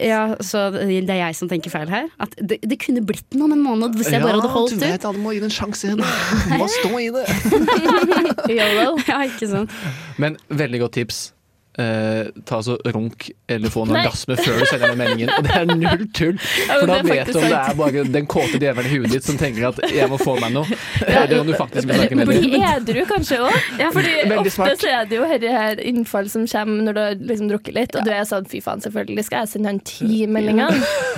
Ja, 0.00 0.34
så 0.40 0.70
det 0.72 1.10
er 1.10 1.18
jeg 1.26 1.34
som 1.36 1.46
tenker 1.48 1.68
feil 1.68 1.88
her. 1.92 2.06
At 2.18 2.32
det, 2.40 2.60
det 2.62 2.78
kunne 2.80 3.02
blitt 3.04 3.34
noe 3.36 3.50
om 3.50 3.52
en 3.52 3.62
måned 3.62 3.98
hvis 3.98 4.08
jeg 4.14 4.22
bare 4.22 4.38
hadde 4.40 4.48
holdt 4.48 4.72
ut. 4.78 4.80
Ja, 4.80 4.96
alle 5.10 5.18
må 5.20 5.34
gi 5.34 5.40
det 5.42 5.50
en 5.50 5.56
sjanse 5.58 5.84
igjen. 5.84 6.00
Du 6.00 6.56
må 6.56 6.68
stå 6.72 6.92
i 7.02 7.10
det. 7.12 7.26
Ja, 8.56 9.20
ikke 9.26 9.48
sant. 9.50 9.70
Men 10.16 10.38
veldig 10.48 10.80
godt 10.86 10.92
tips. 10.96 11.32
Eh, 11.78 12.26
ta 12.48 12.62
så 12.62 12.78
runk 12.84 13.30
eller 13.46 13.68
få 13.68 13.82
en 13.84 13.90
orgasme 13.92 14.36
før 14.40 14.62
du 14.62 14.64
sender 14.64 14.94
den 14.94 14.98
meldingen. 14.98 15.28
Og 15.36 15.44
det 15.44 15.56
er 15.58 15.66
null 15.68 16.04
tull! 16.16 16.38
For 16.40 16.72
ja, 16.72 16.86
da 16.88 16.94
vet 17.04 17.28
du 17.28 17.36
om 17.36 17.44
det 17.44 17.58
er 17.58 17.76
bare 17.76 18.04
den 18.14 18.28
kåte 18.32 18.60
djevelen 18.62 18.88
i 18.88 18.94
huet 18.94 19.12
ditt 19.12 19.26
som 19.28 19.36
tenker 19.36 19.68
at 19.68 19.80
'jeg 19.92 20.08
må 20.08 20.16
få 20.16 20.38
meg 20.40 20.54
noe', 20.54 20.78
Er 21.06 21.34
om 21.38 21.46
du 21.46 21.52
faktisk 21.52 21.86
vil 21.86 21.98
snakke 22.00 22.16
med 22.16 22.26
Bli 22.32 22.62
edru 22.64 23.04
kanskje 23.04 23.42
òg. 23.44 23.58
Fordi 23.92 24.14
Veldig 24.24 24.38
ofte 24.38 24.50
smart. 24.50 24.80
så 24.80 24.88
er 24.88 25.04
det 25.04 25.18
jo 25.18 25.28
dette 25.28 25.52
her 25.52 25.82
innfall 25.84 26.30
som 26.32 26.46
kommer 26.46 26.82
når 26.82 26.92
du 26.92 27.00
har 27.00 27.14
liksom 27.14 27.48
drukket 27.52 27.74
litt, 27.74 27.96
og 27.96 28.04
du 28.04 28.10
er 28.10 28.24
sånn 28.24 28.48
fy 28.48 28.60
faen, 28.64 28.80
selvfølgelig 28.80 29.24
skal 29.28 29.44
jeg 29.44 29.48
sende 29.48 29.68
han 29.68 29.80
ti 29.80 30.24
meldinger. 30.36 30.72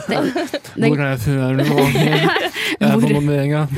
Hvor 0.09 0.99
er 0.99 1.15
jeg 1.15 1.21
før 1.23 1.55
nå? 1.55 1.79
Jeg 1.95 2.91
er 2.91 2.99
på 2.99 3.15
mommeringa. 3.15 3.69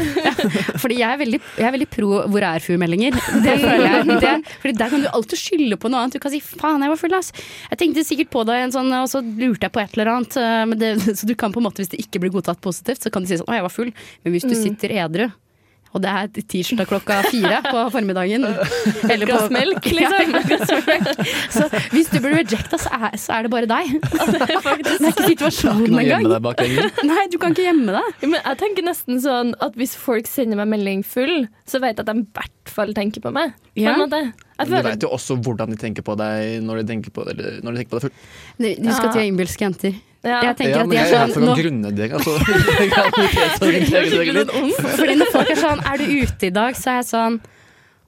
Fordi 0.82 0.98
jeg 1.00 1.08
er 1.14 1.20
veldig, 1.20 1.40
jeg 1.58 1.66
er 1.68 1.74
veldig 1.76 1.88
pro 1.90 2.10
hvor 2.30 2.46
er 2.46 2.64
fu-meldinger. 2.64 3.18
Det 3.44 3.56
føler 3.62 3.84
jeg. 3.86 4.06
Det, 4.24 4.32
fordi 4.62 4.74
der 4.80 4.92
kan 4.94 5.04
du 5.04 5.08
alltid 5.10 5.40
skylde 5.40 5.78
på 5.80 5.90
noe 5.92 6.04
annet. 6.04 6.16
Du 6.16 6.22
kan 6.22 6.32
si 6.34 6.40
'faen, 6.40 6.82
jeg 6.84 6.92
var 6.94 7.00
full', 7.00 7.16
ass. 7.18 7.32
Jeg 7.70 7.78
tenkte 7.82 8.04
sikkert 8.06 8.30
på 8.34 8.44
deg, 8.48 8.64
en 8.64 8.74
sånn, 8.74 8.90
og 9.00 9.08
så 9.12 9.20
lurte 9.24 9.66
jeg 9.68 9.74
på 9.76 9.82
et 9.84 9.94
eller 9.98 10.12
annet. 10.14 10.36
eh, 10.40 10.64
Men 10.70 10.78
det, 10.78 10.90
så 11.18 11.26
du 11.28 11.34
kan 11.34 11.52
på 11.52 11.60
en 11.62 11.68
måte, 11.68 11.82
hvis 11.82 11.92
det 11.92 12.00
ikke 12.04 12.20
blir 12.24 12.34
godtatt 12.34 12.60
positivt, 12.60 13.02
så 13.02 13.10
kan 13.12 13.22
du 13.22 13.28
si 13.30 13.36
sånn 13.40 13.48
'å, 13.50 13.54
jeg 13.58 13.66
var 13.68 13.74
full'. 13.74 13.94
Men 14.24 14.32
hvis 14.34 14.48
du 14.48 14.54
sitter 14.56 14.96
edru, 15.04 15.30
og 15.90 16.02
det 16.04 16.10
er 16.10 16.28
tirsdag 16.52 16.86
klokka 16.86 17.16
fire 17.26 17.60
på 17.66 17.80
formiddagen 17.90 18.44
eller 18.46 19.26
på- 19.26 19.50
melk, 19.54 19.88
liksom. 19.90 20.34
Ja. 20.50 21.14
Så 21.50 21.66
hvis 21.94 22.10
du 22.12 22.18
blir 22.22 22.36
rejecta, 22.38 22.78
så, 22.78 22.90
så 23.18 23.38
er 23.38 23.46
det 23.48 23.50
bare 23.54 23.66
deg. 23.70 23.96
Det 24.30 25.08
er 25.08 25.10
ikke 25.10 25.26
situasjonen 25.32 25.98
engang. 25.98 26.28
Nei, 27.10 27.24
du 27.32 27.38
kan 27.42 27.54
ikke 27.56 27.64
gjemme 27.66 27.94
deg. 27.96 28.12
Ja, 28.22 28.28
Men 28.30 28.38
jeg 28.44 28.60
tenker 28.62 28.86
nesten 28.86 29.18
sånn 29.24 29.54
at 29.64 29.74
hvis 29.80 29.96
folk 29.98 30.28
sender 30.30 30.60
meg 30.62 30.70
melding 30.76 31.02
full, 31.06 31.46
så 31.68 31.80
vet 31.82 31.98
jeg 31.98 32.06
at 32.06 32.12
de 32.12 32.22
i 32.22 32.28
hvert 32.38 32.70
fall 32.76 32.94
tenker 32.96 33.24
på 33.24 33.32
meg. 33.34 33.56
På 33.74 33.82
en 33.96 34.04
måte. 34.04 34.22
Jeg 34.60 34.66
Du 34.68 34.72
veit 34.76 34.84
vet 34.90 35.02
jo 35.06 35.10
også 35.16 35.32
hvordan 35.40 35.68
de 35.72 35.76
tenker 35.80 36.02
på 36.04 36.12
deg 36.20 36.60
når 36.66 36.74
de 36.82 36.84
tenker 36.92 37.10
på, 37.16 37.20
eller 37.32 37.48
når 37.64 37.70
de 37.72 37.76
tenker 37.80 37.92
på 37.94 37.96
deg 37.96 38.04
full. 38.06 38.14
Du, 38.60 38.68
du 38.84 38.90
skal 38.92 39.08
til 39.14 39.22
innbilske 39.30 39.62
jenter. 39.64 39.92
ja. 40.20 40.38
Jeg 40.50 40.54
tenker 40.58 40.76
Ja, 40.76 40.80
at 40.82 40.86
men 40.86 40.92
de 40.92 40.96
jeg 40.98 41.04
er 41.06 41.08
er 41.08 41.12
her 41.16 41.24
sånn 41.24 41.32
for 41.32 41.40
å 41.40 41.42
nå, 41.48 41.54
grunne 41.56 41.88
deg. 41.96 42.10
Altså. 42.12 42.32
Fordi 45.00 45.14
når 45.16 45.28
folk 45.32 45.48
er 45.54 45.60
sånn 45.64 45.80
'er 45.80 45.96
du 45.96 46.04
ute 46.20 46.44
i 46.46 46.52
dag', 46.52 46.76
så 46.76 46.86
er 46.92 46.96
jeg 47.00 47.08
sånn 47.14 47.40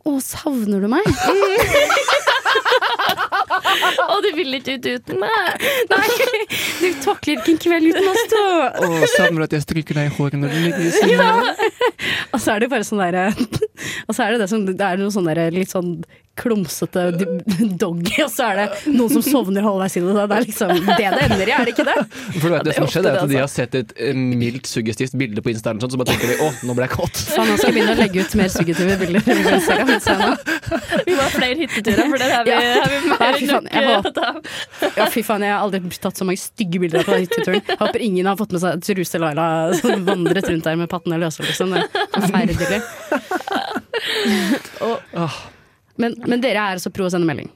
å, 0.04 0.18
savner 0.20 0.80
du 0.82 0.88
meg? 0.90 1.06
Og 4.12 4.18
du 4.24 4.28
vil 4.36 4.54
ikke 4.58 4.74
ut 4.76 4.86
uten 4.90 5.16
meg! 5.22 5.64
Nei, 5.90 6.08
du 6.82 6.88
takler 7.04 7.38
ikke 7.38 7.52
en 7.54 7.60
kveld 7.62 7.86
uten 7.92 8.08
oss 8.10 8.24
to. 8.32 8.42
Å, 8.82 8.84
savner 9.14 9.38
du 9.42 9.44
at 9.46 9.54
jeg 9.56 9.64
stryker 9.64 9.94
deg 10.00 10.06
i 10.10 10.14
håret 10.16 10.38
når 10.42 10.48
du 10.52 10.56
ligger 10.66 10.84
i 10.84 10.86
senga? 10.96 11.28
Og 12.34 12.38
så 12.42 12.48
er 12.56 12.60
det 12.64 12.68
bare 12.72 12.86
sånn 12.86 13.02
derre 13.02 13.24
Og 14.08 14.12
så 14.16 14.20
er 14.26 14.30
det 14.34 14.40
det 14.42 14.48
som 14.50 14.60
Det 14.66 14.86
er 14.86 14.96
noe 15.00 15.12
sånn 15.14 15.28
derre 15.30 15.44
litt 15.54 15.70
sånn 15.72 15.90
klumsete 16.38 17.02
doggy, 17.80 18.14
og 18.24 18.30
så 18.32 18.46
er 18.48 18.56
det 18.62 18.66
noen 18.96 19.10
som 19.12 19.22
sovner 19.26 19.62
halvveis 19.66 19.96
inn 20.00 20.06
i 20.08 20.14
det. 20.16 20.24
Det 20.30 20.36
er 20.38 20.46
liksom 20.48 20.70
det 20.86 20.96
det 21.12 21.24
ender 21.26 21.42
i, 21.44 21.52
er 21.52 21.64
det 21.68 21.74
ikke 21.74 21.84
det? 21.88 21.96
For 22.40 22.46
du 22.48 22.54
vet, 22.54 22.64
det 22.68 22.74
som 22.78 22.86
skjedde 22.88 23.10
er 23.12 23.18
at 23.20 23.28
de 23.28 23.36
altså. 23.36 23.42
har 23.42 23.50
sett 23.52 23.74
et 23.82 23.92
eh, 24.00 24.16
mildt 24.16 24.66
suggestivt 24.70 25.12
bilde 25.20 25.44
på 25.44 25.52
Instagram, 25.52 25.82
sånn, 25.82 25.92
så 25.92 26.00
bare 26.00 26.10
tenker 26.14 26.32
de 26.32 26.36
'å, 26.40 26.48
nå 26.64 26.72
ble 26.78 26.86
jeg 26.88 26.94
kåt'. 26.96 27.20
Faen, 27.34 27.46
nå 27.50 27.56
skal 27.60 27.68
jeg 27.68 27.76
begynne 27.76 27.94
å 27.96 28.00
legge 28.00 28.18
ut 28.24 28.32
mer 28.40 28.48
suggestive 28.54 28.96
bilder. 29.02 29.20
Vi 31.06 31.12
må 31.12 31.20
ha 31.22 31.28
flere 31.32 31.56
hytteturer, 31.60 32.04
for 32.08 32.18
der 32.18 32.30
har 32.32 32.44
vi, 32.44 32.50
Ja. 32.50 32.60
har 32.80 32.88
vi 32.88 32.98
mer 33.08 33.18
enn 33.28 33.36
faen, 33.36 33.46
nok 33.52 33.72
eh, 33.72 33.76
håper- 33.92 34.08
å 34.08 34.14
ta. 34.16 34.90
Ja, 34.96 35.06
fy 35.12 35.22
faen, 35.22 35.42
jeg 35.44 35.52
har 35.52 35.60
aldri 35.66 35.78
tatt 36.00 36.16
så 36.16 36.24
mange 36.24 36.40
stygge 36.40 36.80
bilder 36.80 37.04
på 37.04 37.12
den 37.12 37.26
hytteturen. 37.26 37.62
Jeg 37.68 37.78
håper 37.78 38.00
ingen 38.00 38.26
har 38.26 38.36
fått 38.40 38.52
med 38.52 38.60
seg 38.64 38.80
Truse 38.82 39.18
Laila 39.20 39.74
som 39.78 40.04
vandret 40.06 40.48
rundt 40.48 40.64
der 40.64 40.76
med 40.76 40.88
pattene 40.88 41.20
løse, 41.20 41.44
liksom. 41.44 41.70
Det 41.76 41.84
er 41.84 42.20
forferdelig. 42.20 42.80
Men, 46.02 46.18
men 46.26 46.42
dere 46.42 46.58
er 46.60 46.78
altså 46.78 46.92
pro 46.94 47.08
å 47.08 47.12
sende 47.12 47.28
melding? 47.28 47.50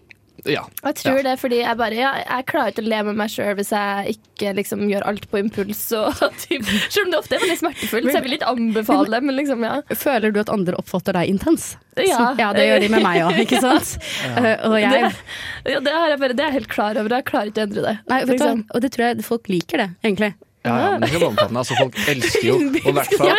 Ja. 0.44 0.62
Jeg 0.84 0.98
tror 1.00 1.22
det 1.24 1.32
er 1.32 1.40
fordi 1.40 1.58
jeg 1.62 1.78
bare 1.78 1.96
ja, 1.96 2.10
Jeg 2.20 2.46
klarer 2.50 2.72
ikke 2.72 2.82
å 2.84 2.88
le 2.90 2.98
med 3.08 3.18
meg 3.18 3.32
sjøl 3.32 3.54
hvis 3.58 3.72
jeg 3.72 4.16
ikke 4.16 4.52
liksom 4.58 4.84
gjør 4.90 5.06
alt 5.10 5.26
på 5.32 5.40
impuls. 5.40 5.80
Og, 5.96 6.20
typ, 6.44 6.66
selv 6.92 7.06
om 7.06 7.14
det 7.14 7.20
ofte 7.22 7.38
er 7.38 7.44
veldig 7.46 7.58
smertefullt, 7.62 8.10
så 8.10 8.18
jeg 8.18 8.26
vil 8.26 8.36
ikke 8.38 8.52
anbefale 8.52 9.08
det. 9.16 9.22
Men 9.26 9.38
liksom, 9.40 9.66
ja. 9.66 9.80
Føler 10.04 10.34
du 10.34 10.40
at 10.42 10.52
andre 10.52 10.78
oppfatter 10.80 11.16
deg 11.16 11.32
intens? 11.32 11.72
Ja. 11.96 12.34
Ja 12.38 12.50
det 12.56 12.66
gjør 12.68 12.84
de 12.84 12.90
med 12.92 13.06
meg 13.06 13.22
òg, 13.24 13.40
ikke 13.46 13.62
sant? 13.64 13.96
Eh, 14.36 14.52
og 14.68 14.76
jeg 14.80 14.92
Det, 14.92 15.72
ja, 15.72 15.80
det, 15.80 15.92
er 15.92 16.10
jeg 16.12 16.20
bare, 16.22 16.36
det 16.36 16.44
er 16.44 16.50
jeg 16.50 16.58
helt 16.60 16.72
klar 16.72 17.00
over. 17.00 17.16
Jeg 17.16 17.28
klarer 17.30 17.52
ikke 17.52 17.64
å 17.64 17.68
endre 17.70 17.86
det. 17.86 17.94
Nei, 18.12 18.20
vet 18.22 18.28
du, 18.28 18.44
hva? 18.44 18.50
liksom. 18.52 18.66
og 18.70 18.84
det 18.84 18.92
tror 18.94 19.06
jeg 19.08 19.26
folk 19.26 19.50
liker 19.50 19.82
det, 19.82 19.88
egentlig. 20.04 20.34
Ja, 20.66 20.74
ja, 20.76 20.86
men 20.96 21.00
det 21.00 21.08
er 21.08 21.14
ikke 21.16 21.28
omfattende. 21.30 21.60
Altså, 21.62 21.74
folk 21.78 21.94
elsker 22.10 22.46
jo, 22.48 22.56
og 22.58 22.90
i 22.90 22.94
hvert 22.96 23.12
fall 23.20 23.30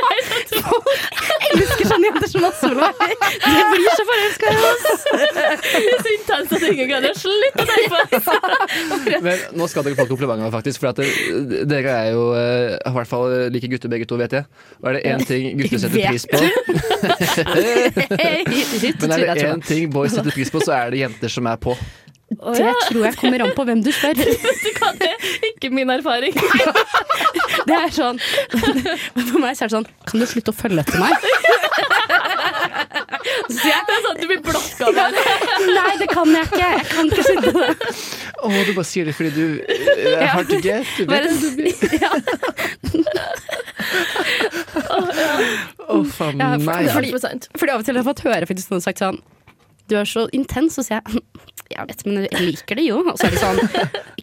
Folk 0.68 0.94
elsker 1.48 1.86
sånne 1.90 2.06
jenter 2.10 2.30
som 2.32 2.46
oss, 2.48 2.58
Solveig. 2.62 3.16
De 3.44 3.64
blir 3.74 3.90
så 3.98 4.06
forelska 4.08 4.46
i 4.48 4.56
oss. 4.68 4.86
Det 5.12 5.82
er 5.82 6.02
så 6.06 6.14
intenst 6.14 6.56
at 6.58 6.66
ingen 6.70 6.88
kan 6.92 7.08
slutte 7.18 7.62
å 7.64 7.68
tenke 7.72 7.88
på 7.92 8.32
Men 9.26 9.36
nå 9.60 9.68
skal 9.72 9.86
dere 9.88 9.98
få 10.00 10.08
komplimenter, 10.10 10.52
faktisk. 10.54 10.78
For 10.84 10.98
det, 10.98 11.08
dere 11.72 11.90
er 12.06 12.10
jo 12.16 12.24
eh, 12.38 12.76
i 12.78 12.96
hvert 12.98 13.12
fall 13.12 13.28
like 13.54 13.72
gutter 13.72 13.92
begge 13.92 14.08
to, 14.10 14.16
vet 14.22 14.38
jeg. 14.40 14.48
Og 14.82 14.90
er 14.92 15.00
det 15.00 15.04
én 15.12 15.28
ting 15.28 15.44
gutter 15.62 15.84
setter 15.84 16.00
pris 16.08 16.28
på, 16.32 16.38
men 19.02 19.12
er 19.14 19.24
det 19.28 19.48
én 19.48 19.64
ting 19.68 19.88
boys 19.94 20.16
setter 20.16 20.34
pris 20.36 20.52
på, 20.54 20.62
så 20.64 20.76
er 20.80 20.94
det 20.94 21.04
jenter 21.06 21.32
som 21.32 21.48
er 21.50 21.58
på. 21.62 21.76
Det 22.28 22.60
ja. 22.60 22.74
tror 22.90 23.06
jeg 23.06 23.16
kommer 23.22 23.40
an 23.46 23.54
på 23.56 23.64
hvem 23.70 23.82
du 23.86 23.92
spør. 23.96 24.18
Du 24.18 24.24
det 25.00 25.08
er 25.08 25.18
ikke 25.48 25.70
min 25.72 25.90
erfaring. 25.90 26.34
Det 27.68 27.76
er 27.76 27.90
sånn 27.92 28.20
For 28.54 29.40
meg 29.42 29.56
så 29.58 29.66
er 29.66 29.68
det 29.68 29.74
sånn 29.74 29.88
Kan 30.08 30.22
du 30.22 30.26
slutte 30.30 30.54
å 30.54 30.56
følge 30.56 30.84
etter 30.84 31.00
meg? 31.02 31.12
Så 33.52 33.66
jeg 33.72 33.82
Det 33.90 33.96
er 33.96 34.04
sånn 34.06 34.14
at 34.14 34.22
du 34.22 34.28
blir 34.30 34.42
blokka 34.46 34.92
der. 34.96 35.18
Nei, 35.68 35.94
det 36.00 36.08
kan 36.12 36.32
jeg 36.36 36.48
ikke. 36.48 36.70
Jeg 36.78 36.86
kan 36.92 37.12
ikke 37.12 37.26
slutte 37.28 37.52
det. 37.58 37.72
Å, 38.38 38.52
du 38.54 38.72
bare 38.78 38.88
sier 38.88 39.10
det 39.10 39.16
fordi 39.18 39.32
du 39.36 39.46
eh, 39.66 40.22
er 40.22 40.32
hard 40.32 40.52
to 40.52 40.60
get. 40.64 40.88
Du 40.96 41.04
vet 41.10 41.28
det, 41.28 41.36
du 41.42 41.50
blir 41.58 41.76
ja. 41.98 42.12
Å, 45.88 46.04
faen 46.12 46.40
Ja, 46.40 46.54
for- 46.54 46.66
meg. 46.68 46.92
fordi- 46.94 47.12
Fordi 47.58 47.72
av 47.74 47.80
og 47.82 47.86
til 47.88 47.96
har 47.96 48.04
jeg 48.04 48.10
fått 48.12 48.24
høre 48.28 48.46
faktisk 48.52 48.72
noen 48.76 48.84
sagt 48.86 49.00
sånn 49.04 49.20
Du 49.88 49.96
er 49.96 50.04
så 50.06 50.28
intens, 50.36 50.78
og 50.78 50.84
så 50.84 50.88
sier 50.92 51.02
jeg 51.02 51.22
Jeg 51.72 51.88
vet, 51.90 52.06
men 52.08 52.24
jeg 52.28 52.44
liker 52.48 52.76
det 52.80 52.86
jo. 52.88 52.98
Og 53.04 53.18
så 53.20 53.28
er 53.28 53.32
det 53.36 53.42
sånn 53.42 53.60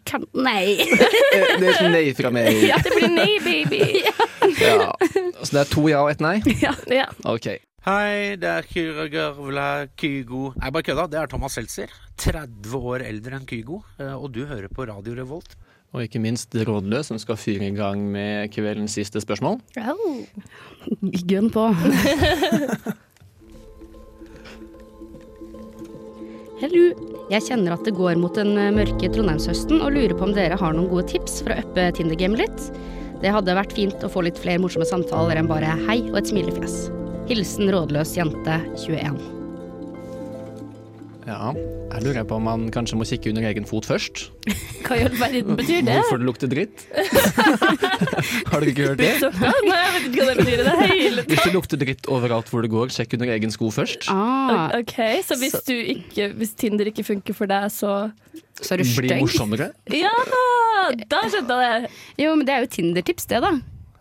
kan, 0.09 0.25
Nei. 0.33 0.79
Eh, 1.35 1.59
Det 1.61 1.69
er 1.69 1.75
et 1.75 1.91
nei 1.93 2.05
fra 2.17 2.31
meg. 2.35 2.49
Ja, 2.69 2.77
det 2.85 2.93
blir 2.95 3.11
nei, 3.13 3.33
baby. 3.45 3.83
Ja. 4.65 4.93
Så 5.43 5.51
det 5.57 5.61
er 5.65 5.71
to 5.73 5.83
ja 5.91 6.03
og 6.05 6.11
ett 6.13 6.21
nei? 6.23 6.37
Ja. 6.63 7.07
Ok. 7.27 7.47
Hei, 7.85 8.37
det 8.41 8.49
er 8.49 8.65
Kyra 8.69 9.05
Gørvla 9.13 9.65
Kygo 10.01 10.53
Nei, 10.57 10.71
bare 10.73 10.85
kødda. 10.87 11.05
Det 11.13 11.19
er 11.21 11.27
Thomas 11.33 11.53
Seltzer. 11.59 11.91
30 12.23 12.77
år 12.81 13.03
eldre 13.05 13.37
enn 13.41 13.47
Kygo. 13.49 13.83
eh, 14.01 14.15
Og 14.15 14.31
du 14.33 14.45
hører 14.49 14.69
på 14.73 14.87
Radio 14.89 15.13
Revolt. 15.19 15.57
Og 15.95 16.03
ikke 16.07 16.19
minst 16.23 16.55
Rådløs, 16.59 17.07
som 17.13 17.19
skal 17.23 17.37
fyre 17.39 17.69
i 17.69 17.75
gang 17.77 18.01
med 18.11 18.51
kveldens 18.55 18.97
siste 18.99 19.21
spørsmål. 19.23 19.61
Gunn 21.29 21.51
på. 21.55 21.69
Hello. 26.61 27.14
Jeg 27.33 27.47
kjenner 27.47 27.73
at 27.73 27.87
det 27.87 27.95
går 27.97 28.19
mot 28.21 28.35
den 28.37 28.53
eh, 28.61 28.73
mørke 28.75 29.09
Trondheimshøsten, 29.09 29.81
og 29.81 29.95
lurer 29.97 30.13
på 30.17 30.27
om 30.29 30.35
dere 30.37 30.59
har 30.61 30.77
noen 30.77 30.91
gode 30.91 31.07
tips 31.15 31.41
for 31.41 31.55
å 31.55 31.61
uppe 31.63 31.87
Tinder-gamet 31.97 32.45
litt. 32.45 32.67
Det 33.23 33.33
hadde 33.33 33.57
vært 33.57 33.73
fint 33.73 34.05
å 34.05 34.11
få 34.13 34.27
litt 34.27 34.41
flere 34.41 34.61
morsomme 34.61 34.89
samtaler 34.89 35.41
enn 35.41 35.49
bare 35.49 35.73
hei 35.87 36.03
og 36.11 36.21
et 36.21 36.35
smilefjes. 36.35 36.77
Hilsen 37.31 37.73
rådløs 37.73 38.19
jente 38.19 38.61
21. 38.77 39.34
Ja, 41.25 41.55
jeg 41.57 42.03
lurer 42.05 42.25
på 42.29 42.37
om 42.37 42.45
man 42.45 42.65
kanskje 42.75 42.99
må 43.01 43.07
kikke 43.09 43.31
under 43.33 43.47
egen 43.49 43.65
fot 43.69 43.87
først. 43.89 44.27
Hva 44.85 44.99
i 45.01 45.05
all 45.07 45.15
verden 45.17 45.57
betyr 45.57 45.81
det? 45.87 45.95
Hvorfor 45.97 46.21
det 46.21 46.27
lukter 46.29 46.51
dritt. 46.53 46.83
Har 48.51 48.61
dere 48.61 48.73
ikke 48.75 48.89
hørt 48.91 49.01
det? 49.01 49.13
Nei, 49.65 49.79
jeg 49.79 49.95
vet 49.95 50.09
ikke 50.11 50.19
hva 50.21 50.27
det 50.29 50.37
betyr 50.45 50.61
i 50.61 50.67
det 50.67 50.75
hele 50.81 51.25
Hvis 51.31 51.45
det 51.47 51.53
lukter 51.55 51.81
dritt 51.81 52.09
overalt 52.13 52.51
hvor 52.53 52.65
det 52.65 52.71
går, 52.75 52.93
sjekk 52.93 53.17
under 53.17 53.33
egen 53.37 53.55
sko 53.55 53.71
først. 53.73 54.09
Ah, 54.13 54.75
Ok, 54.81 54.97
Så 55.25 55.39
hvis, 55.41 55.57
du 55.67 55.75
ikke, 55.75 56.29
hvis 56.37 56.53
Tinder 56.61 56.91
ikke 56.93 57.07
funker 57.07 57.37
for 57.37 57.51
deg, 57.51 57.71
så 57.73 57.95
så 58.61 58.75
er 58.77 58.83
du 58.83 58.85
Bli 58.87 59.09
Blir 59.09 59.23
morsommere. 59.25 59.71
Ja! 59.91 60.13
Da 61.11 61.25
skjønte 61.27 61.57
jeg 61.65 61.87
det. 61.87 61.91
Jo, 62.23 62.35
men 62.37 62.45
det 62.47 62.55
er 62.55 62.67
jo 62.67 62.71
Tinder-tips, 62.77 63.27
det, 63.33 63.41
da. 63.43 63.55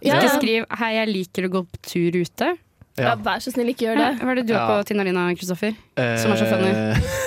Ja. 0.03 0.17
Ikke 0.19 0.36
skriv 0.36 0.65
'hei, 0.67 0.91
jeg 0.99 1.07
liker 1.13 1.47
å 1.47 1.53
gå 1.55 1.62
på 1.71 1.79
tur 1.88 2.19
ute'. 2.19 2.51
Ja, 2.93 3.15
vær 3.17 3.39
så 3.41 3.49
snill, 3.49 3.71
ikke 3.73 3.88
gjør 3.88 3.97
det. 3.97 4.08
Hva 4.21 4.29
er 4.32 4.36
det 4.38 4.43
du 4.45 4.53
har 4.53 4.67
Ja. 4.69 4.73
på 4.77 4.86
Tinder 4.86 5.08
Lina, 5.08 5.23
Kristoffer? 5.34 5.71
Som 6.21 6.32
er 6.34 6.38
så 6.38 6.45
funny. 6.45 6.73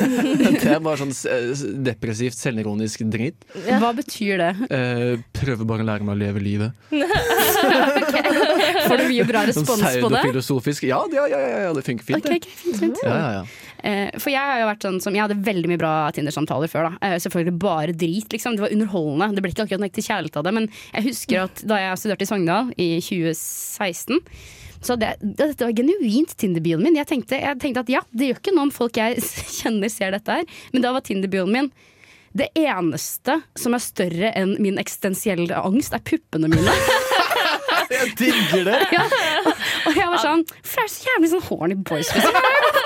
det 0.63 0.69
er 0.77 0.79
bare 0.85 1.01
sånn 1.01 1.11
eh, 1.27 1.65
depressivt, 1.89 2.39
selvironisk 2.39 3.03
drit. 3.11 3.43
Ja. 3.67 3.81
Hva 3.83 3.91
betyr 3.99 4.39
det? 4.39 4.53
Eh, 4.71 5.17
prøver 5.35 5.67
bare 5.67 5.83
å 5.83 5.89
lære 5.89 6.07
meg 6.07 6.15
å 6.15 6.21
leve 6.21 6.43
livet. 6.45 6.71
Får 8.87 8.97
du 9.01 9.05
mye 9.11 9.25
bra 9.27 9.43
Sånn 9.43 9.51
respons 9.51 9.83
på 9.83 10.11
det? 10.11 10.23
pseudofilosofisk. 10.23 10.87
Ja, 10.87 11.01
ja, 11.13 11.27
ja, 11.31 11.39
ja, 11.43 11.59
ja, 11.67 11.73
det 11.77 11.83
funker 11.87 12.07
fint, 12.13 12.23
Ok, 12.23 12.31
det. 12.31 12.39
ok, 12.43 12.49
fint, 12.63 12.79
fint. 12.85 13.03
Ja, 13.03 13.17
ja, 13.17 13.31
ja. 13.41 13.45
Eh, 13.87 14.11
for 14.23 14.33
jeg 14.33 14.41
har 14.41 14.61
jo 14.63 14.67
vært 14.71 14.83
sånn 14.87 14.97
som 15.05 15.15
Jeg 15.15 15.21
hadde 15.27 15.37
veldig 15.47 15.69
mye 15.71 15.79
bra 15.79 15.91
Tinder-samtaler 16.17 16.71
før. 16.73 16.89
da 16.89 17.11
eh, 17.11 17.19
Selvfølgelig 17.23 17.59
bare 17.63 17.93
drit, 17.95 18.31
liksom. 18.33 18.57
Det 18.57 18.65
var 18.65 18.73
underholdende. 18.75 19.35
Det 19.37 19.43
ble 19.45 19.53
ikke 19.53 19.67
akkurat 19.67 19.83
noe 19.83 19.91
ekte 19.91 20.07
kjærlighet 20.07 20.39
av 20.41 20.47
det. 20.49 20.55
Men 20.57 20.71
jeg 20.95 21.07
husker 21.11 21.43
at 21.45 21.63
da 21.69 21.81
jeg 21.83 22.01
studerte 22.01 22.27
i 22.27 22.31
Sogndal 22.31 22.73
i 22.81 22.89
2016 23.05 24.23
så 24.87 24.97
det, 25.01 25.17
dette 25.21 25.67
var 25.67 25.75
genuint 25.77 26.33
Tinder-bioen 26.39 26.85
min. 26.87 26.97
Jeg 26.99 27.09
tenkte, 27.11 27.41
jeg 27.43 27.59
tenkte 27.63 27.83
at 27.83 27.93
ja, 27.93 28.05
det 28.15 28.31
gjør 28.31 28.41
ikke 28.41 28.55
noe 28.57 28.69
om 28.69 28.75
folk 28.75 29.01
jeg 29.01 29.21
kjenner 29.59 29.93
ser 29.93 30.15
dette 30.15 30.41
her, 30.41 30.57
men 30.73 30.85
da 30.85 30.95
var 30.97 31.05
Tinder-bioen 31.07 31.53
min 31.53 31.71
det 32.37 32.51
eneste 32.59 33.39
som 33.57 33.73
er 33.73 33.81
større 33.81 34.31
enn 34.37 34.57
min 34.61 34.77
eksistensielle 34.81 35.57
angst, 35.57 35.95
er 35.97 36.03
puppene 36.05 36.51
mine. 36.53 36.75
Jeg 37.87 38.13
digger 38.19 38.65
det! 38.67 38.79
Ja. 38.91 39.05
Og 39.87 39.95
jeg 39.95 40.09
var 40.11 40.19
sånn 40.19 40.41
For 40.67 40.81
det 40.81 40.87
er 40.89 40.91
så 40.91 41.07
jævlig 41.07 41.29
sånn 41.31 41.45
horny 41.47 41.77
boys. 41.87 42.11
Liksom. 42.11 42.86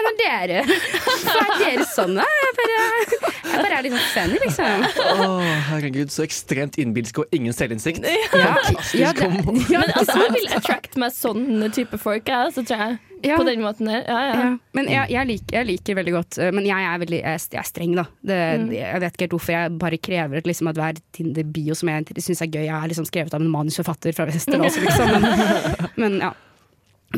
Faen 0.00 0.08
er 0.10 0.16
dere? 0.20 0.60
Hvorfor 1.04 1.40
er 1.42 1.52
dere 1.60 1.86
sånn? 1.90 2.14
da? 2.16 2.24
Jeg 2.24 2.54
bare, 2.56 2.78
jeg 3.20 3.60
bare 3.60 3.76
er 3.76 3.84
litt 3.86 3.96
sånn 3.96 4.08
funny, 4.14 4.38
liksom. 4.46 4.86
Å, 5.26 5.28
herregud, 5.68 6.12
så 6.14 6.24
ekstremt 6.24 6.78
innbilsk 6.80 7.20
og 7.22 7.36
ingen 7.36 7.54
selvinnsikt. 7.56 8.06
Ja, 8.06 8.40
ja, 8.40 8.54
det, 8.64 8.88
ja, 8.96 9.12
Men 9.20 9.92
altså, 9.92 10.16
jeg 10.24 10.34
vil 10.38 10.50
attract 10.56 10.96
meg 11.00 11.14
sånne 11.16 11.70
type 11.76 12.00
folk, 12.00 12.28
jeg, 12.32 12.54
så 12.56 12.64
tror 12.64 12.84
jeg. 12.86 12.98
Ja. 13.20 13.36
På 13.36 13.44
den 13.44 13.60
måten 13.60 13.84
der. 13.90 14.00
Ja, 14.08 14.20
ja. 14.24 14.36
ja. 14.40 14.50
Men 14.72 14.86
jeg, 14.88 15.10
jeg, 15.12 15.28
liker, 15.28 15.56
jeg 15.58 15.68
liker 15.68 15.96
veldig 15.98 16.12
godt 16.14 16.38
eh, 16.40 16.48
Men 16.56 16.64
jeg 16.64 16.86
er 16.88 17.00
veldig 17.02 17.18
jeg, 17.18 17.34
er- 17.36 17.50
jeg 17.52 17.60
er 17.60 17.66
streng, 17.68 17.92
da. 17.98 18.06
Det, 18.24 18.38
Jeg 18.72 19.02
vet 19.02 19.12
ikke 19.18 19.26
helt 19.26 19.34
hvorfor. 19.36 19.52
Jeg 19.58 19.74
bare 19.82 19.98
krever 20.08 20.40
at, 20.40 20.48
liksom, 20.48 20.70
at 20.72 20.80
hver 20.80 21.00
Tinder-bio 21.18 21.76
som 21.76 21.90
jeg 21.92 22.16
syns 22.24 22.40
er 22.46 22.48
gøy, 22.48 22.62
jeg 22.64 22.72
er 22.78 22.88
liksom 22.94 23.08
skrevet 23.10 23.36
av 23.36 23.44
en 23.44 23.52
manusforfatter 23.52 24.16
fra 24.16 24.24
Vesterålen, 24.30 24.72
liksom. 24.86 25.12
Men, 25.12 25.26
men, 26.00 26.16
ja. 26.24 26.32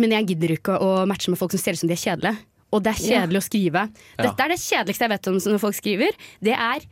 men 0.03 0.17
jeg 0.17 0.33
gidder 0.33 0.57
ikke 0.57 0.81
å 0.83 0.91
matche 1.07 1.31
med 1.31 1.39
folk 1.39 1.55
som 1.55 1.63
ser 1.63 1.79
ut 1.79 1.85
som 1.85 1.93
de 1.93 1.95
er 1.95 2.03
kjedelige. 2.03 2.43
Og 2.73 2.81
det 2.85 2.95
er 2.95 3.01
kjedelig 3.01 3.43
å 3.43 3.45
skrive. 3.45 3.83
Dette 4.17 4.45
er 4.45 4.53
det 4.55 4.59
kjedeligste 4.63 5.05
jeg 5.05 5.13
vet 5.13 5.29
om 5.29 5.37
når 5.53 5.61
folk 5.61 5.77
skriver. 5.77 6.17
Det 6.41 6.55
er 6.57 6.87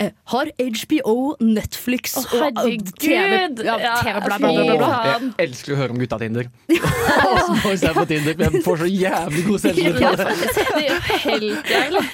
eh, 0.00 0.12
Har 0.32 0.50
HBO, 0.56 1.16
Netflix 1.44 2.16
oh, 2.16 2.24
og 2.24 2.46
eh, 2.46 2.60
herregud! 2.62 2.92
TV, 3.02 3.66
ja, 3.66 3.76
Ja, 3.82 3.94
TV 4.00 4.22
bla, 4.24 4.38
bla, 4.40 4.50
bla, 4.80 4.88
jeg 5.12 5.48
elsker 5.48 5.76
å 5.76 5.80
høre 5.82 5.96
om 5.96 6.00
gutta-Tinder. 6.00 6.48
Åssen 7.34 7.60
boys 7.60 7.84
er 7.84 7.96
på 7.96 8.06
Tinder. 8.08 8.40
Jeg 8.46 8.64
får 8.64 8.82
så 8.84 8.90
jævlig 8.90 9.46
god 9.50 9.64
selvtillit 9.66 10.00
Ja, 10.00 10.14
det. 10.16 10.26
Det 10.56 10.88
er 10.88 11.00
helt 11.28 11.72
jævlig. 11.76 12.04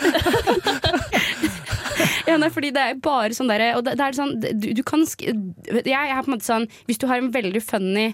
Ja, 2.27 2.37
nei, 2.39 2.49
fordi 2.55 2.71
det 2.75 2.83
er 2.83 3.01
bare 3.03 3.35
sånn 3.37 3.51
derre 3.51 3.73
Og 3.77 3.83
det, 3.87 3.97
det 3.99 4.05
er 4.07 4.17
sånn 4.17 4.37
du, 4.41 4.69
du 4.79 4.83
kan 4.87 5.03
sk 5.09 5.25
jeg, 5.27 5.83
jeg 5.85 5.93
er 5.93 6.23
på 6.23 6.31
en 6.31 6.35
måte 6.37 6.47
sånn 6.47 6.69
Hvis 6.89 7.01
du 7.03 7.09
har 7.11 7.21
en 7.21 7.33
veldig 7.35 7.63
funny 7.65 8.07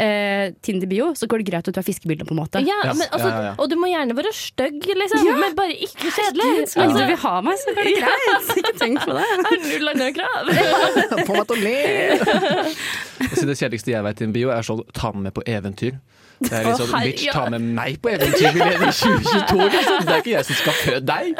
eh, 0.00 0.52
Tinder-bio, 0.64 1.10
så 1.18 1.26
går 1.28 1.42
det 1.42 1.46
greit 1.50 1.68
at 1.68 1.74
du 1.74 1.78
har 1.80 1.84
fiskebilder, 1.86 2.24
på 2.28 2.32
en 2.36 2.40
måte. 2.40 2.62
Ja, 2.64 2.78
Ja, 2.84 2.92
men 2.96 3.06
altså, 3.12 3.28
ja, 3.28 3.42
ja. 3.48 3.52
Og 3.58 3.68
du 3.70 3.76
må 3.76 3.90
gjerne 3.90 4.16
være 4.16 4.32
stygg, 4.34 4.80
liksom, 4.86 5.26
Ja. 5.26 5.36
men 5.42 5.54
bare 5.58 5.74
ikke 5.76 6.10
kjedelig. 6.16 6.68
Så 6.72 6.80
lenge 6.80 6.98
du 6.98 7.06
vil 7.12 7.20
ha 7.24 7.34
meg, 7.42 7.58
så 7.62 7.74
går 7.76 7.84
det 7.90 7.94
greit. 8.00 8.54
Ikke 8.62 8.74
tenk 8.78 9.02
på 9.04 9.16
det. 9.18 9.26
Null 9.68 9.92
andre 9.92 10.08
krav. 10.16 10.52
Få 11.28 11.36
meg 11.36 11.46
til 11.46 11.56
å 11.56 11.62
le! 11.62 11.76
Altså, 13.22 13.46
det 13.46 13.54
kjedeligste 13.56 13.92
jeg 13.92 14.02
vet 14.04 14.20
i 14.20 14.24
en 14.26 14.32
bio, 14.34 14.48
er 14.50 14.64
sånn 14.66 14.80
ta 14.96 15.12
meg 15.14 15.28
med 15.28 15.34
på 15.36 15.44
eventyr. 15.46 15.94
Det 16.42 16.52
er 16.58 16.64
litt 16.66 16.80
sånn, 16.80 16.90
herre- 16.92 17.06
bitch, 17.12 17.24
ta 17.32 17.42
med 17.52 17.62
meg 17.78 17.92
på 18.02 18.08
eventyr. 18.12 18.52
I 18.52 18.54
2022, 18.90 19.68
liksom. 19.76 19.98
Det 20.06 20.12
er 20.16 20.20
ikke 20.22 20.34
jeg 20.34 20.44
som 20.48 20.56
skal 20.62 20.74
føde 20.82 21.06
deg. 21.12 21.26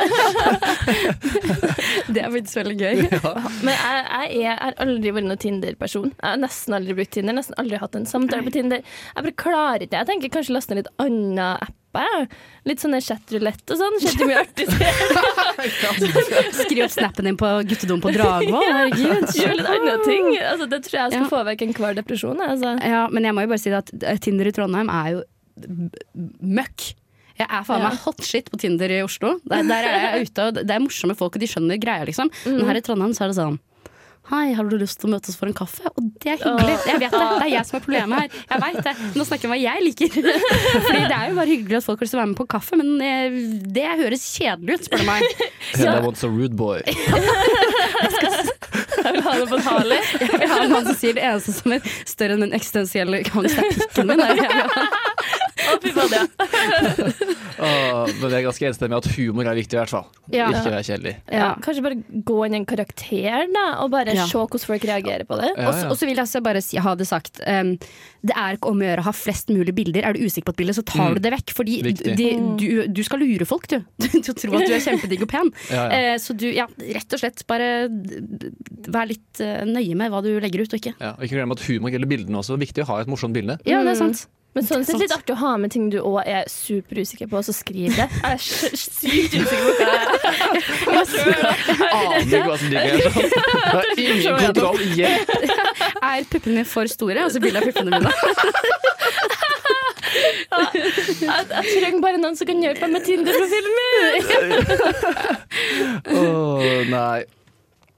Det 2.12 2.20
er 2.22 2.30
faktisk 2.34 2.56
veldig 2.60 2.76
gøy. 2.78 2.96
Men 3.66 3.72
jeg, 3.74 3.82
jeg, 3.82 4.04
er, 4.20 4.26
jeg 4.40 4.54
har 4.60 4.72
aldri 4.84 5.12
vært 5.16 5.28
noen 5.28 5.42
Tinder-person. 5.42 6.10
Jeg 6.14 6.28
har 6.28 6.40
nesten 6.42 6.76
aldri 6.78 6.96
brukt 6.98 7.14
Tinder. 7.16 7.36
Nesten 7.38 7.58
aldri 7.62 7.76
hatt 7.82 7.98
en 7.98 8.08
samtale 8.08 8.46
på 8.46 8.54
Tinder. 8.54 8.80
Jeg 8.82 9.26
bare 9.28 9.38
klarer 9.44 9.80
ikke 9.86 9.98
Jeg 10.02 10.10
tenker 10.12 10.34
kanskje 10.38 10.56
laste 10.56 10.74
ned 10.76 10.82
litt 10.84 10.94
andre 11.02 11.46
apper. 11.92 12.07
jeg. 12.18 12.28
Litt 12.70 12.81
sånn 12.83 12.96
chatrulett 13.02 13.70
og 13.74 13.76
sånn. 13.81 13.98
Skjedde 14.02 14.28
mye 14.28 14.40
artig. 14.42 14.66
Skriv 16.62 16.85
opp 16.87 16.94
snappen 16.94 17.24
din 17.28 17.37
på 17.40 17.50
guttedom 17.68 18.00
på 18.02 18.12
Dragvoll. 18.14 18.64
Herregud. 18.64 19.28
Gjør 19.37 19.55
litt 19.59 19.68
andre 19.74 19.96
ting. 20.07 20.31
Altså, 20.40 20.68
det 20.70 20.83
tror 20.87 20.98
jeg 21.00 21.12
skal 21.12 21.22
Ja. 21.24 21.28
få 21.33 21.42
vekk 21.50 21.66
enhver 21.68 21.94
depresjon. 21.98 22.40
Altså. 22.40 22.74
Ja, 22.83 23.07
men 23.12 23.24
jeg 23.24 23.35
må 23.37 23.44
jo 23.44 23.52
bare 23.52 23.59
si 23.62 23.70
at 23.76 23.90
eh, 24.02 24.16
Tinder 24.22 24.46
i 24.48 24.52
Trondheim 24.52 24.90
er 24.90 25.11
jo 25.16 25.22
møkk. 26.42 26.94
Jeg 27.38 27.48
er 27.48 27.64
faen 27.64 27.83
meg 27.83 27.92
Ja. 27.92 27.98
hot 28.05 28.22
shit 28.22 28.50
på 28.50 28.59
Tinder 28.61 28.90
i 28.92 29.02
Oslo. 29.02 29.40
Der, 29.48 29.62
der 29.64 29.85
er 29.88 30.16
jeg 30.18 30.28
ute, 30.28 30.46
og 30.48 30.55
det 30.55 30.70
er 30.70 30.78
morsomme 30.85 31.16
folk, 31.16 31.35
og 31.37 31.40
de 31.40 31.46
skjønner 31.48 31.81
greia, 31.81 32.05
liksom. 32.07 32.31
Men 32.46 32.66
her 32.68 32.76
i 32.76 32.81
Trondheim 32.85 33.12
så 33.16 33.24
er 33.24 33.33
det 33.33 33.37
sånn 33.40 33.59
Hei, 34.30 34.52
har 34.54 34.68
du 34.70 34.76
lyst 34.78 35.00
til 35.02 35.08
å 35.08 35.12
møtes 35.16 35.35
for 35.35 35.50
en 35.50 35.54
kaffe? 35.56 35.82
Og 35.98 36.04
det 36.22 36.30
er 36.30 36.38
hyggelig. 36.38 36.76
Jeg 36.87 37.00
vet 37.02 37.11
det. 37.11 37.22
Det 37.26 37.42
er 37.42 37.50
jeg 37.50 37.66
som 37.66 37.76
er 37.78 37.82
problemet 37.82 38.20
her. 38.20 38.37
Jeg 38.52 38.62
vet 38.62 38.78
det. 38.87 38.92
Nå 39.18 39.26
snakker 39.26 39.42
jeg 39.42 39.50
om 39.50 39.54
hva 39.54 39.58
jeg 39.58 39.82
liker. 39.82 40.08
Fordi 40.87 41.00
det 41.11 41.16
er 41.16 41.24
jo 41.26 41.35
bare 41.40 41.50
hyggelig 41.50 41.78
at 41.80 41.87
folk 41.88 41.98
har 41.98 42.06
lyst 42.06 42.14
til 42.14 42.20
å 42.20 42.22
være 42.22 42.30
med 42.30 42.38
på 42.38 42.46
kaffe, 42.54 42.78
men 42.78 42.92
eh, 43.02 43.37
det 43.74 43.88
høres 43.98 44.28
kjedelig 44.37 44.78
ut, 44.78 44.87
spør 44.87 45.02
du 45.02 45.08
meg. 45.11 45.26
And 45.74 45.90
I 45.90 45.98
want 46.06 46.22
a 46.22 46.30
rude 46.30 46.54
boy. 46.54 46.78
Jeg 49.02 49.16
vil 49.16 49.24
ha 49.26 49.32
det 49.35 49.46
på 49.50 49.56
en 49.58 49.64
Harley. 49.66 49.98
Jeg 50.20 50.38
vil 50.38 50.52
ha 50.52 50.58
en 50.62 50.72
mann 50.76 50.87
som 50.87 50.94
sier 50.94 51.16
det 51.18 51.24
eneste 51.26 51.54
som 51.56 51.74
er 51.74 51.82
større 52.06 52.37
enn 52.37 52.44
den 52.46 52.54
eksistensielle 52.54 53.24
angst, 53.26 53.58
er 53.58 53.72
pikken 53.74 54.12
min. 54.12 54.22
Det 54.22 54.37
det 54.38 54.46
jeg 54.46 54.52
vil 54.54 54.76
ha. 54.76 55.41
Å, 55.70 55.77
fy 55.83 55.90
faen, 55.94 56.12
men 57.62 58.27
det 58.33 58.38
er 58.38 58.44
ganske 58.46 58.66
enstemmig 58.68 58.96
at 58.98 59.09
humor 59.16 59.46
er 59.48 59.57
viktig, 59.59 59.77
i 59.77 59.81
hvert 59.83 59.92
fall. 59.92 60.07
Ja. 60.33 60.48
Ikke 60.51 60.72
være 60.72 60.85
kjedelig. 60.87 61.12
Ja. 61.31 61.51
Kanskje 61.62 61.85
bare 61.85 61.98
gå 62.27 62.38
inn 62.46 62.57
i 62.57 62.61
en 62.62 62.66
karakter, 62.68 63.46
da, 63.55 63.64
og 63.83 63.92
bare 63.94 64.14
Ja. 64.16 64.27
se 64.27 64.38
hvordan 64.40 64.64
folk 64.66 64.87
reagerer 64.88 65.25
på 65.29 65.38
det. 65.40 65.51
Ja, 65.57 65.68
Og 65.68 65.75
så- 65.75 65.88
Og 65.92 65.96
så 65.98 66.07
vil 66.09 66.16
jeg 66.16 66.25
også 66.25 66.42
bare 66.42 66.61
si, 66.62 66.77
ha 66.79 66.94
det 66.94 67.07
sagt. 67.07 67.40
Um, 67.46 67.77
det 68.25 68.35
er 68.37 68.57
ikke 68.57 68.70
om 68.70 68.79
å 68.81 68.87
gjøre 68.87 68.98
å 69.03 69.05
ha 69.05 69.12
flest 69.12 69.48
mulig 69.48 69.75
bilder. 69.75 70.03
Er 70.05 70.12
du 70.14 70.20
usikker 70.20 70.44
på 70.46 70.55
et 70.55 70.57
bilde, 70.57 70.75
så 70.75 70.85
tar 70.85 71.11
Mm. 71.11 71.14
du 71.14 71.20
det 71.20 71.33
vekk. 71.33 71.51
Fordi 71.53 71.83
de, 71.83 72.57
du, 72.57 72.88
du 72.88 73.03
skal 73.03 73.18
lure 73.20 73.44
folk, 73.46 73.66
du. 73.68 73.79
Til 74.01 74.20
å 74.33 74.35
tro 74.35 74.53
at 74.59 74.66
du 74.66 74.72
er 74.75 74.81
kjempedigg 74.81 75.22
og 75.22 75.29
pen. 75.29 75.53
Ja, 75.70 75.88
ja. 75.88 76.14
Eh, 76.14 76.16
så 76.18 76.37
du, 76.37 76.46
ja, 76.51 76.66
rett 76.66 77.12
og 77.12 77.18
slett 77.20 77.46
bare 77.46 77.88
vær 78.88 79.07
litt 79.09 79.40
uh, 79.40 79.64
nøye 79.66 79.94
med 79.96 80.11
hva 80.11 80.22
du 80.22 80.33
legger 80.40 80.62
ut 80.62 80.72
og 80.75 80.81
ikke. 80.81 80.94
Ja, 81.01 81.12
og 81.16 81.22
ikke 81.27 81.37
glem 81.38 81.53
at 81.53 81.61
humor 81.66 81.90
gjelder 81.90 82.09
bildene 82.09 82.38
også. 82.40 82.57
Det 82.57 82.62
er 82.62 82.66
viktig 82.66 82.85
å 82.85 82.88
ha 82.94 83.01
et 83.03 83.09
morsomt 83.09 83.35
bilde. 83.35 83.59
Ja, 83.66 83.83
det 83.83 83.92
er 83.96 84.01
sant. 84.01 84.27
Men 84.52 84.66
sånn 84.68 84.82
sett 84.84 84.98
er 84.98 85.00
litt 85.06 85.14
artig 85.14 85.32
å 85.32 85.38
ha 85.40 85.50
med 85.60 85.72
ting 85.72 85.86
du 85.92 85.96
òg 86.02 86.26
er 86.28 86.44
superusikker 86.52 87.28
på, 87.30 87.38
og 87.40 87.44
så 87.46 87.54
skriv 87.56 87.94
det. 87.96 88.04
Jeg 88.20 88.32
er 88.34 88.40
sykt 88.42 89.32
usikker 89.38 89.62
på 89.64 90.90
hva 90.92 91.02
jeg 91.12 91.28
Aner 91.88 92.20
ikke 92.20 92.42
hva 92.44 92.56
som 92.60 92.68
ligger 92.68 92.88
her. 92.92 92.98
Det 93.96 93.96
er 93.96 94.12
ingen 94.12 94.36
kontroll. 94.44 94.80
Hjelp! 94.98 95.28
Er 96.02 96.28
puppene 96.34 96.64
for 96.68 96.84
store? 96.92 97.24
Og 97.24 97.30
så 97.32 97.40
bilde 97.40 97.58
av 97.62 97.66
puppene 97.70 97.90
mine. 97.96 98.12
Jeg, 100.12 100.84
jeg 101.24 101.64
trenger 101.80 102.00
bare 102.04 102.18
noen 102.20 102.36
som 102.36 102.44
kan 102.48 102.60
hjelpe 102.60 102.84
meg 102.84 102.92
med 102.98 103.02
Tinder-profilen 103.08 103.72
min! 103.78 104.12
Åh, 106.12 106.82
nei. 106.92 107.20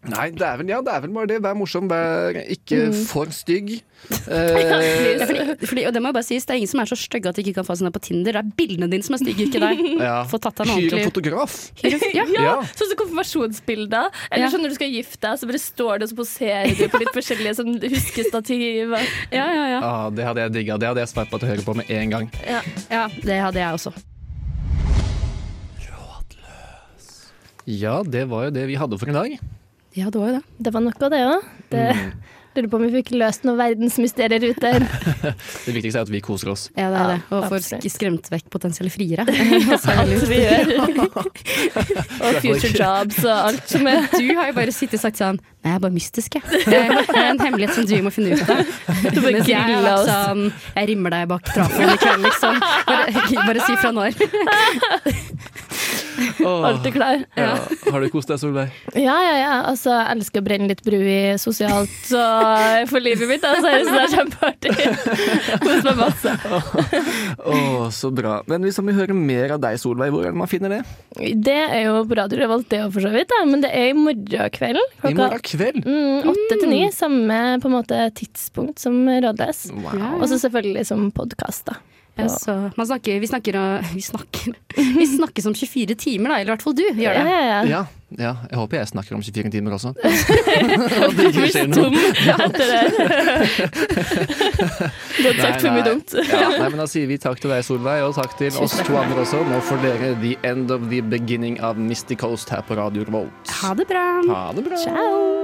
Nei, 0.05 0.27
det 0.37 0.45
er 0.45 0.59
vel, 0.61 0.69
ja, 0.69 0.83
det 0.85 0.93
er 0.93 1.01
vel 1.01 1.13
bare 1.17 1.29
det. 1.31 1.39
Vær 1.45 1.55
morsom, 1.57 1.87
vær 1.89 2.37
ikke 2.53 2.87
for 3.09 3.31
stygg. 3.33 3.77
Eh, 4.05 5.17
Fordi, 5.25 5.55
fordi, 5.65 5.83
og 5.89 5.95
det 5.97 6.01
må 6.05 6.11
jeg 6.11 6.15
bare 6.19 6.27
sies, 6.27 6.45
det 6.45 6.53
er 6.53 6.59
ingen 6.61 6.69
som 6.69 6.81
er 6.83 6.89
så 6.91 6.97
stygge 6.99 7.31
at 7.31 7.39
de 7.39 7.41
ikke 7.41 7.55
kan 7.57 7.65
få 7.65 7.73
seg 7.79 7.87
noe 7.87 7.95
på 7.95 8.03
Tinder. 8.05 8.37
Det 8.37 8.41
er 8.43 8.51
bildene 8.59 8.89
dine 8.93 9.07
som 9.07 9.15
er 9.17 9.23
stygge, 9.23 9.47
ikke 9.49 9.63
deg. 9.63 9.81
ja. 10.05 10.19
Få 10.29 10.37
tatt 10.45 10.61
deg 10.61 10.69
en 10.75 10.77
Hyr 10.83 10.97
en 10.99 11.07
fotograf. 11.09 11.55
Ja. 11.81 11.97
Ja, 12.19 12.27
Ja. 12.37 12.53
Sånn 12.77 12.91
som 12.91 12.99
konfirmasjonsbilder. 13.01 14.11
Eller 14.29 14.45
Ja. 14.45 14.51
sånn 14.53 14.61
når 14.67 14.75
du 14.75 14.77
skal 14.77 14.93
gifte 14.93 15.23
deg, 15.25 15.41
så 15.41 15.49
bare 15.49 15.63
står 15.65 16.03
det 16.03 16.09
og 16.11 16.13
så 16.13 16.19
poserer 16.21 16.77
du 16.77 16.85
på 16.93 17.01
litt 17.01 17.15
forskjellige 17.17 17.57
sånn 17.63 17.79
huskestativ. 17.81 18.93
Ja, 19.33 19.47
ja, 19.57 19.65
ja. 19.73 19.81
Ah, 19.81 20.11
det 20.13 20.29
hadde 20.29 20.45
jeg 20.45 20.53
digga. 20.59 20.77
Det 20.85 20.91
hadde 20.93 21.01
jeg 21.07 21.13
sveipa 21.15 21.41
til 21.41 21.55
høyre 21.55 21.65
på 21.65 21.79
med 21.81 21.89
en 21.97 22.13
gang. 22.19 22.29
ja, 22.45 23.07
det 23.25 23.41
hadde 23.41 23.63
jeg 23.65 23.81
også. 23.81 23.95
Ja, 27.65 28.03
det 28.05 28.27
var 28.29 28.51
jo 28.51 28.51
det 28.61 28.67
vi 28.69 28.77
hadde 28.77 28.99
for 29.01 29.09
i 29.09 29.17
dag. 29.17 29.39
Ja, 29.95 30.11
det 30.11 30.19
var 30.19 30.33
jo 30.33 30.39
det. 30.39 30.45
Det 30.59 30.75
var 30.75 30.83
noe, 30.83 31.11
det 31.11 31.27
òg. 31.27 31.51
Mm. 31.71 32.15
Lurer 32.55 32.69
på 32.71 32.79
om 32.79 32.85
vi 32.87 32.91
fikk 33.01 33.09
løst 33.19 33.43
noen 33.43 33.57
verdensmysterier 33.59 34.45
ut 34.47 34.61
der. 34.63 34.85
Det 35.67 35.73
viktigste 35.75 35.99
er 35.99 36.05
at 36.05 36.11
vi 36.13 36.21
koser 36.23 36.53
oss. 36.53 36.69
Ja, 36.79 36.87
det 36.93 37.01
er 37.01 37.09
det. 37.11 37.17
Og 37.35 37.49
får 37.51 37.57
absolutt. 37.59 37.87
skremt 37.91 38.31
vekk 38.31 38.47
potensielle 38.53 38.93
friere. 38.95 39.25
Alt 39.95 40.29
vi 40.31 40.39
gjør. 40.39 40.71
og 41.11 42.39
future 42.45 42.71
jobs 42.79 43.19
og 43.25 43.33
alt 43.35 43.67
som 43.75 43.89
er 43.91 44.07
Du 44.13 44.31
har 44.39 44.53
jo 44.53 44.55
bare 44.61 44.75
sittet 44.75 45.01
og 45.01 45.03
sagt 45.03 45.19
sånn 45.19 45.41
Nei, 45.65 45.73
jeg 45.73 45.79
er 45.79 45.83
bare 45.83 45.97
mystisk, 45.97 46.37
jeg. 46.37 46.63
Det 46.69 46.79
er 46.79 47.31
en 47.31 47.41
hemmelighet 47.41 47.75
som 47.75 47.87
du 47.89 47.95
må 48.05 48.13
finne 48.15 48.37
ut 48.37 48.51
av. 48.53 48.63
Mens 49.25 49.49
jeg 49.49 49.59
har 49.59 49.83
vært 49.89 50.11
sånn 50.11 50.43
Jeg 50.53 50.91
rimmer 50.93 51.15
deg 51.17 51.31
bak 51.33 51.51
trafoen 51.51 51.91
i 51.91 51.99
kveld, 52.05 52.27
liksom. 52.29 52.63
Bare, 52.87 53.25
bare 53.49 53.67
si 53.67 53.79
fra 53.81 53.95
når. 53.97 54.13
alltid 56.69 56.93
klar. 56.95 57.23
Ja. 57.39 57.55
Har 57.91 58.01
du 58.05 58.09
kost 58.13 58.31
deg, 58.31 58.39
Solveig? 58.43 58.73
Ja, 58.95 59.17
ja, 59.25 59.35
ja. 59.41 59.53
Altså, 59.71 59.93
jeg 59.95 60.17
elsker 60.17 60.43
å 60.43 60.47
brenne 60.47 60.69
litt 60.71 60.83
bru 60.87 60.99
i 61.01 61.35
sosialt 61.41 62.11
og 62.15 62.89
for 62.91 63.03
livet 63.05 63.31
mitt. 63.31 63.45
Altså, 63.49 63.73
jeg 63.73 63.87
synes 63.87 63.95
det 63.95 64.05
er 64.05 64.15
kjempeartig. 64.19 64.75
Kos 65.65 65.87
meg 65.89 66.01
masse. 66.01 66.35
Å, 67.45 67.59
så 67.95 68.11
bra. 68.15 68.39
Men 68.51 68.67
hvis 68.67 68.79
man 68.81 68.91
vil 68.91 68.99
høre 69.03 69.17
mer 69.17 69.57
av 69.57 69.63
deg, 69.65 69.79
Solveig, 69.83 70.13
hvor 70.15 70.25
er 70.27 70.35
det 70.35 70.41
man 70.43 70.51
finner 70.51 70.77
det? 70.77 70.83
Det 71.45 71.59
er 71.65 71.87
jo 71.89 72.03
på 72.11 72.19
Radio 72.19 72.41
Revolt, 72.45 72.69
det 72.73 72.83
òg, 72.85 72.93
for 72.97 73.05
så 73.05 73.13
vidt. 73.15 73.31
Da. 73.33 73.43
Men 73.49 73.65
det 73.65 73.73
er 73.75 73.91
i 73.93 73.97
morgen 73.99 74.53
kveld. 74.55 74.81
I 74.81 75.01
Klokka 75.03 75.17
morgen 75.23 75.45
kveld? 75.51 75.81
mm, 75.87 76.31
åtte 76.35 76.61
til 76.61 76.71
ni. 76.71 76.83
Samme 76.95 77.41
på 77.63 77.71
en 77.71 77.77
måte 77.79 78.03
tidspunkt 78.19 78.83
som 78.83 79.03
Rådløs. 79.09 79.67
Wow. 79.75 80.21
Og 80.21 80.29
så 80.31 80.39
selvfølgelig 80.45 80.87
som 80.91 81.09
podkast, 81.15 81.67
da. 81.71 81.81
Ja, 82.15 82.29
så 82.31 82.53
man 82.79 82.87
snakker, 82.87 83.19
vi 83.19 83.27
snakker 83.27 83.57
og 83.59 83.85
Vi 83.99 84.03
snakker 84.07 84.55
Vi 85.01 85.07
snakker 85.17 85.43
som 85.43 85.55
24 85.55 85.97
timer, 85.99 86.31
da. 86.31 86.37
Eller 86.41 86.53
i 86.53 86.55
hvert 86.55 86.63
fall 86.63 86.77
du 86.79 86.85
gjør 86.87 87.15
det. 87.19 87.25
ja, 87.27 87.41
ja. 87.43 87.61
Ja, 87.65 87.81
ja, 88.15 88.33
jeg 88.51 88.59
håper 88.61 88.79
jeg 88.79 88.89
snakker 88.93 89.17
om 89.17 89.23
24 89.27 89.51
timer 89.51 89.75
også. 89.75 89.91
Og 91.07 91.17
det 91.19 91.25
ikke 91.33 91.49
skjer 91.51 91.67
noe. 91.73 91.91
Har 95.25 95.41
sagt 95.41 95.65
for 95.65 95.71
mye 95.75 95.87
dumt. 95.87 96.15
Nei, 96.15 96.69
men 96.69 96.79
Da 96.79 96.87
sier 96.91 97.09
vi 97.11 97.19
takk 97.23 97.41
til 97.43 97.51
deg, 97.55 97.65
Solveig, 97.67 98.05
og 98.07 98.15
takk 98.19 98.37
til 98.39 98.55
oss 98.63 98.77
to 98.87 98.99
andre 99.01 99.25
også. 99.25 99.43
Nå 99.51 99.59
får 99.67 99.83
dere 99.83 100.13
The 100.23 100.37
End 100.47 100.71
of 100.75 100.87
the 100.93 101.03
Beginning 101.03 101.59
av 101.65 101.81
Misty 101.81 102.15
Coast 102.21 102.53
her 102.55 102.63
på 102.69 102.79
Radio 102.79 103.07
Revolt. 103.09 103.55
Ha 103.63 103.75
det 103.79 103.89
bra. 103.91 104.07
Ha 104.31 104.47
det 104.55 104.67
bra. 104.69 104.79
Ciao. 104.85 105.44